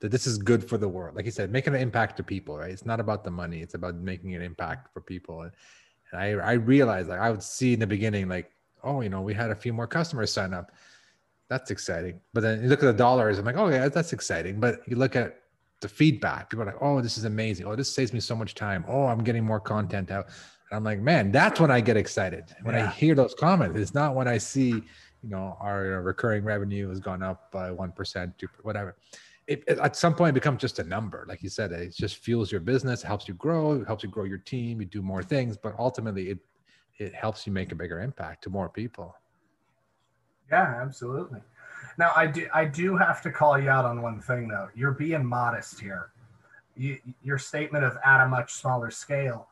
that 0.00 0.10
this 0.10 0.26
is 0.26 0.38
good 0.38 0.66
for 0.66 0.78
the 0.78 0.88
world. 0.88 1.14
Like 1.14 1.26
you 1.26 1.30
said, 1.30 1.52
making 1.52 1.74
an 1.74 1.80
impact 1.80 2.16
to 2.16 2.22
people, 2.22 2.56
right? 2.56 2.70
It's 2.70 2.86
not 2.86 3.00
about 3.00 3.22
the 3.22 3.30
money. 3.30 3.60
It's 3.60 3.74
about 3.74 3.94
making 3.96 4.34
an 4.34 4.42
impact 4.42 4.92
for 4.92 5.00
people. 5.00 5.42
And, 5.42 5.52
and 6.10 6.20
I, 6.20 6.28
I 6.44 6.52
realized 6.52 7.08
like 7.08 7.20
I 7.20 7.30
would 7.30 7.42
see 7.42 7.74
in 7.74 7.80
the 7.80 7.86
beginning, 7.86 8.28
like, 8.28 8.50
oh, 8.82 9.02
you 9.02 9.10
know, 9.10 9.20
we 9.20 9.34
had 9.34 9.50
a 9.50 9.54
few 9.54 9.72
more 9.72 9.86
customers 9.86 10.32
sign 10.32 10.54
up. 10.54 10.72
That's 11.48 11.70
exciting. 11.70 12.20
But 12.32 12.40
then 12.40 12.62
you 12.62 12.68
look 12.68 12.82
at 12.82 12.86
the 12.86 12.92
dollars, 12.92 13.38
I'm 13.38 13.44
like, 13.44 13.58
oh 13.58 13.68
yeah, 13.68 13.88
that's 13.88 14.12
exciting. 14.12 14.58
But 14.58 14.80
you 14.86 14.96
look 14.96 15.16
at 15.16 15.36
the 15.80 15.88
feedback. 15.88 16.50
People 16.50 16.62
are 16.62 16.66
like, 16.66 16.80
oh, 16.80 17.00
this 17.00 17.16
is 17.18 17.24
amazing. 17.24 17.66
Oh, 17.66 17.74
this 17.74 17.92
saves 17.92 18.12
me 18.12 18.20
so 18.20 18.36
much 18.36 18.54
time. 18.54 18.84
Oh, 18.86 19.06
I'm 19.06 19.24
getting 19.24 19.44
more 19.44 19.60
content 19.60 20.10
out. 20.10 20.26
And 20.26 20.76
I'm 20.76 20.84
like, 20.84 21.00
man, 21.00 21.32
that's 21.32 21.58
when 21.58 21.70
I 21.70 21.80
get 21.80 21.96
excited. 21.96 22.44
When 22.62 22.74
I 22.74 22.86
hear 22.86 23.14
those 23.14 23.34
comments, 23.34 23.78
it's 23.80 23.94
not 23.94 24.14
when 24.14 24.28
I 24.28 24.38
see, 24.38 24.68
you 24.68 24.82
know, 25.28 25.56
our 25.60 26.02
recurring 26.02 26.44
revenue 26.44 26.88
has 26.90 27.00
gone 27.00 27.22
up 27.22 27.50
by 27.50 27.70
1%, 27.70 28.38
2 28.38 28.46
whatever. 28.62 28.96
It, 29.46 29.64
it- 29.66 29.78
at 29.78 29.96
some 29.96 30.14
point 30.14 30.30
it 30.30 30.40
becomes 30.40 30.60
just 30.60 30.78
a 30.78 30.84
number. 30.84 31.24
Like 31.28 31.42
you 31.42 31.48
said, 31.48 31.72
it 31.72 31.94
just 31.94 32.16
fuels 32.18 32.52
your 32.52 32.60
business, 32.60 33.02
helps 33.02 33.26
you 33.26 33.34
grow, 33.34 33.82
helps 33.84 34.04
you 34.04 34.10
grow 34.10 34.24
your 34.24 34.38
team, 34.38 34.80
you 34.80 34.86
do 34.86 35.02
more 35.02 35.22
things, 35.22 35.56
but 35.56 35.74
ultimately 35.78 36.28
it, 36.30 36.38
it 36.98 37.14
helps 37.14 37.46
you 37.46 37.52
make 37.52 37.72
a 37.72 37.74
bigger 37.74 38.00
impact 38.00 38.44
to 38.44 38.50
more 38.50 38.68
people. 38.68 39.16
Yeah, 40.52 40.80
absolutely. 40.82 41.40
Now 42.00 42.12
I 42.16 42.26
do 42.26 42.48
I 42.54 42.64
do 42.64 42.96
have 42.96 43.20
to 43.20 43.30
call 43.30 43.58
you 43.60 43.68
out 43.68 43.84
on 43.84 44.00
one 44.00 44.22
thing 44.22 44.48
though. 44.48 44.70
You're 44.74 44.92
being 44.92 45.22
modest 45.22 45.78
here. 45.78 46.08
You, 46.74 46.98
your 47.22 47.36
statement 47.36 47.84
of 47.84 47.98
at 48.02 48.24
a 48.24 48.26
much 48.26 48.54
smaller 48.54 48.90
scale, 48.90 49.48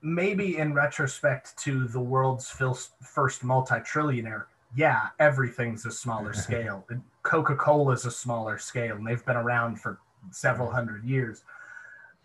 maybe 0.00 0.56
in 0.56 0.72
retrospect 0.72 1.58
to 1.58 1.86
the 1.88 2.00
world's 2.00 2.48
first 2.48 3.44
multi-trillionaire, 3.44 4.44
yeah, 4.74 5.08
everything's 5.18 5.84
a 5.84 5.90
smaller 5.90 6.32
scale. 6.46 6.86
Coca-Cola 7.22 7.92
is 7.92 8.06
a 8.06 8.10
smaller 8.10 8.56
scale, 8.56 8.96
and 8.96 9.06
they've 9.06 9.26
been 9.26 9.36
around 9.36 9.78
for 9.78 9.98
several 10.30 10.68
mm-hmm. 10.68 10.76
hundred 10.76 11.04
years. 11.04 11.42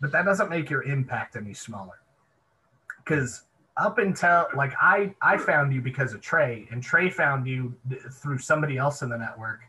But 0.00 0.10
that 0.12 0.24
doesn't 0.24 0.48
make 0.48 0.70
your 0.70 0.84
impact 0.84 1.36
any 1.36 1.52
smaller. 1.52 2.00
Because 3.04 3.42
up 3.76 3.98
until 3.98 4.46
like 4.56 4.72
I 4.80 5.14
I 5.20 5.36
found 5.36 5.72
you 5.72 5.80
because 5.80 6.12
of 6.14 6.20
Trey, 6.20 6.66
and 6.70 6.82
Trey 6.82 7.10
found 7.10 7.46
you 7.46 7.74
through 8.10 8.38
somebody 8.38 8.78
else 8.78 9.02
in 9.02 9.08
the 9.08 9.18
network, 9.18 9.60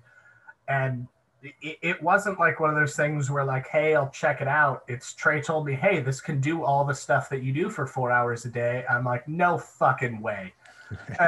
and 0.68 1.08
it, 1.44 1.78
it 1.82 2.04
wasn't 2.04 2.40
like 2.40 2.60
one 2.60 2.70
of 2.70 2.76
those 2.76 2.96
things 2.96 3.30
where 3.30 3.44
like, 3.44 3.68
hey, 3.68 3.96
I'll 3.96 4.10
check 4.10 4.42
it 4.42 4.48
out. 4.48 4.84
It's 4.88 5.14
Trey 5.14 5.42
told 5.42 5.66
me, 5.66 5.74
hey, 5.74 6.00
this 6.02 6.22
can 6.22 6.40
do 6.40 6.64
all 6.64 6.86
the 6.86 6.94
stuff 6.94 7.30
that 7.30 7.44
you 7.44 7.54
do 7.54 7.70
for 7.70 7.86
four 7.86 8.12
hours 8.12 8.46
a 8.46 8.50
day. 8.50 8.86
I'm 8.90 9.06
like, 9.06 9.28
no 9.28 9.58
fucking 9.58 10.22
way. 10.22 10.54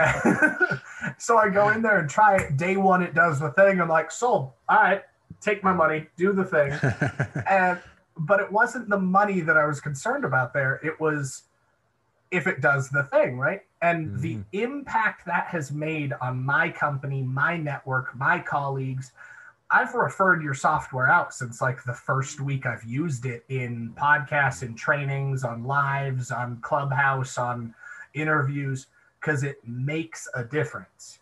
so 1.17 1.37
I 1.37 1.49
go 1.49 1.69
in 1.69 1.81
there 1.81 1.99
and 1.99 2.09
try 2.09 2.37
it. 2.37 2.57
Day 2.57 2.77
one, 2.77 3.03
it 3.03 3.13
does 3.13 3.39
the 3.39 3.51
thing. 3.51 3.81
I'm 3.81 3.89
like, 3.89 4.09
sold. 4.09 4.53
All 4.69 4.77
right, 4.77 5.03
take 5.41 5.63
my 5.63 5.73
money, 5.73 6.07
do 6.17 6.33
the 6.33 6.45
thing 6.45 6.71
and 7.49 7.79
but 8.19 8.41
it 8.41 8.51
wasn't 8.51 8.89
the 8.89 8.99
money 8.99 9.39
that 9.41 9.57
I 9.57 9.65
was 9.65 9.79
concerned 9.79 10.25
about 10.25 10.53
there. 10.53 10.79
It 10.83 10.99
was 10.99 11.43
if 12.31 12.47
it 12.47 12.61
does 12.61 12.89
the 12.89 13.03
thing, 13.03 13.37
right? 13.37 13.61
And 13.81 14.19
the 14.19 14.35
mm-hmm. 14.35 14.41
impact 14.51 15.25
that 15.25 15.47
has 15.47 15.71
made 15.71 16.13
on 16.21 16.43
my 16.43 16.69
company, 16.69 17.23
my 17.23 17.57
network, 17.57 18.15
my 18.15 18.39
colleagues. 18.39 19.11
I've 19.71 19.93
referred 19.93 20.41
your 20.41 20.55
software 20.55 21.07
out 21.07 21.33
since 21.33 21.61
like 21.61 21.83
the 21.83 21.93
first 21.93 22.41
week 22.41 22.65
I've 22.65 22.83
used 22.83 23.25
it 23.25 23.45
in 23.49 23.93
podcasts 23.95 24.63
and 24.63 24.77
trainings, 24.77 25.43
on 25.43 25.63
lives, 25.63 26.31
on 26.31 26.59
Clubhouse, 26.61 27.37
on 27.37 27.73
interviews, 28.15 28.87
because 29.19 29.43
it 29.43 29.57
makes 29.65 30.27
a 30.35 30.43
difference. 30.43 31.19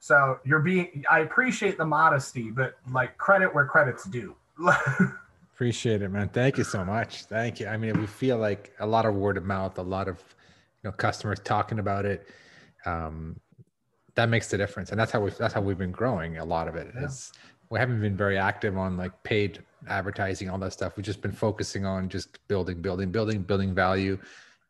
So 0.00 0.38
you're 0.44 0.60
being. 0.60 1.04
I 1.10 1.20
appreciate 1.20 1.76
the 1.76 1.84
modesty, 1.84 2.50
but 2.50 2.76
like 2.92 3.18
credit 3.18 3.52
where 3.52 3.66
credit's 3.66 4.04
due. 4.04 4.34
Appreciate 5.54 6.02
it, 6.02 6.08
man. 6.10 6.28
Thank 6.28 6.56
you 6.56 6.62
so 6.62 6.84
much. 6.84 7.24
Thank 7.24 7.58
you. 7.58 7.66
I 7.66 7.76
mean, 7.76 7.98
we 7.98 8.06
feel 8.06 8.38
like 8.38 8.72
a 8.78 8.86
lot 8.86 9.06
of 9.06 9.16
word 9.16 9.36
of 9.36 9.44
mouth, 9.44 9.76
a 9.78 9.82
lot 9.82 10.06
of 10.06 10.22
know 10.88 10.92
customers 10.96 11.38
talking 11.44 11.78
about 11.78 12.04
it. 12.04 12.26
Um, 12.86 13.38
that 14.14 14.28
makes 14.28 14.48
the 14.48 14.58
difference, 14.58 14.90
and 14.90 14.98
that's 14.98 15.12
how 15.12 15.20
we 15.20 15.30
that's 15.30 15.54
how 15.54 15.60
we've 15.60 15.78
been 15.78 15.92
growing. 15.92 16.38
A 16.38 16.44
lot 16.44 16.66
of 16.66 16.74
it 16.74 16.90
Yeah. 16.94 17.04
is 17.04 17.32
we 17.70 17.78
haven't 17.78 18.00
been 18.00 18.16
very 18.16 18.36
active 18.38 18.76
on 18.76 18.96
like 18.96 19.22
paid 19.22 19.62
advertising, 19.88 20.50
all 20.50 20.58
that 20.58 20.72
stuff. 20.72 20.96
We've 20.96 21.06
just 21.06 21.22
been 21.22 21.32
focusing 21.32 21.84
on 21.86 22.08
just 22.08 22.46
building, 22.48 22.80
building, 22.82 23.12
building, 23.12 23.42
building 23.42 23.74
value, 23.74 24.18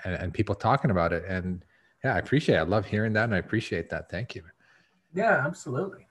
and, 0.04 0.14
and 0.14 0.34
people 0.34 0.54
talking 0.54 0.90
about 0.90 1.12
it. 1.12 1.24
And 1.26 1.64
yeah, 2.04 2.14
I 2.14 2.18
appreciate. 2.18 2.56
it. 2.56 2.58
I 2.58 2.62
love 2.62 2.84
hearing 2.84 3.12
that, 3.14 3.24
and 3.24 3.34
I 3.34 3.38
appreciate 3.38 3.88
that. 3.90 4.10
Thank 4.10 4.34
you. 4.34 4.42
Yeah, 5.14 5.42
absolutely. 5.46 6.06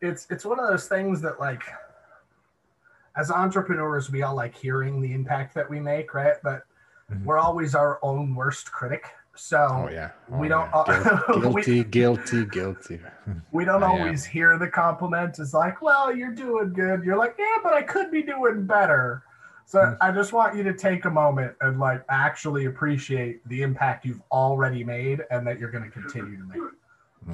It's 0.00 0.26
it's 0.30 0.44
one 0.44 0.58
of 0.58 0.68
those 0.68 0.88
things 0.88 1.20
that 1.20 1.38
like 1.38 1.62
as 3.16 3.30
entrepreneurs 3.30 4.10
we 4.10 4.22
all 4.22 4.34
like 4.34 4.56
hearing 4.56 5.00
the 5.00 5.12
impact 5.12 5.54
that 5.54 5.68
we 5.68 5.78
make, 5.78 6.14
right? 6.14 6.36
But 6.42 6.62
Mhm. 7.12 7.24
we're 7.24 7.38
always 7.38 7.74
our 7.74 7.98
own 8.02 8.34
worst 8.34 8.70
critic. 8.72 9.04
So 9.36 9.56
Oh 9.70 9.88
yeah. 9.90 10.10
we 10.28 10.46
Oh, 10.48 10.50
don't- 10.50 10.70
yeah. 10.88 11.20
Guil- 11.28 11.54
we- 11.54 11.62
guilty, 11.62 11.84
guilty, 11.84 12.44
guilty. 12.46 13.00
we 13.52 13.64
don't 13.64 13.82
I 13.82 13.86
always 13.86 14.24
hear 14.24 14.58
the 14.58 14.68
compliment. 14.68 15.38
It's 15.38 15.54
like, 15.54 15.80
well, 15.80 16.14
you're 16.14 16.32
doing 16.34 16.72
good. 16.72 17.04
You're 17.04 17.16
like, 17.16 17.36
yeah, 17.38 17.56
but 17.62 17.72
I 17.72 17.82
could 17.82 18.10
be 18.10 18.22
doing 18.22 18.66
better. 18.66 19.22
So 19.66 19.78
Mm. 19.78 19.96
I 20.00 20.10
just 20.10 20.32
want 20.32 20.56
you 20.56 20.64
to 20.64 20.72
take 20.74 21.04
a 21.04 21.10
moment 21.10 21.54
and 21.60 21.78
like 21.78 22.04
actually 22.08 22.64
appreciate 22.66 23.46
the 23.48 23.62
impact 23.62 24.04
you've 24.04 24.20
already 24.32 24.82
made 24.82 25.20
and 25.30 25.46
that 25.46 25.58
you're 25.60 25.70
going 25.70 25.84
to 25.84 25.90
continue 25.90 26.36
to 26.36 26.44
make. 26.44 26.58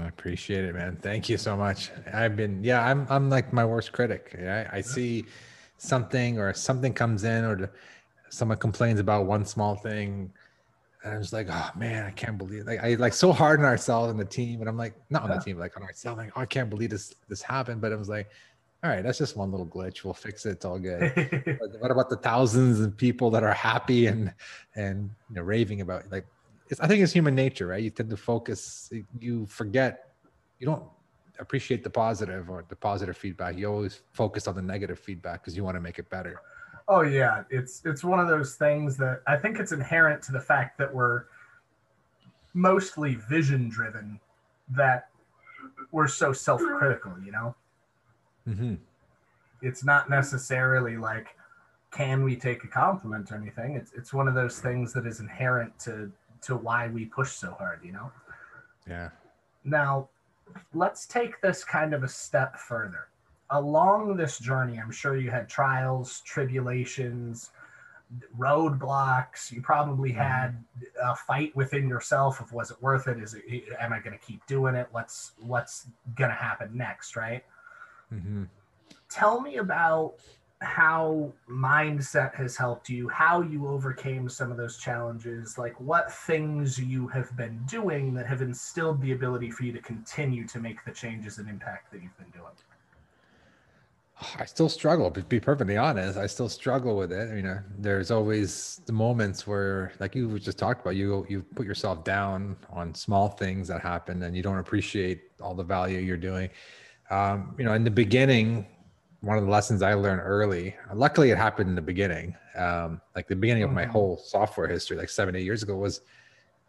I 0.02 0.08
appreciate 0.08 0.64
it, 0.64 0.74
man. 0.74 0.96
Thank 1.00 1.28
you 1.30 1.38
so 1.38 1.56
much. 1.56 1.90
I've 2.12 2.36
been, 2.36 2.62
yeah, 2.62 2.84
I'm, 2.84 3.06
I'm 3.08 3.30
like 3.30 3.52
my 3.54 3.64
worst 3.64 3.92
critic. 3.92 4.36
Yeah, 4.38 4.68
I 4.70 4.80
see 4.82 5.24
something 5.78 6.38
or 6.38 6.52
something 6.52 6.92
comes 6.92 7.24
in 7.24 7.44
or 7.44 7.70
someone 8.28 8.58
complains 8.58 9.00
about 9.00 9.24
one 9.26 9.44
small 9.46 9.76
thing, 9.76 10.30
and 11.06 11.14
I'm 11.14 11.22
just 11.22 11.32
like, 11.32 11.46
oh 11.50 11.70
man, 11.76 12.04
I 12.04 12.10
can't 12.10 12.36
believe. 12.36 12.66
Like, 12.66 12.82
I 12.82 12.94
like 12.94 13.12
so 13.14 13.32
hard 13.32 13.60
on 13.60 13.66
ourselves 13.66 14.10
and 14.10 14.18
the 14.18 14.24
team, 14.24 14.60
and 14.60 14.68
I'm 14.68 14.76
like, 14.76 14.94
not 15.08 15.22
on 15.22 15.30
Yeah. 15.30 15.36
the 15.38 15.44
team, 15.44 15.58
like 15.58 15.76
on 15.76 15.84
ourselves. 15.84 16.18
Like, 16.18 16.32
oh, 16.36 16.40
I 16.40 16.46
can't 16.46 16.68
believe 16.68 16.90
this 16.90 17.14
this 17.28 17.40
happened. 17.42 17.80
But 17.80 17.92
it 17.92 17.98
was 17.98 18.08
like, 18.08 18.28
all 18.82 18.90
right, 18.90 19.02
that's 19.02 19.18
just 19.18 19.36
one 19.36 19.50
little 19.52 19.66
glitch. 19.66 20.02
We'll 20.04 20.14
fix 20.14 20.44
it. 20.46 20.50
It's 20.50 20.64
all 20.64 20.78
good. 20.78 21.12
But 21.60 21.80
what 21.80 21.90
about 21.92 22.10
the 22.10 22.16
thousands 22.16 22.80
of 22.80 22.96
people 22.96 23.30
that 23.30 23.44
are 23.44 23.52
happy 23.54 24.06
and 24.06 24.34
and 24.74 25.08
you 25.28 25.36
know 25.36 25.42
raving 25.42 25.80
about 25.80 26.04
it? 26.04 26.10
like 26.12 26.26
it's, 26.68 26.80
i 26.80 26.88
think 26.88 27.00
it's 27.00 27.12
human 27.12 27.34
nature 27.36 27.68
right 27.68 27.80
you 27.82 27.90
tend 27.90 28.10
to 28.10 28.16
focus 28.16 28.90
you 29.20 29.46
forget 29.46 30.14
you 30.58 30.66
don't 30.66 30.82
appreciate 31.38 31.84
the 31.84 31.90
positive 31.90 32.50
or 32.50 32.64
the 32.68 32.74
positive 32.74 33.16
feedback 33.16 33.56
you 33.56 33.66
always 33.70 34.00
focus 34.12 34.48
on 34.48 34.56
the 34.56 34.62
negative 34.62 34.98
feedback 34.98 35.40
because 35.42 35.56
you 35.56 35.62
want 35.62 35.76
to 35.76 35.80
make 35.80 36.00
it 36.00 36.10
better 36.10 36.40
Oh 36.88 37.02
yeah, 37.02 37.42
it's 37.50 37.82
it's 37.84 38.04
one 38.04 38.20
of 38.20 38.28
those 38.28 38.54
things 38.54 38.96
that 38.98 39.22
I 39.26 39.36
think 39.36 39.58
it's 39.58 39.72
inherent 39.72 40.22
to 40.24 40.32
the 40.32 40.40
fact 40.40 40.78
that 40.78 40.92
we're 40.94 41.24
mostly 42.54 43.16
vision 43.16 43.68
driven 43.68 44.18
that 44.70 45.08
we're 45.92 46.08
so 46.08 46.32
self-critical, 46.32 47.12
you 47.24 47.32
know? 47.32 47.54
mm-hmm. 48.48 48.74
It's 49.62 49.84
not 49.84 50.08
necessarily 50.08 50.96
like 50.96 51.36
can 51.90 52.22
we 52.22 52.36
take 52.36 52.62
a 52.64 52.68
compliment 52.68 53.32
or 53.32 53.36
anything. 53.36 53.74
It's 53.74 53.92
it's 53.92 54.12
one 54.12 54.28
of 54.28 54.34
those 54.34 54.60
things 54.60 54.92
that 54.92 55.06
is 55.06 55.20
inherent 55.20 55.78
to 55.80 56.12
to 56.42 56.56
why 56.56 56.88
we 56.88 57.04
push 57.06 57.32
so 57.32 57.52
hard, 57.52 57.80
you 57.82 57.92
know? 57.92 58.12
yeah 58.86 59.10
Now, 59.64 60.08
let's 60.72 61.06
take 61.06 61.40
this 61.40 61.64
kind 61.64 61.94
of 61.94 62.04
a 62.04 62.08
step 62.08 62.56
further. 62.56 63.08
Along 63.50 64.16
this 64.16 64.38
journey, 64.38 64.78
I'm 64.78 64.90
sure 64.90 65.16
you 65.16 65.30
had 65.30 65.48
trials, 65.48 66.20
tribulations, 66.20 67.50
roadblocks. 68.38 69.50
You 69.52 69.62
probably 69.62 70.12
had 70.12 70.62
a 71.02 71.14
fight 71.14 71.54
within 71.56 71.88
yourself 71.88 72.40
of 72.40 72.52
was 72.52 72.70
it 72.70 72.80
worth 72.80 73.08
it? 73.08 73.18
Is 73.18 73.34
it 73.34 73.44
am 73.80 73.92
I 73.92 74.00
going 74.00 74.18
to 74.18 74.24
keep 74.24 74.44
doing 74.46 74.74
it? 74.74 74.88
What's 74.90 75.32
what's 75.38 75.86
going 76.14 76.30
to 76.30 76.36
happen 76.36 76.70
next, 76.74 77.16
right? 77.16 77.44
mm-hmm. 78.12 78.44
Tell 79.08 79.40
me 79.40 79.56
about 79.56 80.14
how 80.62 81.32
mindset 81.50 82.34
has 82.34 82.56
helped 82.56 82.88
you, 82.88 83.08
how 83.08 83.42
you 83.42 83.68
overcame 83.68 84.28
some 84.28 84.50
of 84.50 84.56
those 84.56 84.78
challenges, 84.78 85.58
like 85.58 85.78
what 85.80 86.10
things 86.10 86.78
you 86.78 87.06
have 87.08 87.36
been 87.36 87.60
doing 87.68 88.14
that 88.14 88.26
have 88.26 88.40
instilled 88.40 89.00
the 89.02 89.12
ability 89.12 89.50
for 89.50 89.64
you 89.64 89.72
to 89.72 89.80
continue 89.80 90.46
to 90.46 90.58
make 90.58 90.82
the 90.84 90.92
changes 90.92 91.38
and 91.38 91.48
impact 91.48 91.92
that 91.92 92.02
you've 92.02 92.16
been 92.16 92.30
doing. 92.30 92.52
I 94.38 94.44
still 94.46 94.68
struggle 94.68 95.10
to 95.10 95.22
be 95.24 95.38
perfectly 95.38 95.76
honest 95.76 96.16
i 96.18 96.26
still 96.26 96.48
struggle 96.48 96.96
with 96.96 97.12
it 97.12 97.36
you 97.36 97.42
know 97.42 97.58
there's 97.78 98.10
always 98.10 98.80
the 98.86 98.92
moments 98.92 99.46
where 99.46 99.92
like 100.00 100.14
you 100.14 100.38
just 100.38 100.58
talked 100.58 100.80
about 100.80 100.96
you 100.96 101.26
you 101.28 101.42
put 101.54 101.66
yourself 101.66 102.02
down 102.02 102.56
on 102.70 102.94
small 102.94 103.28
things 103.28 103.68
that 103.68 103.80
happen 103.82 104.22
and 104.22 104.34
you 104.34 104.42
don't 104.42 104.58
appreciate 104.58 105.20
all 105.42 105.54
the 105.54 105.62
value 105.62 105.98
you're 105.98 106.16
doing 106.16 106.48
um, 107.10 107.54
you 107.58 107.64
know 107.64 107.74
in 107.74 107.84
the 107.84 107.90
beginning 107.90 108.66
one 109.20 109.36
of 109.36 109.44
the 109.44 109.50
lessons 109.50 109.82
i 109.82 109.92
learned 109.92 110.22
early 110.24 110.74
luckily 110.94 111.30
it 111.30 111.36
happened 111.36 111.68
in 111.68 111.74
the 111.74 111.82
beginning 111.82 112.34
um, 112.56 113.00
like 113.14 113.28
the 113.28 113.36
beginning 113.36 113.64
of 113.64 113.70
my 113.70 113.84
Mhm. 113.84 113.90
whole 113.90 114.16
software 114.16 114.66
history 114.66 114.96
like 114.96 115.10
seven 115.10 115.36
eight 115.36 115.44
years 115.44 115.62
ago 115.62 115.76
was 115.76 116.00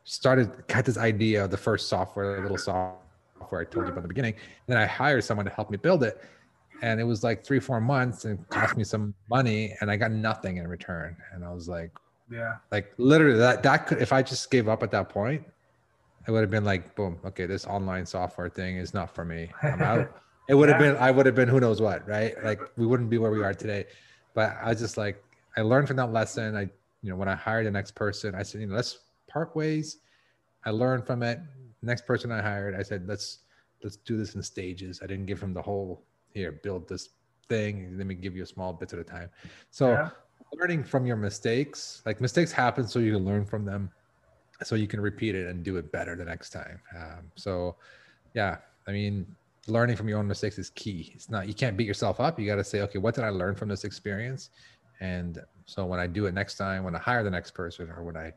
started 0.03 0.51
got 0.67 0.83
this 0.83 0.97
idea 0.97 1.45
of 1.45 1.51
the 1.51 1.57
first 1.57 1.88
software 1.88 2.36
the 2.36 2.41
little 2.41 2.57
software 2.57 3.62
i 3.62 3.63
told 3.63 3.86
you 3.86 3.91
about 3.91 3.97
in 3.99 4.03
the 4.03 4.07
beginning 4.10 4.33
and 4.33 4.67
then 4.67 4.77
i 4.77 4.86
hired 4.86 5.23
someone 5.23 5.45
to 5.45 5.51
help 5.51 5.69
me 5.69 5.77
build 5.77 6.03
it 6.03 6.21
and 6.81 6.99
it 6.99 7.03
was 7.03 7.23
like 7.23 7.45
three 7.45 7.59
four 7.59 7.81
months 7.81 8.25
and 8.25 8.47
cost 8.49 8.77
me 8.77 8.83
some 8.83 9.13
money 9.29 9.75
and 9.81 9.89
i 9.89 9.95
got 9.95 10.11
nothing 10.11 10.57
in 10.57 10.67
return. 10.67 11.15
And 11.33 11.43
i 11.43 11.51
was 11.51 11.67
like 11.67 11.91
Yeah. 12.29 12.55
like 12.71 12.93
literally 12.97 13.37
that 13.37 13.63
that 13.63 13.87
could 13.87 13.99
if 14.01 14.11
i 14.13 14.21
just 14.21 14.49
gave 14.51 14.67
up 14.67 14.83
at 14.83 14.91
that 14.91 15.09
point 15.09 15.43
it 16.27 16.31
would 16.31 16.41
have 16.41 16.51
been 16.51 16.65
like 16.65 16.95
boom 16.95 17.19
okay 17.25 17.45
this 17.45 17.65
online 17.65 18.05
software 18.05 18.49
thing 18.49 18.77
is 18.77 18.93
not 18.93 19.13
for 19.13 19.23
me. 19.25 19.49
I'm 19.63 19.81
out. 19.81 20.11
It 20.49 20.55
would 20.55 20.69
have 20.69 20.79
Yeah. 20.79 20.93
been 20.93 21.01
i 21.01 21.11
would 21.11 21.25
have 21.25 21.35
been 21.35 21.49
who 21.49 21.59
knows 21.59 21.81
what 21.81 22.07
right? 22.07 22.33
Like 22.41 22.61
we 22.77 22.85
wouldn't 22.85 23.09
be 23.09 23.17
where 23.17 23.31
we 23.31 23.43
are 23.43 23.53
today. 23.53 23.85
But 24.33 24.55
i 24.63 24.69
was 24.69 24.79
just 24.79 24.97
like 24.97 25.21
i 25.57 25.61
learned 25.61 25.87
from 25.87 25.97
that 25.97 26.13
lesson. 26.13 26.55
I 26.55 26.61
you 27.01 27.09
know 27.09 27.17
when 27.17 27.27
i 27.27 27.35
hired 27.35 27.65
the 27.65 27.71
next 27.71 27.95
person 27.95 28.33
i 28.33 28.43
said 28.43 28.61
you 28.61 28.67
know 28.67 28.75
let's 28.75 28.97
part 29.29 29.55
ways. 29.55 29.97
I 30.65 30.69
learned 30.71 31.05
from 31.05 31.21
it. 31.23 31.39
Next 31.81 32.05
person 32.07 32.31
i 32.31 32.41
hired 32.41 32.75
i 32.75 32.81
said 32.83 33.07
let's 33.07 33.39
let's 33.83 33.97
do 33.97 34.15
this 34.17 34.35
in 34.35 34.41
stages. 34.41 35.01
I 35.03 35.07
didn't 35.07 35.25
give 35.25 35.41
him 35.41 35.53
the 35.53 35.61
whole 35.61 36.05
here 36.38 36.54
build 36.63 36.88
this 36.88 37.10
thing 37.50 37.97
let 37.97 38.06
me 38.06 38.15
give 38.15 38.36
you 38.36 38.43
a 38.43 38.45
small 38.45 38.71
bits 38.73 38.93
at 38.93 39.00
a 39.00 39.04
time 39.04 39.30
so 39.71 39.88
Yeah. 39.89 40.10
learning 40.60 40.84
from 40.84 41.06
your 41.06 41.17
mistakes 41.17 42.02
like 42.06 42.21
mistakes 42.21 42.52
happen 42.52 42.88
so 42.88 43.00
you 43.00 43.13
can 43.13 43.26
learn 43.26 43.45
from 43.45 43.65
them 43.65 43.89
so 44.63 44.76
you 44.76 44.88
can 44.88 45.02
repeat 45.02 45.34
it 45.36 45.47
and 45.50 45.63
do 45.63 45.78
it 45.78 45.91
better 45.91 46.15
the 46.15 46.26
next 46.26 46.50
time 46.52 46.80
um, 46.95 47.32
so 47.36 47.76
yeah 48.34 48.58
i 48.88 48.91
mean 48.91 49.26
learning 49.67 49.95
from 49.97 50.08
your 50.08 50.19
own 50.19 50.28
mistakes 50.28 50.58
is 50.58 50.69
key 50.71 51.12
it's 51.15 51.30
not 51.30 51.47
you 51.47 51.54
can't 51.54 51.76
beat 51.78 51.88
yourself 51.88 52.19
up 52.19 52.39
you 52.39 52.45
got 52.45 52.56
to 52.56 52.63
say 52.63 52.82
okay 52.82 53.00
what 53.00 53.15
did 53.15 53.23
i 53.23 53.30
learn 53.30 53.56
from 53.56 53.67
this 53.69 53.84
experience 53.84 54.50
and 55.02 55.39
so 55.65 55.86
when 55.86 56.00
i 56.00 56.08
do 56.08 56.26
it 56.28 56.34
next 56.34 56.56
time 56.56 56.84
when 56.84 56.95
i 56.95 57.00
hire 57.00 57.23
the 57.23 57.30
next 57.38 57.52
person 57.52 57.89
or 57.89 58.04
when 58.04 58.15
i 58.17 58.32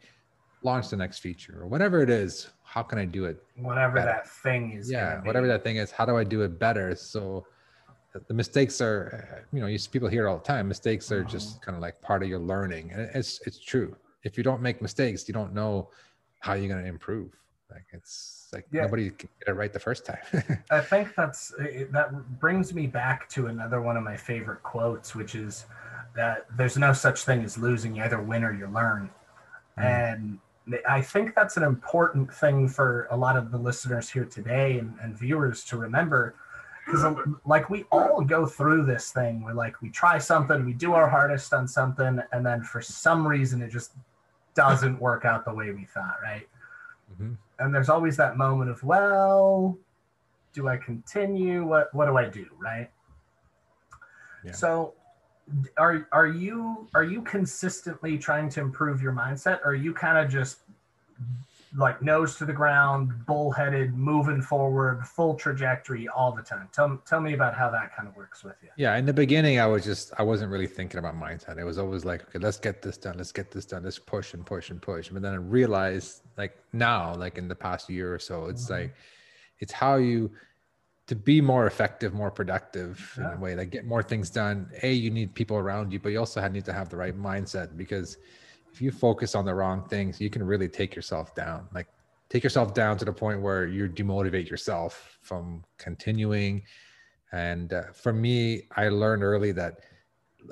launch 0.62 0.88
the 0.90 0.96
next 0.96 1.18
feature 1.20 1.56
or 1.62 1.66
whatever 1.66 2.02
it 2.02 2.10
is 2.10 2.50
how 2.62 2.82
can 2.82 2.98
i 2.98 3.04
do 3.04 3.24
it 3.24 3.38
Whatever 3.56 3.94
Better. 3.96 4.06
that 4.14 4.28
thing 4.28 4.72
is. 4.72 4.90
yeah 4.90 5.20
whatever 5.22 5.46
that 5.46 5.62
thing 5.64 5.76
is 5.76 5.90
how 5.90 6.04
do 6.04 6.16
i 6.16 6.24
do 6.24 6.42
it 6.42 6.58
better 6.58 6.94
so 6.94 7.46
the- 8.28 8.34
mistakes 8.34 8.80
are 8.80 9.38
uh, 9.38 9.42
you 9.52 9.60
know 9.60 9.66
you 9.66 9.78
see 9.78 9.88
people 9.90 10.08
hear 10.08 10.26
it 10.26 10.30
all 10.30 10.38
the 10.38 10.44
time 10.44 10.66
mistakes 10.68 11.10
are 11.12 11.22
just 11.24 11.62
kind 11.62 11.76
of 11.76 11.82
like 11.82 12.00
part 12.00 12.22
of 12.22 12.28
your 12.28 12.38
learning 12.40 12.90
and 12.92 13.02
it's 13.14 13.40
it's 13.46 13.58
true 13.58 13.96
if 14.24 14.36
you 14.36 14.42
don't 14.44 14.60
make 14.60 14.82
mistakes 14.82 15.26
you 15.28 15.34
don't 15.34 15.54
know 15.54 15.88
how 16.40 16.54
you're 16.54 16.68
going 16.68 16.82
to 16.82 16.88
improve 16.88 17.30
like 17.70 17.84
it's 17.92 18.48
like 18.52 18.66
Yeah. 18.72 18.82
nobody 18.82 19.10
can 19.10 19.28
get 19.38 19.48
it 19.48 19.52
right 19.56 19.72
the 19.72 19.78
first 19.78 20.04
time 20.04 20.18
I 20.70 20.80
think 20.80 21.14
that's 21.14 21.52
that 21.92 22.38
brings 22.40 22.74
me 22.74 22.86
back 22.86 23.28
to 23.30 23.46
another 23.46 23.80
one 23.80 23.96
of 23.96 24.02
my 24.02 24.16
favorite 24.16 24.62
quotes, 24.64 25.14
which 25.14 25.34
is 25.36 25.66
that 26.16 26.46
there's 26.56 26.76
no 26.76 26.92
such 26.92 27.24
thing 27.24 27.44
as 27.44 27.56
losing. 27.56 27.94
You 27.94 28.02
either 28.02 28.20
win 28.20 28.42
or 28.42 28.52
you 28.52 28.66
learn. 28.66 29.08
Mhm. 29.78 29.84
And 29.84 30.38
I 30.88 31.00
think 31.00 31.34
that's 31.36 31.56
an 31.56 31.62
important 31.62 32.32
thing 32.34 32.68
for 32.68 33.06
a 33.12 33.16
lot 33.16 33.36
of 33.36 33.52
the 33.52 33.58
listeners 33.58 34.10
here 34.10 34.24
today 34.24 34.78
and, 34.80 34.96
and 35.00 35.16
viewers 35.16 35.64
to 35.66 35.76
remember. 35.76 36.34
Because, 36.90 37.16
like, 37.46 37.70
we 37.70 37.84
all 37.92 38.20
go 38.22 38.46
through 38.46 38.84
this 38.84 39.12
thing 39.12 39.42
where, 39.44 39.54
like, 39.54 39.80
we 39.80 39.90
try 39.90 40.18
something, 40.18 40.64
we 40.64 40.72
do 40.72 40.94
our 40.94 41.08
hardest 41.08 41.52
on 41.54 41.68
something, 41.68 42.20
and 42.32 42.44
then 42.44 42.62
for 42.62 42.80
some 42.80 43.26
reason 43.26 43.62
it 43.62 43.70
just 43.70 43.92
doesn't 44.54 45.00
work 45.00 45.24
out 45.24 45.44
the 45.44 45.54
way 45.54 45.70
we 45.70 45.84
thought, 45.84 46.16
right? 46.22 46.46
Mhm. 47.20 47.36
and 47.58 47.74
there's 47.74 47.88
always 47.88 48.16
that 48.16 48.36
moment 48.36 48.70
of 48.70 48.82
well 48.84 49.76
do 50.52 50.68
i 50.68 50.76
continue 50.76 51.64
what 51.64 51.92
what 51.92 52.06
do 52.06 52.16
i 52.16 52.24
do 52.24 52.46
right 52.56 52.88
Yeah. 54.44 54.52
so 54.52 54.94
are 55.76 56.06
are 56.12 56.28
you 56.28 56.88
are 56.94 57.02
you 57.02 57.20
consistently 57.22 58.16
trying 58.16 58.48
to 58.50 58.60
improve 58.60 59.02
your 59.02 59.12
mindset 59.12 59.58
or 59.64 59.70
are 59.70 59.74
you 59.74 59.92
kind 59.92 60.18
of 60.18 60.30
just 60.30 60.60
like 61.76 62.02
nose 62.02 62.36
to 62.36 62.44
the 62.44 62.52
ground, 62.52 63.12
bullheaded, 63.26 63.94
moving 63.94 64.42
forward, 64.42 65.06
full 65.06 65.34
trajectory 65.34 66.08
all 66.08 66.32
the 66.32 66.42
time. 66.42 66.68
Tell 66.72 67.00
tell 67.06 67.20
me 67.20 67.34
about 67.34 67.54
how 67.54 67.70
that 67.70 67.94
kind 67.94 68.08
of 68.08 68.16
works 68.16 68.42
with 68.42 68.56
you. 68.62 68.70
Yeah, 68.76 68.96
in 68.96 69.06
the 69.06 69.12
beginning, 69.12 69.60
I 69.60 69.66
was 69.66 69.84
just 69.84 70.12
I 70.18 70.22
wasn't 70.22 70.50
really 70.50 70.66
thinking 70.66 70.98
about 70.98 71.14
mindset. 71.14 71.58
It 71.58 71.64
was 71.64 71.78
always 71.78 72.04
like, 72.04 72.22
okay, 72.28 72.38
let's 72.38 72.58
get 72.58 72.82
this 72.82 72.96
done, 72.96 73.18
let's 73.18 73.32
get 73.32 73.50
this 73.50 73.66
done, 73.66 73.84
let's 73.84 73.98
push 73.98 74.34
and 74.34 74.44
push 74.44 74.70
and 74.70 74.82
push. 74.82 75.08
But 75.10 75.22
then 75.22 75.32
I 75.32 75.36
realized, 75.36 76.22
like 76.36 76.58
now, 76.72 77.14
like 77.14 77.38
in 77.38 77.46
the 77.46 77.54
past 77.54 77.88
year 77.88 78.12
or 78.12 78.18
so, 78.18 78.46
it's 78.46 78.66
Mhm. 78.66 78.70
like 78.70 78.94
it's 79.60 79.72
how 79.72 79.96
you 79.96 80.32
to 81.06 81.14
be 81.16 81.40
more 81.40 81.66
effective, 81.66 82.14
more 82.14 82.30
productive 82.30 83.14
in 83.18 83.24
a 83.24 83.36
way, 83.36 83.54
like 83.56 83.70
get 83.70 83.84
more 83.84 84.02
things 84.02 84.30
done. 84.30 84.70
A, 84.82 84.92
you 84.92 85.10
need 85.10 85.34
people 85.34 85.56
around 85.56 85.92
you, 85.92 85.98
but 85.98 86.10
you 86.10 86.18
also 86.20 86.46
need 86.48 86.64
to 86.64 86.72
have 86.72 86.88
the 86.88 86.96
right 86.96 87.16
mindset 87.16 87.76
because 87.76 88.16
if 88.72 88.80
you 88.80 88.90
focus 88.90 89.34
on 89.34 89.44
the 89.44 89.54
wrong 89.54 89.86
things, 89.88 90.20
you 90.20 90.30
can 90.30 90.42
really 90.42 90.68
take 90.68 90.94
yourself 90.94 91.34
down. 91.34 91.68
Like 91.74 91.88
take 92.28 92.44
yourself 92.44 92.74
down 92.74 92.96
to 92.98 93.04
the 93.04 93.12
point 93.12 93.42
where 93.42 93.66
you 93.66 93.88
demotivate 93.88 94.48
yourself 94.48 95.18
from 95.22 95.64
continuing. 95.78 96.62
And 97.32 97.72
uh, 97.72 97.92
for 97.92 98.12
me, 98.12 98.62
I 98.76 98.88
learned 98.88 99.22
early 99.22 99.52
that 99.52 99.80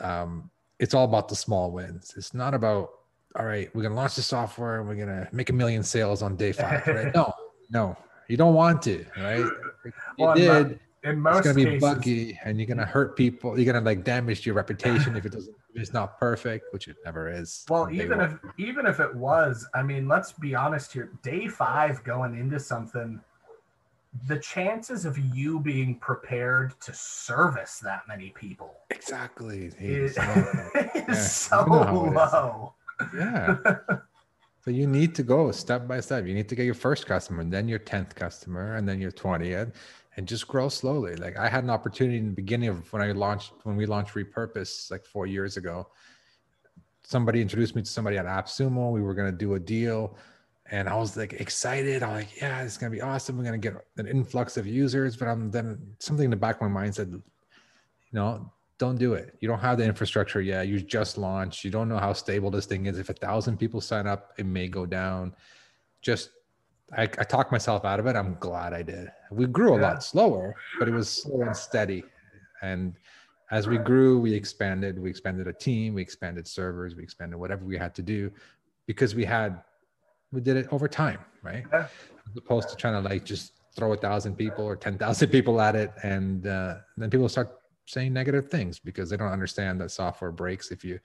um, 0.01 0.51
it's 0.79 0.95
all 0.95 1.05
about 1.05 1.29
the 1.29 1.37
small 1.37 1.71
wins. 1.71 2.15
It's 2.17 2.35
not 2.35 2.55
about 2.55 2.91
all 3.37 3.45
right, 3.45 3.73
we're 3.75 3.83
gonna 3.83 3.95
launch 3.95 4.17
the 4.17 4.23
software 4.23 4.81
and 4.81 4.89
we're 4.89 4.97
gonna 4.97 5.29
make 5.33 5.51
a 5.51 5.53
million 5.53 5.83
sales 5.83 6.23
on 6.23 6.35
day 6.35 6.51
five. 6.51 6.87
Right? 6.87 7.15
no, 7.15 7.33
no, 7.71 7.97
you 8.29 8.37
don't 8.37 8.55
want 8.55 8.83
to, 8.83 9.05
right? 9.17 9.45
You 9.85 9.93
Well, 10.19 10.35
did, 10.35 10.81
In 11.05 11.25
it's 11.27 11.41
gonna 11.43 11.55
be 11.55 11.65
cases, 11.65 11.81
buggy 11.81 12.39
and 12.45 12.59
you're 12.59 12.67
gonna 12.67 12.87
hurt 12.87 13.17
people. 13.17 13.59
You're 13.59 13.73
gonna 13.73 13.85
like 13.85 14.03
damage 14.03 14.45
your 14.45 14.55
reputation 14.55 15.15
if 15.17 15.25
it 15.27 15.33
doesn't 15.33 15.55
it's 15.81 15.93
not 15.93 16.19
perfect, 16.19 16.73
which 16.73 16.89
it 16.89 16.97
never 17.05 17.31
is. 17.31 17.65
well, 17.69 17.91
even 17.91 18.19
one. 18.19 18.27
if 18.31 18.39
even 18.59 18.87
if 18.87 19.01
it 19.01 19.15
was, 19.15 19.67
I 19.75 19.83
mean, 19.83 20.09
let's 20.09 20.33
be 20.33 20.55
honest 20.55 20.93
here. 20.93 21.11
Day 21.23 21.49
five 21.49 22.03
going 22.05 22.39
into 22.39 22.59
something, 22.61 23.21
the 24.27 24.39
chances 24.39 25.05
of 25.05 25.19
you 25.19 25.61
being 25.61 25.97
prepared 25.97 26.79
to 26.81 26.93
service 26.95 27.79
that 27.81 28.03
many 28.09 28.31
people 28.31 28.75
exactly 28.91 29.67
is, 29.79 30.17
exactly. 30.17 30.91
is 31.09 31.09
Yeah, 31.09 31.15
so 31.15 31.61
you 31.61 31.73
know 31.73 31.83
how 31.85 32.05
it 32.07 32.09
is. 32.09 32.15
low. 32.15 32.75
yeah. 33.15 33.57
So 34.65 34.73
you 34.73 34.87
need 34.87 35.15
to 35.15 35.23
go 35.23 35.51
step 35.51 35.89
by 35.89 36.01
step. 36.01 36.27
You 36.27 36.35
need 36.35 36.49
to 36.51 36.55
get 36.55 36.67
your 36.67 36.75
first 36.75 37.07
customer, 37.07 37.41
and 37.41 37.51
then 37.51 37.69
your 37.69 37.79
tenth 37.79 38.15
customer, 38.15 38.75
and 38.77 38.87
then 38.87 39.01
your 39.01 39.13
twentieth, 39.13 39.73
and 40.19 40.27
just 40.27 40.49
grow 40.49 40.69
slowly. 40.69 41.15
Like 41.15 41.39
I 41.39 41.49
had 41.49 41.63
an 41.63 41.71
opportunity 41.71 42.19
in 42.19 42.27
the 42.27 42.35
beginning 42.35 42.69
of 42.69 42.93
when 42.93 43.01
I 43.01 43.13
launched 43.13 43.53
when 43.63 43.77
we 43.77 43.87
launched 43.87 44.15
Repurpose 44.15 44.91
like 44.91 45.05
four 45.05 45.27
years 45.27 45.57
ago. 45.57 45.87
Somebody 47.05 47.41
introduced 47.41 47.77
me 47.77 47.83
to 47.83 47.89
somebody 47.89 48.19
at 48.19 48.27
AppSumo. 48.27 48.91
We 48.91 49.01
were 49.01 49.15
gonna 49.15 49.31
do 49.31 49.55
a 49.55 49.61
deal, 49.61 50.19
and 50.73 50.89
I 50.89 50.97
was 50.97 51.17
like 51.17 51.35
excited. 51.35 52.03
I'm 52.03 52.15
like, 52.15 52.37
yeah, 52.37 52.63
it's 52.63 52.77
gonna 52.77 52.91
be 52.91 53.01
awesome. 53.01 53.39
We're 53.39 53.45
gonna 53.45 53.59
get 53.59 53.75
an 53.97 54.09
influx 54.09 54.57
of 54.57 54.67
users. 54.67 55.17
But 55.17 55.29
I'm 55.29 55.53
then 55.53 55.79
something 56.01 56.25
in 56.25 56.31
the 56.31 56.37
back 56.37 56.57
of 56.57 56.63
my 56.63 56.69
mind 56.69 56.97
said, 56.97 57.11
you 57.11 57.23
know, 58.13 58.53
don't 58.77 58.99
do 58.99 59.15
it. 59.15 59.37
You 59.39 59.47
don't 59.47 59.61
have 59.61 59.79
the 59.79 59.85
infrastructure 59.85 60.41
yet. 60.41 60.67
You 60.67 60.81
just 60.81 61.17
launched. 61.17 61.63
You 61.63 61.71
don't 61.71 61.89
know 61.89 61.99
how 61.99 62.13
stable 62.13 62.51
this 62.51 62.67
thing 62.67 62.87
is. 62.87 62.99
If 62.99 63.09
a 63.09 63.15
thousand 63.15 63.59
people 63.59 63.81
sign 63.81 64.09
up, 64.09 64.33
it 64.37 64.47
may 64.47 64.67
go 64.67 64.85
down. 64.85 65.37
Just 66.03 66.31
I, 66.97 67.03
I 67.03 67.07
talked 67.25 67.53
myself 67.53 67.85
out 67.85 68.01
of 68.01 68.07
it. 68.07 68.17
I'm 68.17 68.37
glad 68.41 68.73
I 68.73 68.83
did. 68.83 69.11
We 69.31 69.47
grew 69.47 69.75
a 69.75 69.77
Yeah. 69.77 69.89
lot 69.89 70.03
slower, 70.03 70.55
but 70.79 70.89
it 70.89 70.93
was 70.93 71.09
slow 71.09 71.43
and 71.43 71.57
steady. 71.57 72.03
And 72.63 72.95
as 73.51 73.67
we 73.69 73.79
grew, 73.79 74.19
we 74.19 74.33
expanded. 74.33 74.99
We 74.99 75.11
expanded 75.11 75.47
a 75.49 75.53
team. 75.53 75.95
We 75.95 76.03
expanded 76.03 76.47
servers. 76.47 76.95
We 76.97 77.03
expanded 77.03 77.39
whatever 77.39 77.65
we 77.65 77.77
had 77.77 77.95
to 77.97 78.03
do 78.03 78.31
because 78.87 79.15
we 79.15 79.25
had 79.25 79.63
we 80.33 80.41
did 80.43 80.57
it 80.57 80.67
over 80.73 80.89
time, 80.89 81.21
right? 81.43 81.65
Yeah. 81.73 81.89
As 82.29 82.37
opposed 82.37 82.69
to 82.71 82.77
trying 82.77 83.03
to 83.03 83.09
like 83.09 83.25
just 83.25 83.53
throw 83.77 83.93
a 83.93 83.97
thousand 83.97 84.37
people 84.37 84.65
or 84.65 84.77
ten 84.77 84.99
thousand 84.99 85.29
people 85.37 85.61
at 85.61 85.77
it, 85.77 85.93
and 86.03 86.47
uh, 86.47 86.77
then 86.97 87.11
people 87.11 87.29
start 87.29 87.51
saying 87.87 88.13
negative 88.13 88.51
things 88.51 88.79
because 88.79 89.09
they 89.09 89.17
don't 89.17 89.33
understand 89.33 89.81
that 89.81 89.91
software 89.91 90.31
breaks 90.33 90.71
if 90.71 90.85
you 90.85 90.99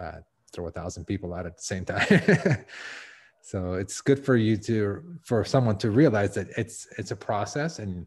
uh, 0.00 0.18
throw 0.52 0.66
a 0.66 0.70
thousand 0.72 1.04
people 1.04 1.34
at 1.36 1.46
it 1.46 1.48
at 1.50 1.56
the 1.56 1.62
same 1.62 1.84
time. 1.84 2.04
so 3.46 3.74
it's 3.74 4.00
good 4.00 4.18
for 4.18 4.34
you 4.34 4.56
to 4.56 5.04
for 5.22 5.44
someone 5.44 5.78
to 5.78 5.92
realize 5.92 6.34
that 6.34 6.48
it's 6.58 6.88
it's 6.98 7.12
a 7.12 7.16
process 7.16 7.78
and 7.78 8.04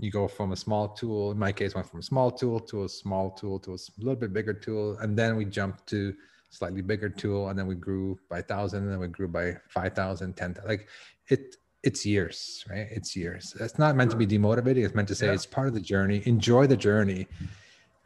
you 0.00 0.10
go 0.10 0.26
from 0.26 0.52
a 0.52 0.56
small 0.56 0.88
tool 0.88 1.32
in 1.32 1.38
my 1.38 1.52
case 1.52 1.74
went 1.74 1.86
from 1.86 2.00
a 2.00 2.02
small 2.02 2.30
tool 2.30 2.58
to 2.58 2.84
a 2.84 2.88
small 2.88 3.30
tool 3.30 3.58
to 3.58 3.74
a 3.74 3.78
little 3.98 4.16
bit 4.16 4.32
bigger 4.32 4.54
tool. 4.54 4.96
And 5.02 5.18
then 5.18 5.36
we 5.36 5.44
jumped 5.44 5.86
to 5.88 6.14
slightly 6.48 6.80
bigger 6.80 7.10
tool 7.10 7.50
and 7.50 7.58
then 7.58 7.66
we 7.66 7.74
grew 7.74 8.18
by 8.30 8.36
1000 8.36 8.84
and 8.84 8.90
then 8.90 8.98
we 8.98 9.08
grew 9.08 9.28
by 9.28 9.54
5000 9.68 10.32
10,000 10.34 10.66
like 10.66 10.88
it 11.28 11.56
it's 11.82 12.06
years 12.06 12.64
right? 12.70 12.88
It's 12.90 13.14
years. 13.14 13.54
It's 13.60 13.78
not 13.78 13.96
meant 13.96 14.12
to 14.12 14.16
be 14.16 14.26
demotivating. 14.26 14.82
It's 14.86 14.94
meant 14.94 15.08
to 15.08 15.14
say 15.14 15.26
Yeah. 15.26 15.34
it's 15.34 15.44
part 15.44 15.68
of 15.68 15.74
the 15.74 15.80
journey. 15.92 16.22
Enjoy 16.24 16.66
the 16.66 16.76
journey 16.78 17.28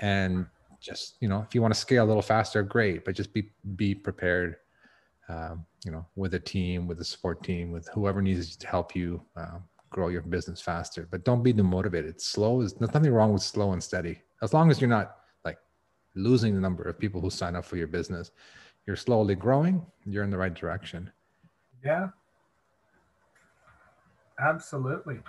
and 0.01 0.47
just 0.81 1.19
you 1.21 1.29
know 1.29 1.41
if 1.47 1.55
you 1.55 1.63
want 1.63 1.73
to 1.73 1.79
scale 1.79 2.05
a 2.05 2.09
little 2.09 2.29
faster 2.35 2.65
great 2.65 3.05
but 3.05 3.15
just 3.15 3.33
be 3.33 3.51
be 3.77 3.95
prepared 3.95 4.57
um, 5.29 5.65
you 5.85 5.93
know 5.93 6.05
with 6.17 6.35
a 6.35 6.39
team 6.41 6.87
with 6.87 7.01
a 7.01 7.05
support 7.05 7.43
team 7.43 7.71
with 7.71 7.89
whoever 7.95 8.21
needs 8.21 8.57
to 8.57 8.67
help 8.67 8.95
you 8.95 9.23
um, 9.37 9.63
grow 9.91 10.09
your 10.09 10.23
business 10.23 10.61
faster 10.61 11.09
but 11.11 11.25
don't 11.25 11.43
be 11.43 11.53
demotivated 11.53 12.21
slow 12.21 12.61
is 12.61 12.75
there's 12.75 12.93
nothing 12.93 13.13
wrong 13.13 13.33
with 13.33 13.43
slow 13.43 13.73
and 13.73 13.83
steady 13.83 14.21
as 14.43 14.53
long 14.53 14.71
as 14.71 14.81
you're 14.81 14.91
not 14.91 15.17
like 15.45 15.59
losing 16.15 16.55
the 16.55 16.61
number 16.61 16.83
of 16.83 16.99
people 16.99 17.21
who 17.21 17.31
sign 17.31 17.57
up 17.57 17.65
for 17.65 17.77
your 17.77 17.87
business 17.87 18.31
you're 18.87 18.97
slowly 18.97 19.35
growing 19.35 19.85
you're 20.05 20.25
in 20.25 20.31
the 20.31 20.39
right 20.39 20.55
direction 20.55 21.11
Yeah. 21.85 22.09
Absolutely. 24.41 25.21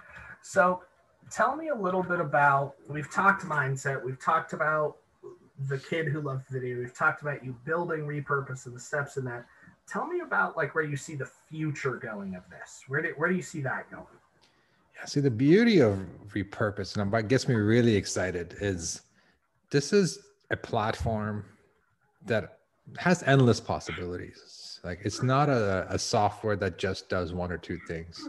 So 0.42 0.84
tell 1.32 1.56
me 1.56 1.70
a 1.70 1.76
little 1.76 2.04
bit 2.04 2.20
about 2.20 2.76
we've 2.88 3.12
talked 3.12 3.44
mindset, 3.44 4.04
we've 4.04 4.20
talked 4.20 4.54
about 4.54 4.98
the 5.68 5.78
kid 5.78 6.08
who 6.08 6.22
loved 6.22 6.48
video, 6.50 6.80
we've 6.80 6.94
talked 6.94 7.22
about 7.22 7.44
you 7.44 7.56
building 7.66 8.02
repurpose 8.02 8.66
and 8.66 8.76
the 8.76 8.80
steps 8.80 9.18
in 9.18 9.26
that. 9.26 9.46
Tell 9.91 10.06
me 10.06 10.19
about 10.19 10.56
like 10.56 10.75
where 10.75 10.84
you 10.84 10.95
see 10.95 11.15
the 11.15 11.30
future 11.49 11.95
going 11.95 12.36
of 12.36 12.43
this. 12.49 12.84
Where 12.88 13.02
do 13.02 13.13
where 13.17 13.30
do 13.30 13.36
you 13.36 13.41
see 13.41 13.62
that 13.62 13.89
going? 13.89 14.06
Yeah, 14.95 15.06
see 15.06 15.19
the 15.19 15.32
beauty 15.32 15.82
of 15.82 15.99
repurpose 16.30 16.95
and 16.95 17.12
what 17.12 17.28
gets 17.28 17.47
me 17.47 17.56
really 17.56 17.95
excited 17.95 18.56
is 18.60 19.02
this 19.71 19.93
is 19.93 20.19
a 20.52 20.58
platform 20.58 21.45
that 22.25 22.60
has 22.97 23.23
endless 23.23 23.60
possibilities. 23.60 24.80
Like 24.84 24.99
it's 25.04 25.23
not 25.23 25.49
a, 25.49 25.88
a 25.89 25.97
software 25.97 26.56
that 26.58 26.78
just 26.78 27.10
does 27.10 27.34
one 27.34 27.52
or 27.52 27.58
two 27.58 27.80
things 27.88 28.28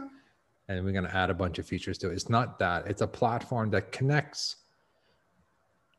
and 0.67 0.85
we're 0.85 0.91
going 0.91 1.05
to 1.05 1.15
add 1.15 1.29
a 1.29 1.33
bunch 1.33 1.59
of 1.59 1.65
features 1.65 1.97
to 1.99 2.09
it. 2.09 2.13
It's 2.13 2.29
not 2.29 2.57
that. 2.59 2.87
It's 2.87 3.01
a 3.01 3.07
platform 3.07 3.69
that 3.71 3.91
connects 3.91 4.57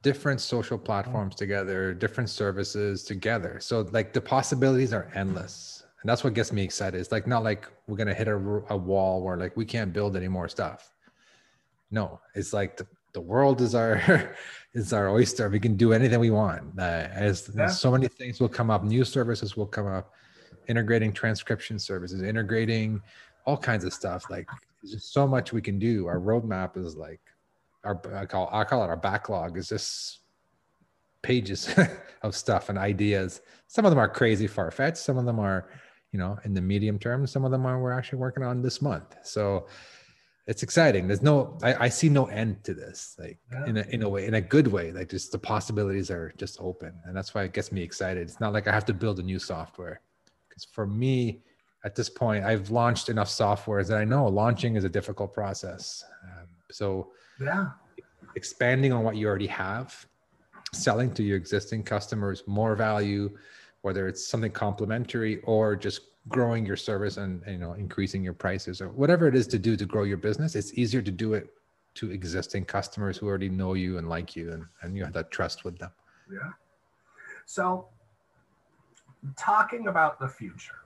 different 0.02 0.40
social 0.40 0.76
platforms 0.78 1.34
together, 1.34 1.94
different 1.94 2.28
services 2.28 3.04
together. 3.04 3.58
So 3.60 3.82
like 3.92 4.12
the 4.12 4.20
possibilities 4.20 4.92
are 4.92 5.10
endless. 5.14 5.84
And 6.02 6.08
that's 6.10 6.24
what 6.24 6.34
gets 6.34 6.52
me 6.52 6.62
excited. 6.64 7.00
It's 7.00 7.12
like 7.12 7.28
not 7.28 7.44
like 7.44 7.68
we're 7.86 7.96
going 7.96 8.08
to 8.08 8.14
hit 8.14 8.26
a, 8.26 8.34
a 8.70 8.76
wall 8.76 9.22
where 9.22 9.36
like 9.36 9.56
we 9.56 9.64
can't 9.64 9.92
build 9.92 10.16
any 10.16 10.26
more 10.28 10.48
stuff. 10.48 10.92
No, 11.92 12.20
it's 12.34 12.52
like 12.52 12.76
the, 12.76 12.86
the 13.12 13.20
world 13.20 13.60
is 13.60 13.74
our 13.74 14.34
is 14.74 14.92
our 14.92 15.10
oyster. 15.10 15.48
We 15.48 15.60
can 15.60 15.76
do 15.76 15.92
anything 15.92 16.18
we 16.18 16.30
want. 16.30 16.62
Uh, 16.78 16.82
as 17.12 17.50
Yeah. 17.54 17.68
so 17.68 17.92
many 17.92 18.08
things 18.08 18.40
will 18.40 18.48
come 18.48 18.70
up, 18.70 18.82
new 18.82 19.04
services 19.04 19.56
will 19.56 19.66
come 19.66 19.86
up, 19.86 20.12
integrating 20.66 21.12
transcription 21.12 21.78
services, 21.78 22.22
integrating 22.22 23.00
all 23.44 23.56
kinds 23.56 23.84
of 23.84 23.92
stuff. 23.92 24.28
Like 24.28 24.48
there's 24.82 24.94
just 24.94 25.12
so 25.12 25.28
much 25.28 25.52
we 25.52 25.62
can 25.62 25.78
do. 25.78 26.06
Our 26.06 26.18
roadmap 26.18 26.76
is 26.76 26.96
like 26.96 27.20
our 27.84 28.00
I 28.14 28.26
call 28.26 28.48
I 28.52 28.64
call 28.64 28.82
it 28.84 28.88
our 28.88 28.96
backlog 28.96 29.56
is 29.56 29.68
just 29.68 30.20
pages 31.22 31.72
of 32.22 32.34
stuff 32.34 32.68
and 32.68 32.78
ideas. 32.78 33.40
Some 33.68 33.84
of 33.84 33.90
them 33.90 33.98
are 33.98 34.08
crazy 34.08 34.46
far 34.46 34.70
fetched. 34.70 34.98
Some 34.98 35.18
of 35.18 35.24
them 35.24 35.38
are, 35.38 35.70
you 36.12 36.18
know, 36.18 36.38
in 36.44 36.54
the 36.54 36.60
medium 36.60 36.98
term. 36.98 37.26
Some 37.26 37.44
of 37.44 37.50
them 37.50 37.64
are 37.66 37.80
we're 37.80 37.92
actually 37.92 38.18
working 38.18 38.42
on 38.42 38.62
this 38.62 38.82
month. 38.82 39.16
So 39.22 39.66
it's 40.46 40.62
exciting. 40.62 41.06
There's 41.06 41.22
no 41.22 41.56
I, 41.62 41.86
I 41.86 41.88
see 41.88 42.08
no 42.08 42.26
end 42.26 42.64
to 42.64 42.74
this. 42.74 43.16
Like 43.18 43.38
Yeah. 43.52 43.66
in 43.66 43.76
a 43.78 43.82
in 43.90 44.02
a 44.02 44.08
way, 44.08 44.26
in 44.26 44.34
a 44.34 44.40
good 44.40 44.68
way. 44.68 44.92
Like 44.92 45.08
just 45.10 45.32
the 45.32 45.38
possibilities 45.38 46.10
are 46.10 46.32
just 46.36 46.58
open. 46.60 46.92
And 47.04 47.16
that's 47.16 47.34
why 47.34 47.44
it 47.44 47.52
gets 47.52 47.72
me 47.72 47.82
excited. 47.82 48.22
It's 48.22 48.40
not 48.40 48.52
like 48.52 48.66
I 48.66 48.72
have 48.72 48.84
to 48.86 48.94
build 48.94 49.18
a 49.18 49.22
new 49.22 49.38
software. 49.38 50.00
Because 50.48 50.64
for 50.64 50.86
me, 50.86 51.42
at 51.84 51.94
this 51.96 52.10
point, 52.10 52.44
I've 52.44 52.70
launched 52.70 53.08
enough 53.08 53.28
softwares 53.28 53.88
that 53.88 53.98
I 53.98 54.04
know 54.04 54.26
launching 54.26 54.76
is 54.76 54.84
a 54.84 54.88
difficult 54.88 55.32
process. 55.32 56.04
Um, 56.24 56.46
so 56.70 57.12
Yeah. 57.40 57.70
expanding 58.36 58.92
on 58.92 59.02
what 59.04 59.16
you 59.16 59.26
already 59.26 59.46
have, 59.48 60.06
selling 60.72 61.12
to 61.14 61.22
your 61.22 61.36
existing 61.36 61.82
customers 61.82 62.42
more 62.46 62.74
value, 62.76 63.36
whether 63.82 64.08
it's 64.08 64.26
something 64.26 64.52
complementary 64.52 65.40
or 65.40 65.76
just 65.76 66.00
growing 66.28 66.64
your 66.64 66.76
service 66.76 67.16
and 67.16 67.42
you 67.46 67.58
know 67.58 67.72
increasing 67.72 68.22
your 68.22 68.32
prices 68.32 68.80
or 68.80 68.88
whatever 68.90 69.26
it 69.26 69.34
is 69.34 69.46
to 69.48 69.58
do 69.58 69.76
to 69.76 69.84
grow 69.84 70.04
your 70.04 70.16
business. 70.16 70.54
It's 70.54 70.72
easier 70.74 71.02
to 71.02 71.10
do 71.10 71.34
it 71.34 71.50
to 71.94 72.10
existing 72.10 72.64
customers 72.64 73.16
who 73.16 73.26
already 73.26 73.48
know 73.48 73.74
you 73.74 73.98
and 73.98 74.08
like 74.08 74.34
you 74.34 74.52
and, 74.52 74.64
and 74.80 74.96
you 74.96 75.04
have 75.04 75.12
that 75.12 75.30
trust 75.30 75.64
with 75.64 75.78
them. 75.78 75.90
Yeah. 76.32 76.50
So, 77.44 77.88
talking 79.36 79.88
about 79.88 80.18
the 80.18 80.28
future, 80.28 80.81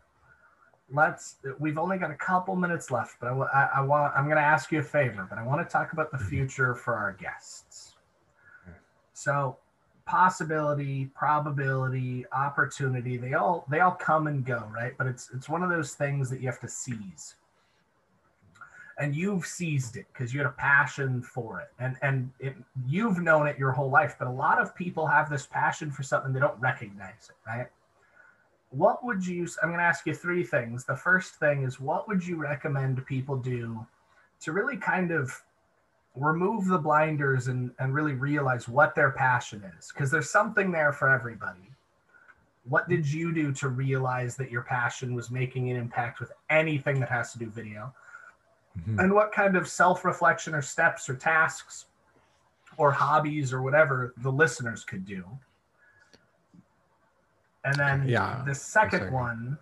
let's 0.93 1.37
we've 1.59 1.79
only 1.79 1.99
got 1.99 2.11
a 2.11 2.15
couple 2.15 2.55
minutes 2.55 2.93
left 2.93 3.17
but 3.21 3.27
I, 3.27 3.33
I, 3.33 3.71
I 3.77 3.81
want 3.81 4.15
i'm 4.17 4.27
going 4.27 4.37
to 4.37 4.43
ask 4.43 4.71
you 4.71 4.79
a 4.79 4.83
favor 4.85 5.27
but 5.29 5.37
i 5.37 5.45
want 5.45 5.67
to 5.67 5.71
talk 5.71 5.93
about 5.93 6.13
the 6.13 6.17
mm-hmm. 6.17 6.29
future 6.29 6.75
for 6.75 6.95
our 6.95 7.13
guests. 7.13 7.95
So 9.17 9.57
possibility 10.05 11.07
probability 11.17 12.25
opportunity 12.31 13.17
they 13.17 13.35
all 13.35 13.67
they 13.69 13.81
all 13.81 13.93
come 13.93 14.29
and 14.29 14.45
go 14.45 14.71
right? 14.73 14.93
But 14.97 15.09
it's 15.09 15.31
it's 15.35 15.49
one 15.49 15.63
of 15.63 15.71
those 15.71 15.95
things 15.95 16.31
that 16.31 16.41
you 16.41 16.47
have 16.47 16.61
to 16.61 16.69
seize. 16.69 17.35
And 18.99 19.15
you've 19.15 19.45
seized 19.45 19.97
it 19.97 20.07
because 20.13 20.33
you 20.33 20.41
had 20.41 20.47
a 20.47 20.53
passion 20.53 21.23
for 21.23 21.61
it. 21.61 21.69
And 21.81 21.97
and 22.03 22.31
it, 22.39 22.55
you've 22.87 23.19
known 23.19 23.47
it 23.47 23.59
your 23.59 23.73
whole 23.73 23.91
life 23.91 24.17
but 24.19 24.29
a 24.29 24.31
lot 24.31 24.61
of 24.61 24.77
people 24.77 25.07
have 25.07 25.29
this 25.31 25.47
passion 25.47 25.91
for 25.91 26.03
something 26.03 26.33
they 26.33 26.41
don't 26.41 26.61
recognize 26.61 27.31
it 27.31 27.37
right 27.47 27.67
what 28.71 29.05
would 29.05 29.27
you 29.27 29.47
i'm 29.63 29.69
going 29.69 29.79
to 29.79 29.85
ask 29.85 30.07
you 30.07 30.15
three 30.15 30.43
things. 30.45 30.85
The 30.85 30.97
first 30.97 31.37
thing 31.37 31.63
is 31.63 31.81
what 31.81 32.09
would 32.09 32.27
you 32.27 32.37
recommend 32.37 33.05
people 33.07 33.37
do 33.37 33.87
to 34.41 34.53
really 34.53 34.77
kind 34.77 35.11
of 35.11 35.43
remove 36.15 36.67
the 36.67 36.79
blinders 36.79 37.49
and, 37.49 37.71
and 37.79 37.95
really 37.95 38.15
realize 38.15 38.69
what 38.69 38.95
their 38.95 39.11
passion 39.11 39.63
is? 39.79 39.93
Because 39.93 40.11
there's 40.11 40.31
something 40.31 40.71
there 40.73 40.93
for 40.93 41.09
everybody. 41.09 41.71
What 42.69 42.89
did 42.89 43.11
you 43.11 43.33
do 43.33 43.53
to 43.53 43.69
realize 43.69 44.37
that 44.37 44.51
your 44.51 44.63
passion 44.63 45.15
was 45.15 45.31
making 45.31 45.71
an 45.71 45.77
impact 45.77 46.19
with 46.19 46.33
anything 46.51 46.99
that 47.01 47.11
has 47.11 47.33
to 47.33 47.39
do 47.39 47.49
video? 47.51 47.95
Mhm. 48.81 49.03
and 49.03 49.15
what 49.15 49.33
kind 49.33 49.57
of 49.57 49.67
self-reflection 49.69 50.55
or 50.55 50.61
steps 50.61 51.09
or 51.09 51.17
tasks 51.17 51.87
or 52.77 52.93
hobbies 52.93 53.53
or 53.53 53.63
whatever 53.63 54.13
the 54.19 54.31
listeners 54.31 54.85
could 54.85 55.07
do 55.07 55.25
and 57.67 57.75
then 57.77 58.09
Yeah, 58.09 58.43
the 58.47 58.55
second 58.55 59.01
second. 59.01 59.15
one 59.15 59.59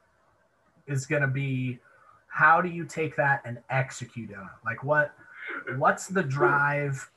is 0.86 1.06
going 1.06 1.22
to 1.22 1.28
be 1.28 1.80
how 2.28 2.60
do 2.60 2.68
you 2.68 2.84
take 2.84 3.16
that 3.16 3.40
and 3.44 3.58
execute 3.70 4.32
on 4.34 4.42
it 4.42 4.64
like 4.64 4.84
what 4.84 5.14
what's 5.76 6.08
the 6.08 6.22
drive 6.22 7.10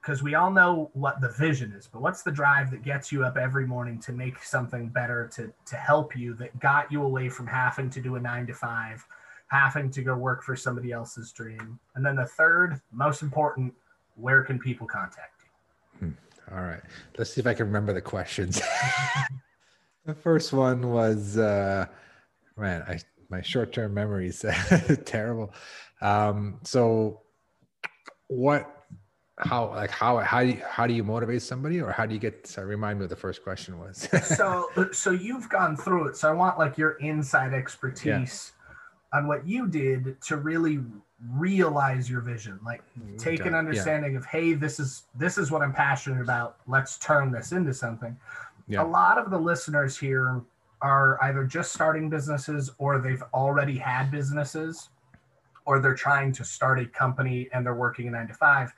because 0.00 0.22
we 0.22 0.34
all 0.34 0.50
know 0.50 0.90
what 0.92 1.20
the 1.20 1.30
vision 1.30 1.72
is 1.72 1.86
but 1.86 2.00
what's 2.00 2.22
the 2.22 2.30
drive 2.30 2.70
that 2.70 2.82
gets 2.82 3.10
you 3.10 3.24
up 3.24 3.36
every 3.36 3.66
morning 3.66 3.98
to 3.98 4.12
make 4.12 4.42
something 4.42 4.88
better 4.88 5.28
to 5.34 5.52
to 5.66 5.76
help 5.76 6.16
you 6.16 6.34
that 6.34 6.58
got 6.60 6.90
you 6.92 7.02
away 7.02 7.28
from 7.28 7.46
having 7.46 7.90
to 7.90 8.00
do 8.00 8.16
a 8.16 8.20
9 8.20 8.46
to 8.46 8.54
5 8.54 9.06
having 9.48 9.90
to 9.90 10.02
go 10.02 10.14
work 10.14 10.42
for 10.42 10.54
somebody 10.54 10.92
else's 10.92 11.32
dream 11.32 11.78
and 11.94 12.04
then 12.04 12.14
the 12.14 12.26
third 12.26 12.80
most 12.92 13.22
important 13.22 13.72
where 14.16 14.42
can 14.42 14.58
people 14.58 14.86
contact 14.86 15.42
you 16.00 16.08
hmm. 16.08 16.12
All 16.50 16.62
right. 16.62 16.80
Let's 17.18 17.32
see 17.32 17.40
if 17.40 17.46
I 17.46 17.54
can 17.54 17.66
remember 17.66 17.92
the 17.92 18.00
questions. 18.00 18.60
the 20.08 20.14
first 20.14 20.54
one 20.54 20.90
was 20.90 21.36
uh 21.36 21.86
man, 22.56 22.82
I 22.88 22.98
my 23.28 23.42
short-term 23.42 23.92
memory 23.92 24.28
is 24.28 24.44
terrible. 25.04 25.52
Um 26.00 26.60
so 26.64 27.20
what 28.28 28.74
how 29.38 29.68
like 29.68 29.90
how 29.90 30.16
how 30.18 30.42
do 30.42 30.48
you, 30.48 30.62
how 30.66 30.86
do 30.86 30.94
you 30.94 31.04
motivate 31.04 31.42
somebody 31.42 31.80
or 31.80 31.92
how 31.92 32.06
do 32.06 32.14
you 32.14 32.20
get 32.20 32.46
so 32.46 32.62
remind 32.62 32.98
me 32.98 33.02
what 33.02 33.10
the 33.10 33.16
first 33.16 33.44
question 33.44 33.78
was. 33.78 34.08
So 34.22 34.70
so 34.92 35.10
you've 35.10 35.48
gone 35.50 35.76
through 35.76 36.08
it. 36.08 36.16
So 36.16 36.30
i 36.30 36.32
want 36.32 36.58
like 36.58 36.78
your 36.78 36.92
inside 36.92 37.52
expertise 37.52 38.52
on 39.12 39.28
what 39.28 39.46
you 39.46 39.68
did 39.68 40.20
to 40.22 40.36
really 40.38 40.80
realize 41.32 42.08
your 42.08 42.20
vision 42.20 42.60
like 42.64 42.82
take 43.18 43.40
Okay, 43.40 43.48
an 43.48 43.52
yeah. 43.54 43.58
understanding 43.58 44.14
of 44.16 44.24
hey 44.24 44.54
this 44.54 44.78
is 44.78 45.02
this 45.16 45.36
is 45.36 45.50
what 45.50 45.62
i'm 45.62 45.72
passionate 45.72 46.22
about. 46.22 46.56
Let's 46.66 46.96
turn 46.98 47.30
this 47.30 47.52
into 47.52 47.74
something 47.74 48.16
Yeah. 48.68 48.82
a 48.82 48.86
lot 48.86 49.18
of 49.18 49.30
the 49.30 49.38
listeners 49.38 49.96
here 49.96 50.42
are 50.80 51.22
either 51.24 51.44
just 51.44 51.72
starting 51.72 52.08
businesses 52.08 52.70
or 52.78 52.98
they've 52.98 53.22
already 53.34 53.76
had 53.76 54.10
businesses 54.10 54.90
or 55.64 55.80
they're 55.80 55.94
trying 55.94 56.32
to 56.32 56.44
start 56.44 56.78
a 56.78 56.86
company 56.86 57.48
and 57.52 57.64
they're 57.64 57.74
working 57.74 58.08
a 58.08 58.10
nine 58.10 58.28
to 58.28 58.34
five 58.34 58.72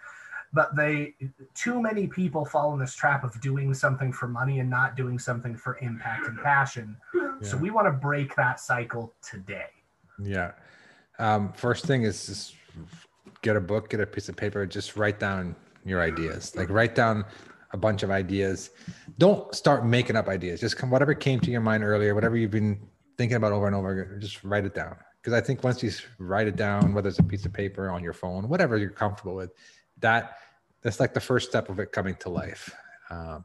but 0.52 0.74
they 0.74 1.14
too 1.54 1.80
many 1.80 2.06
people 2.08 2.44
fall 2.44 2.72
in 2.72 2.80
this 2.80 2.94
trap 2.94 3.22
of 3.22 3.40
doing 3.40 3.72
something 3.74 4.12
for 4.12 4.26
money 4.26 4.58
and 4.60 4.68
not 4.68 4.96
doing 4.96 5.18
something 5.18 5.54
for 5.56 5.78
impact 5.82 6.26
and 6.26 6.38
passion 6.42 6.96
so 7.42 7.56
we 7.56 7.70
want 7.70 7.86
to 7.86 7.92
break 7.92 8.34
that 8.36 8.60
cycle 8.60 9.12
today 9.22 9.66
Yeah. 10.22 10.52
Um, 11.18 11.52
first 11.52 11.84
thing 11.84 12.02
is 12.02 12.26
just 12.26 12.54
get 13.42 13.56
a 13.56 13.60
book, 13.60 13.90
get 13.90 14.00
a 14.00 14.06
piece 14.06 14.28
of 14.28 14.36
paper, 14.36 14.64
just 14.66 14.96
write 14.96 15.18
down 15.18 15.54
your 15.84 16.00
ideas. 16.00 16.54
Like 16.56 16.70
write 16.70 16.94
down 16.94 17.24
a 17.72 17.76
bunch 17.76 18.02
of 18.02 18.10
ideas. 18.10 18.70
Don't 19.18 19.54
start 19.54 19.86
making 19.86 20.16
up 20.16 20.28
ideas. 20.28 20.60
Just 20.60 20.76
come 20.76 20.90
whatever 20.90 21.14
came 21.14 21.40
to 21.40 21.50
your 21.50 21.60
mind 21.60 21.84
earlier, 21.84 22.14
whatever 22.14 22.36
you've 22.36 22.50
been 22.50 22.80
thinking 23.16 23.36
about 23.36 23.52
over 23.52 23.66
and 23.66 23.76
over 23.76 23.90
again, 23.90 24.20
just 24.20 24.42
write 24.44 24.64
it 24.64 24.74
down. 24.74 24.96
Because 25.20 25.34
I 25.34 25.40
think 25.40 25.62
once 25.62 25.82
you 25.82 25.90
write 26.18 26.48
it 26.48 26.56
down, 26.56 26.94
whether 26.94 27.08
it's 27.08 27.18
a 27.18 27.22
piece 27.22 27.44
of 27.44 27.52
paper 27.52 27.90
on 27.90 28.02
your 28.02 28.14
phone, 28.14 28.48
whatever 28.48 28.78
you're 28.78 28.90
comfortable 28.90 29.34
with, 29.34 29.50
that 29.98 30.38
that's 30.82 30.98
like 30.98 31.12
the 31.12 31.20
first 31.20 31.48
step 31.48 31.68
of 31.68 31.78
it 31.78 31.92
coming 31.92 32.14
to 32.16 32.30
life. 32.30 32.74
Um, 33.10 33.44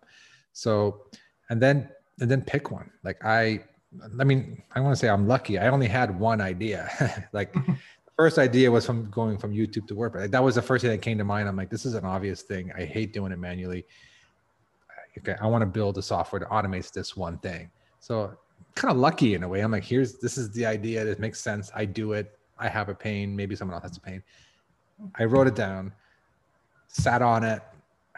so, 0.54 1.08
and 1.50 1.62
then 1.62 1.90
and 2.22 2.32
then 2.32 2.42
pick 2.42 2.72
one. 2.72 2.90
Like 3.04 3.24
I, 3.26 3.66
I 4.20 4.24
mean, 4.24 4.64
I 4.74 4.80
want 4.80 4.94
to 4.94 5.00
say 5.00 5.10
I'm 5.10 5.28
lucky. 5.28 5.60
I 5.60 5.68
only 5.68 5.88
had 5.88 6.18
one 6.18 6.40
idea. 6.40 7.28
like 7.34 7.52
the 7.52 7.78
first 8.16 8.38
idea 8.38 8.72
was 8.72 8.86
from 8.86 9.10
going 9.10 9.38
from 9.38 9.52
YouTube 9.52 9.88
to 9.88 9.96
WordPress. 9.96 10.22
Like, 10.22 10.32
that 10.32 10.44
was 10.44 10.56
the 10.56 10.62
first 10.62 10.84
thing 10.84 10.92
that 10.92 11.02
came 11.02 11.18
to 11.18 11.26
mind. 11.26 11.50
I'm 11.50 11.58
like, 11.58 11.70
this 11.70 11.86
is 11.86 11.96
an 11.96 12.06
obvious 12.06 12.42
thing. 12.42 12.72
I 12.78 12.86
hate 12.86 13.12
doing 13.12 13.34
it 13.34 13.40
manually. 13.40 13.86
Okay, 15.20 15.36
I 15.42 15.48
want 15.48 15.62
to 15.62 15.66
build 15.66 15.98
a 15.98 16.02
software 16.02 16.40
that 16.40 16.50
automates 16.50 16.92
this 16.92 17.16
one 17.16 17.38
thing. 17.40 17.70
So 18.00 18.38
kind 18.76 18.92
of 18.92 18.98
lucky 18.98 19.34
in 19.34 19.44
a 19.44 19.48
way. 19.48 19.62
I'm 19.62 19.72
like, 19.72 19.84
here's 19.84 20.18
this 20.18 20.38
is 20.38 20.52
the 20.52 20.66
idea. 20.66 21.06
It 21.06 21.20
makes 21.20 21.40
sense. 21.40 21.72
I 21.74 21.86
do 21.86 22.14
it. 22.14 22.38
I 22.58 22.68
have 22.68 22.90
a 22.90 22.96
pain. 22.96 23.36
Maybe 23.36 23.56
someone 23.56 23.76
else 23.76 23.84
has 23.84 23.98
a 23.98 24.02
pain. 24.02 24.22
I 25.18 25.26
wrote 25.26 25.48
it 25.48 25.56
down, 25.56 25.92
sat 26.88 27.22
on 27.22 27.44
it, 27.44 27.62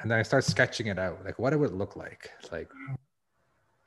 and 0.01 0.12
then 0.12 0.19
I 0.19 0.21
start 0.21 0.43
sketching 0.43 0.88
it 0.88 0.99
out. 0.99 1.23
Like, 1.25 1.39
what 1.39 1.53
it 1.53 1.57
would 1.57 1.73
look 1.73 1.95
like. 1.95 2.29
Like, 2.51 2.69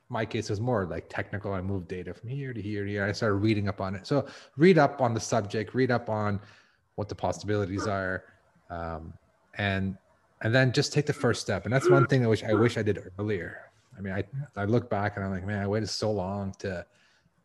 my 0.09 0.25
case 0.25 0.49
was 0.49 0.59
more 0.59 0.85
like 0.85 1.07
technical. 1.07 1.53
I 1.53 1.61
moved 1.61 1.87
data 1.87 2.13
from 2.13 2.29
here 2.29 2.53
to 2.53 2.61
here 2.61 2.83
to 2.83 2.91
here. 2.91 3.05
I 3.05 3.13
started 3.13 3.35
reading 3.35 3.69
up 3.69 3.79
on 3.79 3.95
it. 3.95 4.05
So 4.05 4.27
read 4.57 4.77
up 4.77 5.01
on 5.01 5.13
the 5.13 5.21
subject, 5.21 5.73
read 5.73 5.89
up 5.89 6.09
on 6.09 6.41
what 6.95 7.07
the 7.07 7.15
possibilities 7.15 7.87
are, 7.87 8.25
um, 8.69 9.13
and 9.57 9.97
and 10.41 10.53
then 10.53 10.71
just 10.71 10.91
take 10.91 11.05
the 11.05 11.13
first 11.13 11.41
step. 11.41 11.65
And 11.65 11.73
that's 11.73 11.89
one 11.89 12.07
thing 12.07 12.21
that 12.21 12.29
which 12.29 12.43
I 12.43 12.53
wish 12.53 12.77
I 12.77 12.81
did 12.81 12.99
earlier. 13.19 13.71
I 13.97 14.01
mean, 14.01 14.13
I 14.13 14.23
I 14.55 14.65
look 14.65 14.89
back 14.89 15.15
and 15.15 15.25
I'm 15.25 15.31
like, 15.31 15.45
man, 15.45 15.59
I 15.59 15.67
waited 15.67 15.89
so 15.89 16.11
long 16.11 16.53
to 16.59 16.85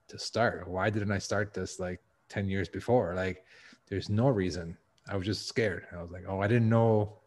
to 0.09 0.19
start. 0.19 0.67
Why 0.69 0.91
didn't 0.91 1.13
I 1.13 1.19
start 1.19 1.53
this 1.53 1.79
like 1.79 2.01
ten 2.29 2.49
years 2.49 2.69
before? 2.69 3.15
Like, 3.15 3.45
there's 3.89 4.09
no 4.09 4.29
reason. 4.29 4.77
I 5.09 5.17
was 5.17 5.27
just 5.27 5.47
scared. 5.47 5.87
I 5.93 6.01
was 6.01 6.11
like, 6.11 6.25
oh, 6.27 6.41
I 6.41 6.49
didn't 6.49 6.69
know 6.69 7.19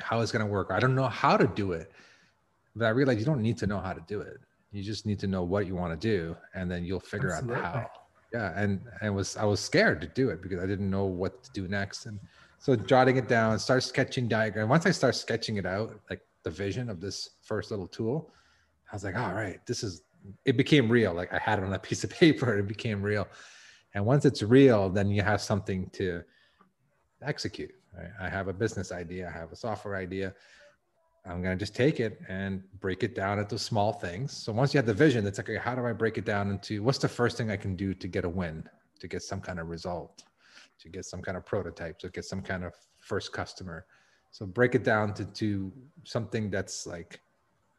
how 0.00 0.20
it's 0.20 0.32
gonna 0.32 0.46
work. 0.46 0.68
I 0.70 0.80
don't 0.80 0.94
know 0.94 1.08
how 1.08 1.36
to 1.36 1.46
do 1.46 1.72
it. 1.72 1.92
But 2.74 2.86
I 2.86 2.90
realized 2.90 3.18
you 3.18 3.26
don't 3.26 3.42
need 3.42 3.58
to 3.58 3.66
know 3.66 3.78
how 3.78 3.92
to 3.92 4.02
do 4.06 4.20
it. 4.20 4.38
You 4.70 4.82
just 4.82 5.04
need 5.04 5.18
to 5.18 5.26
know 5.26 5.42
what 5.42 5.66
you 5.66 5.74
want 5.76 6.00
to 6.00 6.08
do, 6.08 6.34
and 6.54 6.70
then 6.70 6.84
you'll 6.84 7.00
figure 7.00 7.32
Absolutely. 7.32 7.62
out 7.62 7.74
how. 7.74 7.90
Yeah, 8.32 8.58
and 8.58 8.80
and 9.02 9.14
was 9.14 9.36
I 9.36 9.44
was 9.44 9.60
scared 9.60 10.00
to 10.00 10.06
do 10.06 10.30
it 10.30 10.40
because 10.40 10.58
I 10.58 10.66
didn't 10.66 10.88
know 10.88 11.04
what 11.04 11.42
to 11.44 11.50
do 11.52 11.68
next, 11.68 12.06
and 12.06 12.18
so 12.62 12.76
jotting 12.76 13.16
it 13.16 13.26
down, 13.26 13.58
start 13.58 13.82
sketching 13.82 14.28
diagram. 14.28 14.68
Once 14.68 14.86
I 14.86 14.92
start 14.92 15.16
sketching 15.16 15.56
it 15.56 15.66
out, 15.66 15.98
like 16.08 16.20
the 16.44 16.50
vision 16.50 16.88
of 16.88 17.00
this 17.00 17.30
first 17.42 17.72
little 17.72 17.88
tool, 17.88 18.32
I 18.90 18.94
was 18.94 19.02
like, 19.02 19.16
all 19.16 19.34
right, 19.34 19.58
this 19.66 19.82
is. 19.82 20.02
It 20.44 20.56
became 20.56 20.88
real. 20.88 21.12
Like 21.12 21.32
I 21.32 21.38
had 21.38 21.58
it 21.58 21.64
on 21.64 21.72
a 21.72 21.78
piece 21.88 22.04
of 22.04 22.10
paper, 22.10 22.56
it 22.56 22.68
became 22.68 23.02
real, 23.02 23.26
and 23.94 24.06
once 24.06 24.24
it's 24.24 24.44
real, 24.44 24.88
then 24.88 25.10
you 25.10 25.22
have 25.22 25.40
something 25.40 25.90
to 25.94 26.22
execute. 27.20 27.74
Right? 27.98 28.10
I 28.20 28.28
have 28.28 28.46
a 28.46 28.52
business 28.52 28.92
idea, 28.92 29.26
I 29.26 29.36
have 29.36 29.50
a 29.50 29.56
software 29.56 29.96
idea. 29.96 30.32
I'm 31.26 31.42
gonna 31.42 31.56
just 31.56 31.74
take 31.74 31.98
it 31.98 32.20
and 32.28 32.62
break 32.78 33.02
it 33.02 33.16
down 33.16 33.40
into 33.40 33.58
small 33.58 33.92
things. 33.92 34.32
So 34.32 34.52
once 34.52 34.72
you 34.72 34.78
have 34.78 34.86
the 34.86 34.94
vision, 34.94 35.26
it's 35.26 35.38
like, 35.38 35.50
okay, 35.50 35.58
how 35.58 35.74
do 35.74 35.84
I 35.84 35.92
break 35.92 36.16
it 36.16 36.24
down 36.24 36.48
into 36.48 36.80
what's 36.80 36.98
the 36.98 37.08
first 37.08 37.36
thing 37.36 37.50
I 37.50 37.56
can 37.56 37.74
do 37.74 37.92
to 37.92 38.06
get 38.06 38.24
a 38.24 38.28
win, 38.28 38.62
to 39.00 39.08
get 39.08 39.22
some 39.22 39.40
kind 39.40 39.58
of 39.58 39.68
result, 39.68 40.22
to 40.82 40.88
get 40.88 41.04
some 41.04 41.22
kind 41.22 41.36
of 41.36 41.46
prototype, 41.46 41.98
to 42.00 42.08
get 42.08 42.24
some 42.24 42.42
kind 42.42 42.64
of 42.64 42.74
first 43.00 43.32
customer. 43.32 43.86
So 44.30 44.46
break 44.46 44.74
it 44.74 44.84
down 44.84 45.14
to, 45.14 45.24
to 45.24 45.72
something 46.04 46.50
that's 46.50 46.86
like 46.86 47.20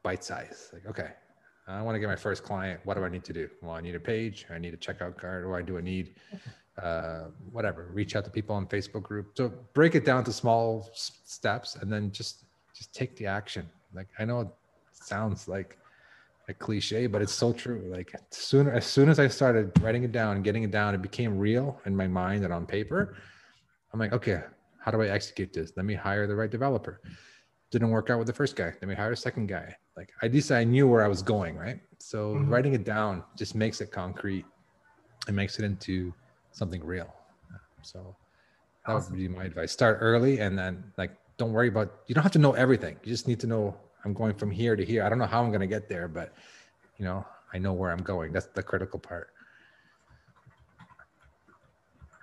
bite 0.03 0.23
size. 0.23 0.69
Like, 0.73 0.85
okay, 0.85 1.11
I 1.67 1.81
want 1.81 1.95
to 1.95 1.99
get 1.99 2.07
my 2.07 2.15
first 2.15 2.43
client. 2.43 2.79
What 2.83 2.95
do 2.97 3.03
I 3.03 3.09
need 3.09 3.23
to 3.25 3.33
do? 3.33 3.49
Well, 3.61 3.71
I 3.71 3.81
need 3.81 3.95
a 3.95 3.99
page. 3.99 4.45
I 4.53 4.57
need 4.57 4.73
a 4.73 4.77
checkout 4.77 5.17
card. 5.17 5.45
Or 5.45 5.57
I 5.57 5.61
do 5.61 5.77
I 5.77 5.81
need 5.81 6.15
uh, 6.81 7.25
whatever? 7.51 7.89
Reach 7.93 8.15
out 8.15 8.25
to 8.25 8.31
people 8.31 8.55
on 8.55 8.67
Facebook 8.67 9.03
group. 9.03 9.31
So 9.35 9.51
break 9.73 9.95
it 9.95 10.05
down 10.05 10.23
to 10.25 10.33
small 10.33 10.89
steps, 10.93 11.75
and 11.75 11.91
then 11.91 12.11
just 12.11 12.45
just 12.75 12.93
take 12.93 13.15
the 13.15 13.25
action. 13.25 13.69
Like 13.93 14.07
I 14.19 14.25
know 14.25 14.41
it 14.41 14.47
sounds 14.91 15.47
like 15.47 15.77
a 16.49 16.53
cliche, 16.53 17.07
but 17.07 17.21
it's 17.21 17.33
so 17.33 17.53
true. 17.53 17.89
Like 17.91 18.13
sooner 18.31 18.71
as 18.71 18.85
soon 18.85 19.09
as 19.09 19.19
I 19.19 19.27
started 19.27 19.71
writing 19.81 20.03
it 20.03 20.11
down 20.11 20.35
and 20.35 20.43
getting 20.43 20.63
it 20.63 20.71
down, 20.71 20.93
it 20.93 21.01
became 21.01 21.37
real 21.37 21.79
in 21.85 21.95
my 21.95 22.07
mind 22.07 22.43
and 22.43 22.53
on 22.53 22.65
paper. 22.65 23.15
I'm 23.93 23.99
like, 23.99 24.13
okay, 24.13 24.41
how 24.79 24.91
do 24.91 25.01
I 25.01 25.07
execute 25.07 25.53
this? 25.53 25.71
Let 25.77 25.85
me 25.85 25.93
hire 25.93 26.27
the 26.27 26.35
right 26.35 26.49
developer. 26.49 27.01
Didn't 27.71 27.91
work 27.91 28.09
out 28.09 28.17
with 28.17 28.27
the 28.27 28.33
first 28.33 28.55
guy. 28.55 28.65
Let 28.81 28.83
me 28.87 28.95
hire 28.95 29.11
a 29.11 29.17
second 29.17 29.47
guy. 29.47 29.75
Like 29.95 30.11
at 30.21 30.33
least 30.33 30.51
I 30.51 30.63
knew 30.63 30.87
where 30.87 31.03
I 31.03 31.07
was 31.07 31.21
going, 31.21 31.55
right? 31.55 31.79
So 31.99 32.35
Mhm. 32.35 32.49
writing 32.49 32.73
it 32.73 32.83
down 32.83 33.23
just 33.37 33.55
makes 33.55 33.79
it 33.81 33.91
concrete. 33.91 34.45
It 35.27 35.33
makes 35.33 35.59
it 35.59 35.65
into 35.65 36.13
something 36.51 36.83
real. 36.83 37.13
So 37.83 38.15
that 38.85 38.93
would 38.93 39.13
be 39.15 39.27
my 39.27 39.45
advice. 39.45 39.71
Start 39.71 39.99
early 40.01 40.39
and 40.39 40.57
then 40.57 40.91
like 40.97 41.11
don't 41.37 41.53
worry 41.53 41.69
about 41.69 42.01
you 42.07 42.15
don't 42.15 42.23
have 42.23 42.31
to 42.33 42.39
know 42.39 42.53
everything. 42.53 42.97
You 43.03 43.11
just 43.11 43.27
need 43.27 43.39
to 43.39 43.47
know 43.47 43.75
I'm 44.05 44.13
going 44.13 44.33
from 44.33 44.51
here 44.51 44.75
to 44.75 44.83
here. 44.83 45.03
I 45.03 45.09
don't 45.09 45.17
know 45.17 45.25
how 45.25 45.41
I'm 45.41 45.49
going 45.49 45.61
to 45.61 45.67
get 45.67 45.87
there, 45.89 46.07
but 46.07 46.33
you 46.97 47.05
know, 47.05 47.25
I 47.53 47.57
know 47.57 47.73
where 47.73 47.91
I'm 47.91 48.03
going. 48.03 48.31
That's 48.31 48.47
the 48.47 48.63
critical 48.63 48.99
part. 48.99 49.29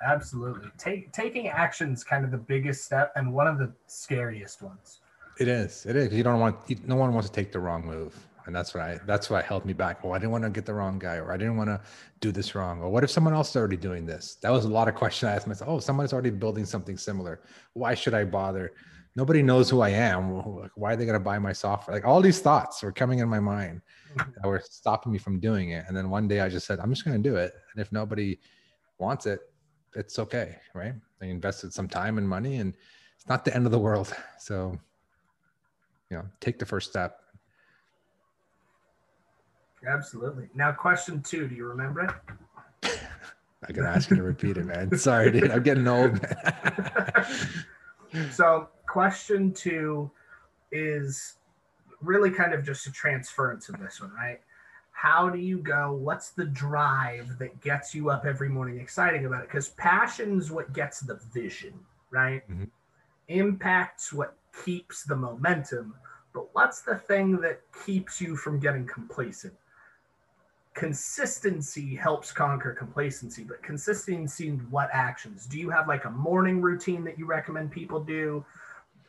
Absolutely. 0.04 0.68
Take, 0.78 1.12
taking 1.12 1.48
action 1.48 1.92
is 1.92 2.02
kind 2.02 2.24
of 2.24 2.30
the 2.30 2.38
biggest 2.38 2.84
step 2.84 3.12
and 3.16 3.32
one 3.32 3.46
of 3.46 3.58
the 3.58 3.72
scariest 3.86 4.62
ones. 4.62 5.00
It 5.38 5.48
is. 5.48 5.86
It 5.86 5.96
is. 5.96 6.12
You 6.12 6.22
don't 6.22 6.40
want. 6.40 6.86
No 6.86 6.96
one 6.96 7.14
wants 7.14 7.28
to 7.28 7.34
take 7.34 7.50
the 7.50 7.60
wrong 7.60 7.86
move, 7.86 8.14
and 8.44 8.54
that's 8.54 8.74
what 8.74 8.82
I. 8.82 9.00
That's 9.06 9.30
what 9.30 9.44
held 9.44 9.64
me 9.64 9.72
back. 9.72 10.00
Oh, 10.04 10.12
I 10.12 10.18
didn't 10.18 10.32
want 10.32 10.44
to 10.44 10.50
get 10.50 10.66
the 10.66 10.74
wrong 10.74 10.98
guy, 10.98 11.16
or 11.16 11.32
I 11.32 11.38
didn't 11.38 11.56
want 11.56 11.68
to 11.68 11.80
do 12.20 12.30
this 12.30 12.54
wrong, 12.54 12.82
or 12.82 12.90
what 12.90 13.04
if 13.04 13.10
someone 13.10 13.32
else 13.32 13.50
is 13.50 13.56
already 13.56 13.78
doing 13.78 14.04
this? 14.04 14.36
That 14.42 14.50
was 14.50 14.66
a 14.66 14.68
lot 14.68 14.86
of 14.86 14.94
questions 15.02 15.30
I 15.30 15.36
asked 15.36 15.46
myself. 15.46 15.70
Oh, 15.70 15.78
someone's 15.78 16.12
already 16.12 16.30
building 16.30 16.66
something 16.66 16.98
similar. 16.98 17.40
Why 17.72 17.94
should 17.94 18.12
I 18.12 18.24
bother? 18.24 18.72
Nobody 19.16 19.42
knows 19.42 19.68
who 19.68 19.80
I 19.80 19.90
am. 19.90 20.30
Why 20.74 20.92
are 20.92 20.96
they 20.96 21.04
going 21.04 21.18
to 21.18 21.24
buy 21.24 21.38
my 21.38 21.52
software? 21.52 21.96
Like 21.96 22.06
all 22.06 22.20
these 22.20 22.40
thoughts 22.40 22.82
were 22.82 22.92
coming 22.92 23.18
in 23.18 23.28
my 23.28 23.40
mind 23.40 23.82
that 24.16 24.46
were 24.46 24.62
stopping 24.64 25.12
me 25.12 25.18
from 25.18 25.40
doing 25.40 25.70
it. 25.70 25.84
And 25.88 25.96
then 25.96 26.10
one 26.10 26.28
day 26.28 26.40
I 26.40 26.48
just 26.48 26.66
said, 26.66 26.78
I'm 26.78 26.90
just 26.90 27.04
going 27.04 27.20
to 27.20 27.28
do 27.28 27.36
it. 27.36 27.52
And 27.72 27.80
if 27.80 27.90
nobody 27.90 28.38
wants 28.98 29.26
it, 29.26 29.40
it's 29.96 30.18
okay, 30.20 30.56
right? 30.74 30.94
I 31.20 31.26
invested 31.26 31.72
some 31.72 31.88
time 31.88 32.16
and 32.16 32.28
money, 32.28 32.56
and 32.56 32.74
it's 33.16 33.28
not 33.28 33.44
the 33.44 33.54
end 33.54 33.66
of 33.66 33.72
the 33.72 33.78
world. 33.78 34.14
So 34.38 34.78
you 36.10 36.16
know 36.16 36.24
take 36.40 36.58
the 36.58 36.66
first 36.66 36.90
step 36.90 37.20
absolutely 39.88 40.48
now 40.54 40.72
question 40.72 41.22
two 41.22 41.48
do 41.48 41.54
you 41.54 41.64
remember 41.64 42.00
it 42.02 42.90
i 43.68 43.72
can 43.72 43.84
ask 43.84 44.10
you 44.10 44.16
to 44.16 44.22
repeat 44.22 44.56
it 44.56 44.66
man 44.66 44.96
sorry 44.98 45.30
dude 45.30 45.50
i'm 45.50 45.62
getting 45.62 45.86
old 45.88 46.20
so 48.30 48.68
question 48.92 49.52
two 49.52 50.10
is 50.72 51.34
really 52.00 52.30
kind 52.30 52.54
of 52.54 52.64
just 52.64 52.86
a 52.86 52.92
transference 52.92 53.68
of 53.68 53.78
this 53.78 54.00
one 54.00 54.12
right 54.14 54.40
how 54.92 55.28
do 55.28 55.38
you 55.38 55.58
go 55.58 55.92
what's 55.92 56.30
the 56.30 56.44
drive 56.44 57.38
that 57.38 57.60
gets 57.60 57.94
you 57.94 58.10
up 58.10 58.24
every 58.24 58.48
morning 58.48 58.80
exciting 58.80 59.26
about 59.26 59.42
it 59.42 59.48
because 59.48 59.68
passion's 59.70 60.50
what 60.50 60.72
gets 60.72 61.00
the 61.00 61.20
vision 61.32 61.74
right 62.10 62.48
mm-hmm. 62.50 62.64
impact's 63.28 64.12
what 64.12 64.36
keeps 64.64 65.04
the 65.04 65.16
momentum. 65.16 65.94
But 66.32 66.54
what's 66.54 66.82
the 66.82 66.96
thing 66.96 67.40
that 67.40 67.60
keeps 67.84 68.20
you 68.20 68.36
from 68.36 68.60
getting 68.60 68.86
complacent? 68.86 69.54
Consistency 70.74 71.96
helps 71.96 72.32
conquer 72.32 72.72
complacency, 72.72 73.42
but 73.42 73.62
consistency 73.62 74.48
in 74.48 74.58
what 74.70 74.88
actions? 74.92 75.46
Do 75.46 75.58
you 75.58 75.70
have 75.70 75.88
like 75.88 76.04
a 76.04 76.10
morning 76.10 76.60
routine 76.60 77.04
that 77.04 77.18
you 77.18 77.26
recommend 77.26 77.72
people 77.72 78.00
do? 78.00 78.44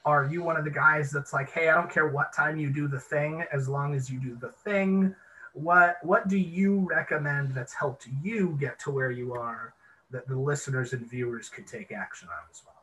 Are 0.04 0.26
you 0.26 0.42
one 0.44 0.58
of 0.58 0.64
the 0.64 0.72
guys 0.72 1.12
that's 1.12 1.32
like, 1.32 1.52
hey, 1.52 1.70
I 1.70 1.76
don't 1.76 1.90
care 1.90 2.08
what 2.08 2.34
time 2.34 2.58
you 2.58 2.72
do 2.72 2.88
the 2.88 3.00
thing 3.00 3.44
as 3.54 3.68
long 3.68 3.94
as 3.94 4.10
you 4.10 4.20
do 4.20 4.36
the 4.36 4.50
thing? 4.50 5.16
What 5.54 5.98
what 6.02 6.28
do 6.28 6.38
you 6.38 6.88
recommend 6.90 7.54
that's 7.54 7.74
helped 7.74 8.08
you 8.24 8.58
get 8.60 8.80
to 8.80 8.92
where 8.92 9.12
you 9.12 9.34
are 9.34 9.74
that 10.10 10.28
the 10.28 10.36
listeners 10.36 10.94
and 10.94 11.08
viewers 11.10 11.50
could 11.50 11.68
take 11.68 11.92
action 11.92 12.30
on 12.30 12.44
as 12.50 12.64
well? 12.66 12.76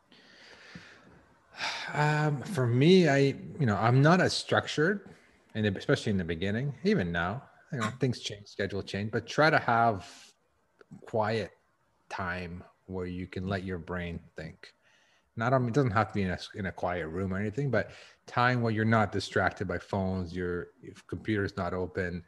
Um, 1.95 2.43
for 2.43 2.66
me, 2.66 3.09
I 3.09 3.19
you 3.59 3.66
know 3.66 3.77
I'm 3.77 4.03
not 4.03 4.21
as 4.21 4.33
structured, 4.35 5.09
and 5.55 5.66
especially 5.66 6.11
in 6.11 6.19
the 6.19 6.25
beginning, 6.25 6.75
even 6.85 7.11
now, 7.11 7.43
you 7.73 7.79
know 7.79 7.89
things 8.01 8.21
change, 8.21 8.47
schedule 8.47 8.83
change, 8.83 9.11
but 9.11 9.27
try 9.27 9.51
to 9.51 9.59
have 9.59 10.07
quiet 11.07 11.51
time 12.09 12.62
where 12.87 13.07
you 13.07 13.27
can 13.27 13.47
let 13.47 13.64
your 13.64 13.79
brain 13.79 14.21
think. 14.37 14.73
Not 15.39 15.53
it 15.53 15.72
doesn't 15.72 15.93
have 15.93 16.09
to 16.09 16.14
be 16.14 16.22
in 16.22 16.30
a 16.30 16.39
in 16.57 16.66
a 16.66 16.72
quiet 16.72 17.07
room 17.07 17.32
or 17.32 17.39
anything, 17.39 17.70
but 17.70 17.91
time 18.26 18.61
where 18.61 18.72
you're 18.72 18.84
not 18.84 19.12
distracted 19.12 19.68
by 19.68 19.78
phones, 19.78 20.34
your 20.34 20.68
if 20.82 21.07
computer's 21.07 21.57
not 21.57 21.72
open. 21.72 22.24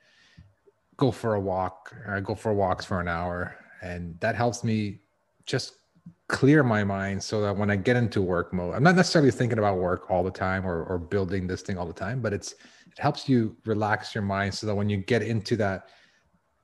Go 0.96 1.10
for 1.10 1.34
a 1.34 1.40
walk. 1.40 1.92
I 2.08 2.20
go 2.20 2.36
for 2.36 2.54
walks 2.54 2.84
for 2.84 3.00
an 3.00 3.08
hour, 3.08 3.56
and 3.82 4.18
that 4.20 4.36
helps 4.36 4.62
me 4.62 5.00
just 5.44 5.74
clear 6.28 6.62
my 6.62 6.84
mind 6.84 7.20
so 7.20 7.40
that 7.40 7.56
when 7.56 7.68
I 7.68 7.74
get 7.74 7.96
into 7.96 8.22
work 8.22 8.52
mode, 8.52 8.76
I'm 8.76 8.84
not 8.84 8.94
necessarily 8.94 9.32
thinking 9.32 9.58
about 9.58 9.78
work 9.78 10.08
all 10.08 10.22
the 10.22 10.30
time 10.30 10.64
or, 10.64 10.84
or 10.84 10.96
building 10.96 11.48
this 11.48 11.62
thing 11.62 11.76
all 11.76 11.86
the 11.86 11.92
time, 11.92 12.22
but 12.22 12.32
it's 12.32 12.52
it 12.52 12.98
helps 12.98 13.28
you 13.28 13.56
relax 13.64 14.14
your 14.14 14.22
mind 14.22 14.54
so 14.54 14.68
that 14.68 14.74
when 14.74 14.88
you 14.88 14.98
get 14.98 15.22
into 15.22 15.56
that 15.56 15.88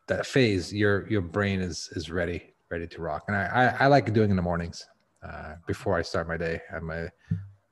that 0.07 0.27
phase, 0.27 0.73
your 0.73 1.09
your 1.11 1.23
brain 1.23 1.61
is 1.61 1.89
is 1.97 2.09
ready 2.09 2.55
ready 2.71 2.87
to 2.87 3.03
rock. 3.03 3.25
And 3.27 3.37
I 3.37 3.75
I, 3.81 3.85
I 3.85 3.87
like 3.89 4.13
doing 4.13 4.31
in 4.31 4.37
the 4.37 4.43
mornings 4.43 4.87
uh, 5.27 5.55
before 5.67 5.97
I 5.97 6.03
start 6.03 6.29
my 6.29 6.37
day. 6.37 6.61
I 6.71 6.75
have 6.75 6.83
my 6.83 7.09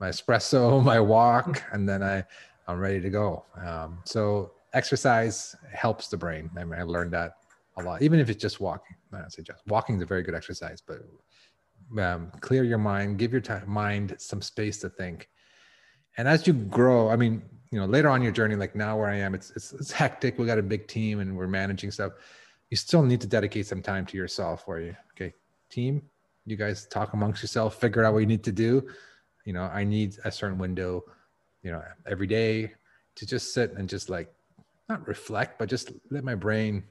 my 0.01 0.09
espresso, 0.09 0.83
my 0.93 1.01
walk, 1.01 1.63
and 1.73 1.89
then 1.89 2.03
I 2.03 2.25
I'm 2.67 2.79
ready 2.79 3.01
to 3.01 3.11
go. 3.11 3.45
Um, 3.65 3.99
so 4.05 4.53
exercise 4.73 5.55
helps 5.73 6.09
the 6.09 6.17
brain. 6.17 6.51
I, 6.57 6.65
mean, 6.65 6.79
I 6.79 6.83
learned 6.83 7.13
that 7.13 7.37
a 7.77 7.83
lot, 7.83 8.03
even 8.03 8.19
if 8.19 8.29
it's 8.31 8.41
just 8.41 8.61
walking. 8.61 8.97
I 9.13 9.29
say 9.29 9.43
just 9.43 9.63
walking 9.67 9.97
is 9.97 10.03
a 10.03 10.07
very 10.07 10.23
good 10.23 10.35
exercise, 10.35 10.83
but 10.85 11.01
um, 12.03 12.33
clear 12.41 12.65
your 12.65 12.79
mind, 12.79 13.19
give 13.19 13.33
your 13.33 13.41
t- 13.41 13.55
mind 13.67 14.17
some 14.19 14.43
space 14.43 14.79
to 14.81 14.89
think. 14.89 15.29
And 16.17 16.27
as 16.27 16.47
you 16.47 16.53
grow, 16.53 17.11
I 17.11 17.17
mean, 17.17 17.43
you 17.71 17.79
know, 17.79 17.87
later 17.87 18.09
on 18.09 18.23
your 18.23 18.33
journey, 18.33 18.57
like 18.57 18.75
now 18.75 18.97
where 18.97 19.09
I 19.09 19.17
am, 19.17 19.35
it's, 19.35 19.51
it's, 19.51 19.73
it's 19.73 19.93
hectic. 19.93 20.39
We 20.39 20.47
got 20.47 20.59
a 20.59 20.63
big 20.63 20.87
team 20.89 21.21
and 21.21 21.37
we're 21.37 21.49
managing 21.49 21.91
stuff. 21.91 22.13
You 22.71 22.77
still 22.77 23.03
need 23.03 23.21
to 23.21 23.27
dedicate 23.27 23.67
some 23.67 23.83
time 23.83 24.07
to 24.07 24.17
yourself 24.17 24.63
where 24.67 24.81
you, 24.81 24.97
okay, 25.13 25.35
team, 25.71 26.03
you 26.47 26.57
guys 26.57 26.87
talk 26.87 27.13
amongst 27.13 27.43
yourself, 27.43 27.81
figure 27.81 28.05
out 28.05 28.13
what 28.13 28.21
you 28.21 28.27
need 28.27 28.45
to 28.45 28.53
do. 28.53 28.87
You 29.45 29.53
know, 29.53 29.63
I 29.63 29.85
need 29.85 30.17
a 30.25 30.31
certain 30.31 30.59
window, 30.59 31.05
you 31.63 31.71
know, 31.71 31.83
every 32.07 32.27
day 32.27 32.73
to 33.17 33.27
just 33.27 33.55
sit 33.55 33.73
and 33.73 33.89
just 33.89 34.09
like 34.09 34.33
not 34.89 35.07
reflect, 35.07 35.59
but 35.59 35.69
just 35.69 35.93
let 36.11 36.25
my 36.25 36.35
brain 36.35 36.85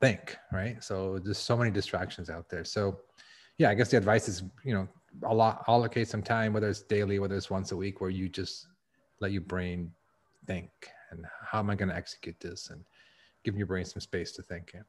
think. 0.00 0.36
Right. 0.52 0.82
So 0.82 1.18
there's 1.18 1.38
so 1.38 1.56
many 1.56 1.70
distractions 1.70 2.28
out 2.30 2.48
there. 2.48 2.64
So 2.64 3.00
yeah, 3.58 3.70
I 3.70 3.74
guess 3.74 3.90
the 3.90 3.96
advice 3.96 4.28
is, 4.28 4.42
you 4.64 4.74
know, 4.74 4.88
a 5.22 5.34
lot 5.34 5.64
allocate 5.68 6.08
some 6.08 6.22
time, 6.22 6.52
whether 6.52 6.68
it's 6.68 6.82
daily, 6.82 7.18
whether 7.18 7.36
it's 7.36 7.48
once 7.48 7.72
a 7.72 7.76
week, 7.76 8.00
where 8.00 8.10
you 8.10 8.28
just 8.28 8.66
let 9.20 9.32
your 9.32 9.42
brain 9.42 9.90
think 10.46 10.70
and 11.10 11.24
how 11.42 11.58
am 11.58 11.70
I 11.70 11.74
going 11.74 11.88
to 11.88 11.96
execute 11.96 12.38
this 12.40 12.68
and 12.70 12.84
give 13.44 13.56
your 13.56 13.66
brain 13.66 13.84
some 13.84 14.00
space 14.00 14.32
to 14.32 14.42
think. 14.42 14.72
Yeah. 14.74 14.82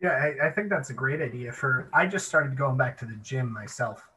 Yeah, 0.00 0.10
I, 0.10 0.48
I, 0.48 0.50
think 0.50 0.68
that's 0.68 0.90
a 0.90 0.94
great 0.94 1.22
idea. 1.22 1.52
For 1.52 1.88
I 1.94 2.06
just 2.06 2.26
started 2.26 2.56
going 2.56 2.76
back 2.76 2.98
to 2.98 3.06
the 3.06 3.16
gym 3.22 3.50
myself, 3.50 4.08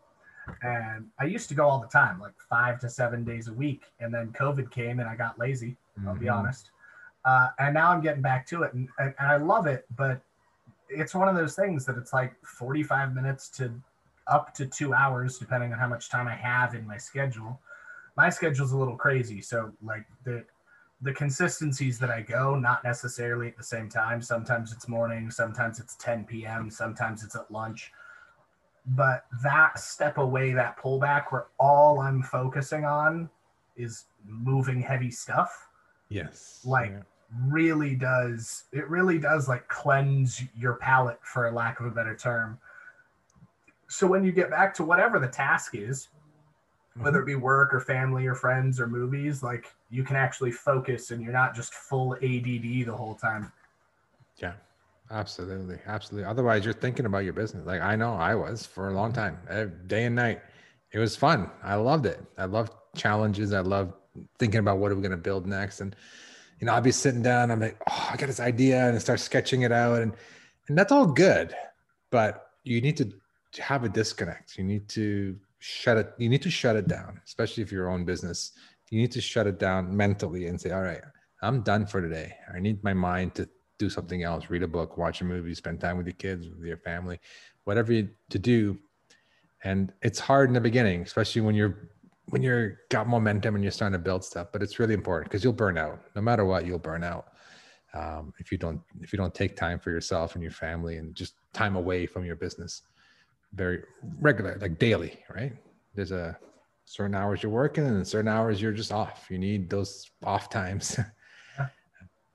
and 0.62 1.08
I 1.20 1.26
used 1.26 1.48
to 1.50 1.56
go 1.56 1.68
all 1.68 1.80
the 1.80 1.88
time, 1.88 2.20
like 2.20 2.34
five 2.50 2.80
to 2.82 2.90
seven 2.90 3.24
days 3.24 3.48
a 3.48 3.54
week. 3.54 3.84
And 4.00 4.14
then 4.14 4.34
COVID 4.38 4.72
came, 4.72 5.00
and 5.00 5.08
I 5.08 5.16
got 5.16 5.40
lazy. 5.40 5.78
I'll 6.06 6.14
mm-hmm. 6.14 6.24
be 6.24 6.30
honest. 6.30 6.72
Uh, 7.24 7.50
and 7.60 7.74
now 7.74 7.92
I'm 7.92 8.02
getting 8.02 8.22
back 8.22 8.46
to 8.48 8.64
it, 8.64 8.74
and, 8.74 8.90
and 9.00 9.14
I 9.20 9.38
love 9.38 9.68
it. 9.68 9.86
But 9.96 10.22
it's 10.90 11.16
one 11.16 11.28
of 11.28 11.36
those 11.36 11.56
things 11.56 11.86
that 11.86 11.98
it's 11.98 12.14
like 12.14 12.34
45 12.44 13.14
minutes 13.14 13.50
to 13.50 13.72
up 14.28 14.54
to 14.56 14.66
two 14.66 14.94
hours, 14.94 15.38
depending 15.38 15.74
on 15.74 15.80
how 15.80 15.88
much 15.88 16.10
time 16.10 16.28
I 16.28 16.36
have 16.36 16.76
in 16.76 16.86
my 16.86 16.98
schedule. 16.98 17.60
My 18.18 18.30
schedule's 18.30 18.74
a 18.74 18.78
little 18.78 18.96
crazy. 18.96 19.42
So 19.42 19.72
like 19.82 20.06
the 20.24 20.44
the 21.02 21.14
consistencies 21.14 21.98
that 22.00 22.10
I 22.10 22.22
go, 22.22 22.56
not 22.56 22.84
necessarily 22.84 23.48
at 23.48 23.58
the 23.58 23.64
same 23.64 23.90
time. 23.90 24.22
Sometimes 24.22 24.74
it's 24.74 24.88
morning, 24.88 25.32
sometimes 25.32 25.80
it's 25.80 25.96
10 25.96 26.26
p.m., 26.26 26.70
sometimes 26.70 27.24
it's 27.24 27.36
at 27.36 27.50
lunch. 27.50 27.92
But 28.86 29.26
that 29.44 29.80
step 29.80 30.18
away, 30.18 30.52
that 30.54 30.78
pullback 30.78 31.32
where 31.32 31.48
all 31.60 32.00
I'm 32.00 32.24
focusing 32.24 32.86
on 32.86 33.30
is 33.78 34.06
moving 34.26 34.82
heavy 34.82 35.12
stuff. 35.12 35.70
Yes. 36.10 36.62
Like 36.66 36.92
yeah 36.92 37.02
really 37.48 37.96
does 37.96 38.64
it 38.72 38.90
really 38.90 39.20
does 39.20 39.48
like 39.48 39.68
cleanse 39.68 40.42
your 40.58 40.74
palate 40.76 41.20
for 41.22 41.52
lack 41.52 41.80
of 41.80 41.86
a 41.86 41.92
better 41.92 42.16
term 42.16 42.58
so 43.88 44.08
when 44.08 44.24
you 44.24 44.32
get 44.32 44.50
back 44.50 44.74
to 44.74 44.84
whatever 44.84 45.20
the 45.20 45.28
task 45.28 45.76
is 45.76 46.08
mm-hmm. 46.92 47.04
whether 47.04 47.22
it 47.22 47.26
be 47.26 47.36
work 47.36 47.74
or 47.74 47.80
family 47.80 48.26
or 48.26 48.34
friends 48.34 48.80
or 48.80 48.88
movies 48.88 49.44
like 49.44 49.74
you 49.90 50.04
can 50.04 50.16
actually 50.16 50.52
focus 50.52 51.12
and 51.12 51.22
you're 51.22 51.34
not 51.34 51.56
just 51.56 51.74
full 51.74 52.16
add 52.16 52.44
the 52.44 52.94
whole 52.96 53.16
time. 53.16 53.52
Yeah 54.38 54.54
absolutely 55.12 55.80
absolutely. 55.88 56.30
Otherwise 56.30 56.66
you're 56.66 56.74
thinking 56.74 57.06
about 57.06 57.24
your 57.24 57.34
business. 57.34 57.66
Like 57.66 57.82
i 57.82 57.96
know 57.96 58.14
i 58.14 58.36
was 58.36 58.66
for 58.66 58.90
a 58.90 58.94
long 58.94 59.12
time 59.12 59.40
eh, 59.50 59.66
day 59.88 60.06
and 60.06 60.16
night. 60.16 60.42
It 60.92 61.00
was 61.00 61.16
fun. 61.16 61.50
I 61.64 61.76
loved 61.76 62.06
it. 62.06 62.20
I 62.38 62.46
loved 62.46 62.74
challenges. 62.96 63.54
I 63.54 63.60
loved 63.60 63.94
thinking 64.38 64.60
about 64.60 64.80
what 64.80 64.92
are 64.92 64.96
we 64.96 65.02
going 65.02 65.12
to 65.12 65.18
build 65.18 65.46
next. 65.46 65.82
And 65.82 65.96
you 66.60 66.66
know, 66.66 66.74
I'll 66.74 66.82
be 66.82 66.92
sitting 66.92 67.22
down, 67.22 67.52
I'm 67.52 67.60
like, 67.60 67.78
oh, 67.90 68.10
I 68.12 68.18
got 68.18 68.28
this 68.28 68.40
idea, 68.40 68.86
and 68.86 68.96
I 68.96 69.00
start 69.00 69.20
sketching 69.20 69.62
it 69.62 69.72
out, 69.72 70.02
and 70.02 70.14
and 70.68 70.78
that's 70.78 70.92
all 70.92 71.06
good, 71.06 71.56
but 72.12 72.52
you 72.64 72.82
need 72.82 72.98
to 72.98 73.14
have 73.62 73.84
a 73.84 73.90
disconnect. 73.90 74.58
You 74.58 74.64
need 74.64 74.88
to 74.90 75.38
shut 75.60 75.98
it. 75.98 76.14
You 76.18 76.28
need 76.28 76.42
to 76.42 76.52
shut 76.52 76.76
it 76.76 76.88
down, 76.88 77.22
especially 77.26 77.64
if 77.64 77.72
your 77.72 77.90
own 77.90 78.04
business. 78.04 78.52
You 78.92 79.00
need 79.00 79.12
to 79.12 79.22
shut 79.22 79.48
it 79.48 79.60
down 79.60 79.96
mentally 79.96 80.48
and 80.48 80.60
say, 80.60 80.72
all 80.72 80.82
right, 80.82 81.02
I'm 81.42 81.62
done 81.62 81.86
for 81.86 82.02
today. 82.02 82.34
I 82.54 82.60
need 82.60 82.84
my 82.84 82.94
mind 82.94 83.36
to 83.36 83.50
do 83.78 83.90
something 83.90 84.24
else, 84.24 84.50
read 84.50 84.64
a 84.64 84.68
book, 84.68 84.98
watch 84.98 85.22
a 85.22 85.26
movie, 85.26 85.54
spend 85.54 85.80
time 85.80 85.98
with 85.98 86.06
your 86.06 86.16
kids, 86.16 86.48
with 86.50 86.68
your 86.68 86.78
family, 86.78 87.20
whatever 87.64 87.94
you 87.94 88.10
to 88.30 88.40
do. 88.40 88.78
And 89.64 89.94
it's 90.02 90.20
hard 90.20 90.50
in 90.50 90.54
the 90.54 90.62
beginning, 90.62 91.02
especially 91.02 91.42
when 91.42 91.56
you're 91.56 91.90
when 92.30 92.44
you're 92.44 92.78
got 92.90 93.08
momentum 93.08 93.56
and 93.56 93.64
you're 93.64 93.72
starting 93.72 93.98
to 93.98 94.04
build 94.04 94.24
stuff. 94.24 94.48
But 94.54 94.62
it's 94.62 94.80
really 94.80 94.94
important 94.94 95.32
because 95.32 95.44
you'll 95.44 95.54
burn 95.54 95.78
out. 95.78 96.00
No 96.16 96.22
matter 96.22 96.46
what, 96.46 96.66
you'll 96.66 96.80
burn 96.80 97.04
out 97.04 97.26
um, 97.94 98.34
if 98.40 98.52
you 98.52 98.58
don't 98.58 98.82
if 99.02 99.12
you 99.12 99.18
don't 99.18 99.34
take 99.34 99.56
time 99.56 99.80
for 99.80 99.92
yourself 99.92 100.36
and 100.36 100.44
your 100.44 100.52
family 100.52 100.98
and 100.98 101.16
just 101.16 101.36
time 101.54 101.76
away 101.76 102.06
from 102.06 102.26
your 102.26 102.36
business 102.36 102.84
very 103.54 103.84
regular, 104.20 104.58
like 104.62 104.78
daily, 104.78 105.20
right? 105.34 105.54
There's 105.96 106.12
a 106.12 106.38
certain 106.90 107.14
hours 107.14 107.44
you're 107.44 107.52
working 107.52 107.86
and 107.86 108.08
certain 108.08 108.28
hours 108.28 108.60
you're 108.60 108.72
just 108.72 108.92
off. 108.92 109.28
You 109.30 109.38
need 109.38 109.70
those 109.70 110.10
off 110.24 110.50
times. 110.50 111.00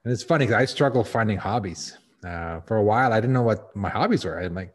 And 0.05 0.13
it's 0.13 0.23
funny 0.23 0.45
because 0.45 0.61
I 0.61 0.67
struggle 0.67 1.03
finding 1.03 1.39
hobbies. 1.39 1.97
Uh, 2.23 2.61
for 2.61 2.77
a 2.77 2.83
while, 2.83 3.11
I 3.11 3.21
didn't 3.21 3.33
know 3.33 3.41
what 3.41 3.75
my 3.75 3.89
hobbies 3.89 4.23
were. 4.27 4.39
I'm 4.39 4.55
like, 4.55 4.75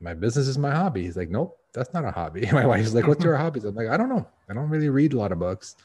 my 0.00 0.12
business 0.12 0.48
is 0.48 0.58
my 0.58 0.70
hobby. 0.70 1.04
He's 1.04 1.16
like, 1.16 1.30
nope, 1.30 1.58
that's 1.72 1.94
not 1.94 2.04
a 2.04 2.10
hobby. 2.10 2.46
My 2.52 2.66
wife's 2.66 2.92
like, 2.92 3.06
what's 3.06 3.24
your 3.24 3.36
hobbies? 3.38 3.64
I'm 3.64 3.74
like, 3.74 3.88
I 3.88 3.96
don't 3.96 4.10
know. 4.10 4.28
I 4.50 4.52
don't 4.52 4.68
really 4.68 4.90
read 4.90 5.14
a 5.14 5.18
lot 5.18 5.32
of 5.32 5.38
books. 5.38 5.76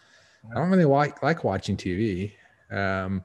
I 0.51 0.55
don't 0.55 0.69
really 0.69 0.83
like, 0.83 1.23
like 1.23 1.45
watching 1.45 1.77
TV. 1.77 2.33
Um, 2.69 3.23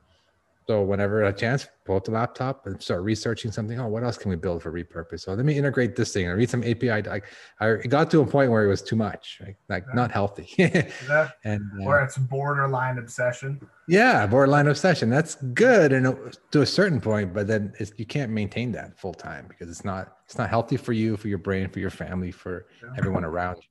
so 0.66 0.82
whenever 0.82 1.24
a 1.24 1.32
chance, 1.32 1.66
pull 1.84 1.96
up 1.96 2.04
the 2.04 2.12
laptop 2.12 2.66
and 2.66 2.80
start 2.80 3.02
researching 3.02 3.50
something. 3.50 3.80
Oh, 3.80 3.88
what 3.88 4.04
else 4.04 4.16
can 4.16 4.30
we 4.30 4.36
build 4.36 4.62
for 4.62 4.70
repurpose? 4.70 5.20
So 5.20 5.34
let 5.34 5.44
me 5.44 5.58
integrate 5.58 5.96
this 5.96 6.12
thing 6.12 6.28
and 6.28 6.38
read 6.38 6.48
some 6.48 6.62
API. 6.62 7.02
Like 7.02 7.24
I 7.58 7.74
got 7.88 8.10
to 8.12 8.20
a 8.20 8.26
point 8.26 8.52
where 8.52 8.64
it 8.64 8.68
was 8.68 8.80
too 8.80 8.94
much, 8.94 9.40
right? 9.40 9.56
like 9.68 9.84
yeah. 9.88 9.94
not 9.94 10.12
healthy. 10.12 10.48
yeah. 10.58 11.30
And 11.44 11.62
uh, 11.80 11.86
or 11.86 12.00
it's 12.02 12.18
borderline 12.18 12.98
obsession. 12.98 13.60
Yeah, 13.88 14.26
borderline 14.26 14.68
obsession. 14.68 15.10
That's 15.10 15.34
good, 15.54 15.92
and 15.92 16.36
to 16.52 16.62
a 16.62 16.66
certain 16.66 17.00
point, 17.00 17.34
but 17.34 17.48
then 17.48 17.72
you 17.96 18.06
can't 18.06 18.30
maintain 18.30 18.70
that 18.72 18.96
full 18.96 19.14
time 19.14 19.46
because 19.48 19.68
it's 19.68 19.84
not 19.84 20.18
it's 20.26 20.38
not 20.38 20.50
healthy 20.50 20.76
for 20.76 20.92
you, 20.92 21.16
for 21.16 21.26
your 21.26 21.38
brain, 21.38 21.68
for 21.70 21.80
your 21.80 21.90
family, 21.90 22.30
for 22.30 22.66
yeah. 22.80 22.90
everyone 22.96 23.24
around 23.24 23.56
you, 23.56 23.68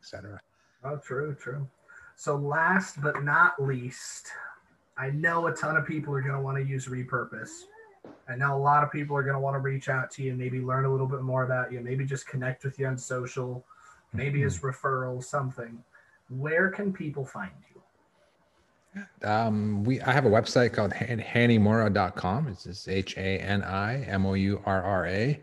etc. 0.00 0.40
Oh, 0.84 0.98
true, 0.98 1.34
true. 1.34 1.68
So 2.14 2.36
last 2.36 3.00
but 3.00 3.24
not 3.24 3.60
least, 3.62 4.28
I 4.98 5.10
know 5.10 5.46
a 5.46 5.52
ton 5.52 5.76
of 5.76 5.86
people 5.86 6.12
are 6.14 6.20
going 6.20 6.34
to 6.34 6.40
want 6.40 6.56
to 6.56 6.64
use 6.64 6.86
repurpose. 6.86 7.62
I 8.28 8.36
know 8.36 8.56
a 8.56 8.58
lot 8.58 8.82
of 8.82 8.90
people 8.90 9.16
are 9.16 9.22
going 9.22 9.34
to 9.34 9.40
want 9.40 9.54
to 9.54 9.60
reach 9.60 9.88
out 9.88 10.10
to 10.12 10.22
you, 10.22 10.34
maybe 10.34 10.60
learn 10.60 10.84
a 10.84 10.90
little 10.90 11.06
bit 11.06 11.22
more 11.22 11.44
about 11.44 11.72
you, 11.72 11.80
maybe 11.80 12.04
just 12.04 12.26
connect 12.26 12.64
with 12.64 12.78
you 12.78 12.86
on 12.86 12.98
social, 12.98 13.64
maybe 14.12 14.40
mm-hmm. 14.40 14.46
as 14.46 14.58
referrals, 14.58 15.24
something. 15.24 15.82
Where 16.28 16.70
can 16.70 16.92
people 16.92 17.24
find 17.24 17.52
you? 17.70 17.78
Um, 19.22 19.84
we 19.84 20.00
I 20.00 20.12
have 20.12 20.24
a 20.24 20.30
website 20.30 20.72
called 20.72 20.92
hanimourra.com. 20.92 22.48
It's 22.48 22.64
just 22.64 22.88
H 22.88 23.16
A 23.16 23.38
N 23.38 23.62
I 23.62 24.02
M 24.04 24.26
O 24.26 24.34
U 24.34 24.60
R 24.64 24.82
R 24.82 25.06
A 25.06 25.40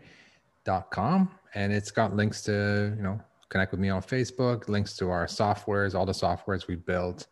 dot 0.64 0.90
com, 0.90 1.30
and 1.54 1.72
it's 1.72 1.90
got 1.90 2.14
links 2.14 2.42
to 2.42 2.92
you 2.96 3.02
know 3.02 3.20
connect 3.48 3.70
with 3.70 3.80
me 3.80 3.88
on 3.88 4.02
Facebook, 4.02 4.68
links 4.68 4.96
to 4.96 5.10
our 5.10 5.26
softwares, 5.26 5.94
all 5.94 6.04
the 6.04 6.12
softwares 6.12 6.66
we 6.66 6.74
built, 6.74 7.28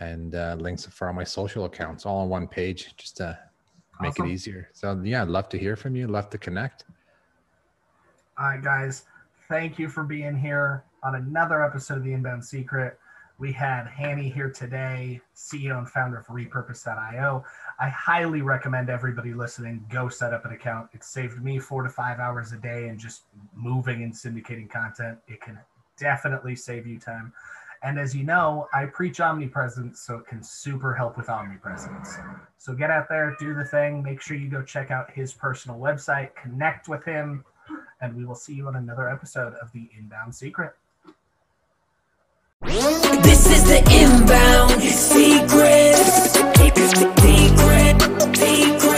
and 0.00 0.34
uh, 0.34 0.56
links 0.58 0.86
for 0.86 1.08
all 1.08 1.14
my 1.14 1.24
social 1.24 1.66
accounts 1.66 2.06
all 2.06 2.18
on 2.18 2.28
one 2.28 2.48
page 2.48 2.94
just 2.96 3.18
to 3.18 3.38
make 4.00 4.12
awesome. 4.12 4.26
it 4.26 4.32
easier. 4.32 4.68
So 4.72 5.00
yeah, 5.04 5.22
I'd 5.22 5.28
love 5.28 5.48
to 5.50 5.58
hear 5.58 5.76
from 5.76 5.94
you. 5.94 6.06
Love 6.08 6.30
to 6.30 6.38
connect. 6.38 6.84
All 8.38 8.46
right, 8.46 8.62
guys. 8.62 9.04
Thank 9.48 9.78
you 9.78 9.88
for 9.88 10.02
being 10.04 10.36
here 10.36 10.84
on 11.02 11.14
another 11.14 11.62
episode 11.62 11.98
of 11.98 12.04
the 12.04 12.12
Inbound 12.12 12.44
Secret. 12.44 12.98
We 13.38 13.52
had 13.52 13.86
Hani 13.86 14.32
here 14.32 14.50
today, 14.50 15.20
CEO 15.34 15.78
and 15.78 15.88
founder 15.88 16.18
of 16.18 16.26
Repurpose.io. 16.26 17.44
I 17.78 17.88
highly 17.88 18.42
recommend 18.42 18.90
everybody 18.90 19.32
listening 19.32 19.84
go 19.90 20.10
set 20.10 20.34
up 20.34 20.44
an 20.44 20.52
account. 20.52 20.90
It 20.92 21.02
saved 21.02 21.42
me 21.42 21.58
four 21.58 21.82
to 21.82 21.88
five 21.88 22.18
hours 22.18 22.52
a 22.52 22.58
day 22.58 22.88
and 22.88 22.98
just 22.98 23.22
moving 23.54 24.02
and 24.02 24.12
syndicating 24.12 24.68
content. 24.68 25.18
It 25.26 25.40
can 25.40 25.58
definitely 25.98 26.54
save 26.54 26.86
you 26.86 26.98
time. 26.98 27.32
And 27.82 27.98
as 27.98 28.14
you 28.14 28.24
know, 28.24 28.68
I 28.74 28.86
preach 28.86 29.20
omnipresence, 29.20 30.00
so 30.00 30.16
it 30.18 30.26
can 30.26 30.42
super 30.42 30.94
help 30.94 31.16
with 31.16 31.30
omnipresence. 31.30 32.14
So 32.58 32.74
get 32.74 32.90
out 32.90 33.08
there, 33.08 33.34
do 33.40 33.54
the 33.54 33.64
thing. 33.64 34.02
Make 34.02 34.20
sure 34.20 34.36
you 34.36 34.48
go 34.48 34.62
check 34.62 34.90
out 34.90 35.10
his 35.10 35.32
personal 35.32 35.78
website, 35.78 36.34
connect 36.34 36.88
with 36.88 37.04
him, 37.04 37.44
and 38.02 38.14
we 38.14 38.24
will 38.26 38.34
see 38.34 38.54
you 38.54 38.66
on 38.68 38.76
another 38.76 39.08
episode 39.08 39.54
of 39.54 39.72
The 39.72 39.88
Inbound 39.98 40.34
Secret. 40.34 40.74
This 42.62 43.46
is 43.46 43.64
the 43.64 43.78
Inbound 43.90 44.82
Secret. 44.82 45.96
Secret. 46.56 47.96
Secret. 48.36 48.89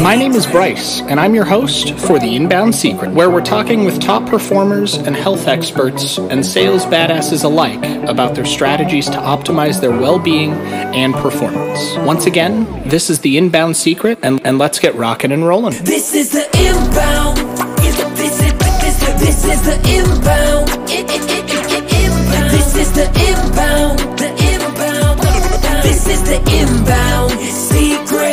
My 0.00 0.14
name 0.14 0.34
is 0.34 0.46
Bryce, 0.46 1.00
and 1.00 1.18
I'm 1.18 1.34
your 1.34 1.44
host 1.44 1.98
for 1.98 2.20
The 2.20 2.36
Inbound 2.36 2.72
Secret, 2.72 3.10
where 3.10 3.30
we're 3.30 3.44
talking 3.44 3.84
with 3.84 4.00
top 4.00 4.28
performers 4.30 4.94
and 4.94 5.16
health 5.16 5.48
experts 5.48 6.18
and 6.18 6.46
sales 6.46 6.84
badasses 6.84 7.42
alike 7.42 7.82
about 8.08 8.36
their 8.36 8.44
strategies 8.44 9.06
to 9.06 9.16
optimize 9.16 9.80
their 9.80 9.90
well 9.90 10.20
being 10.20 10.52
and 10.52 11.12
performance. 11.14 11.96
Once 12.06 12.26
again, 12.26 12.88
this 12.88 13.10
is 13.10 13.18
The 13.18 13.36
Inbound 13.38 13.76
Secret, 13.76 14.20
and, 14.22 14.40
and 14.46 14.56
let's 14.56 14.78
get 14.78 14.94
rocking 14.94 15.32
and 15.32 15.44
rolling. 15.44 15.74
This 15.82 16.14
is 16.14 16.30
The 16.30 16.46
Inbound. 16.56 17.38
This 17.78 17.98
is, 17.98 18.52
this 19.18 19.44
is 19.44 19.62
The 19.62 19.74
Inbound. 19.98 20.68
This 22.52 22.76
is 22.76 22.92
The 22.92 23.06
Inbound. 23.28 23.98
The 24.16 24.28
Inbound. 24.54 25.20
This 25.82 26.06
is 26.06 26.22
The 26.22 26.38
Inbound 26.56 27.32
Secret. 27.40 28.27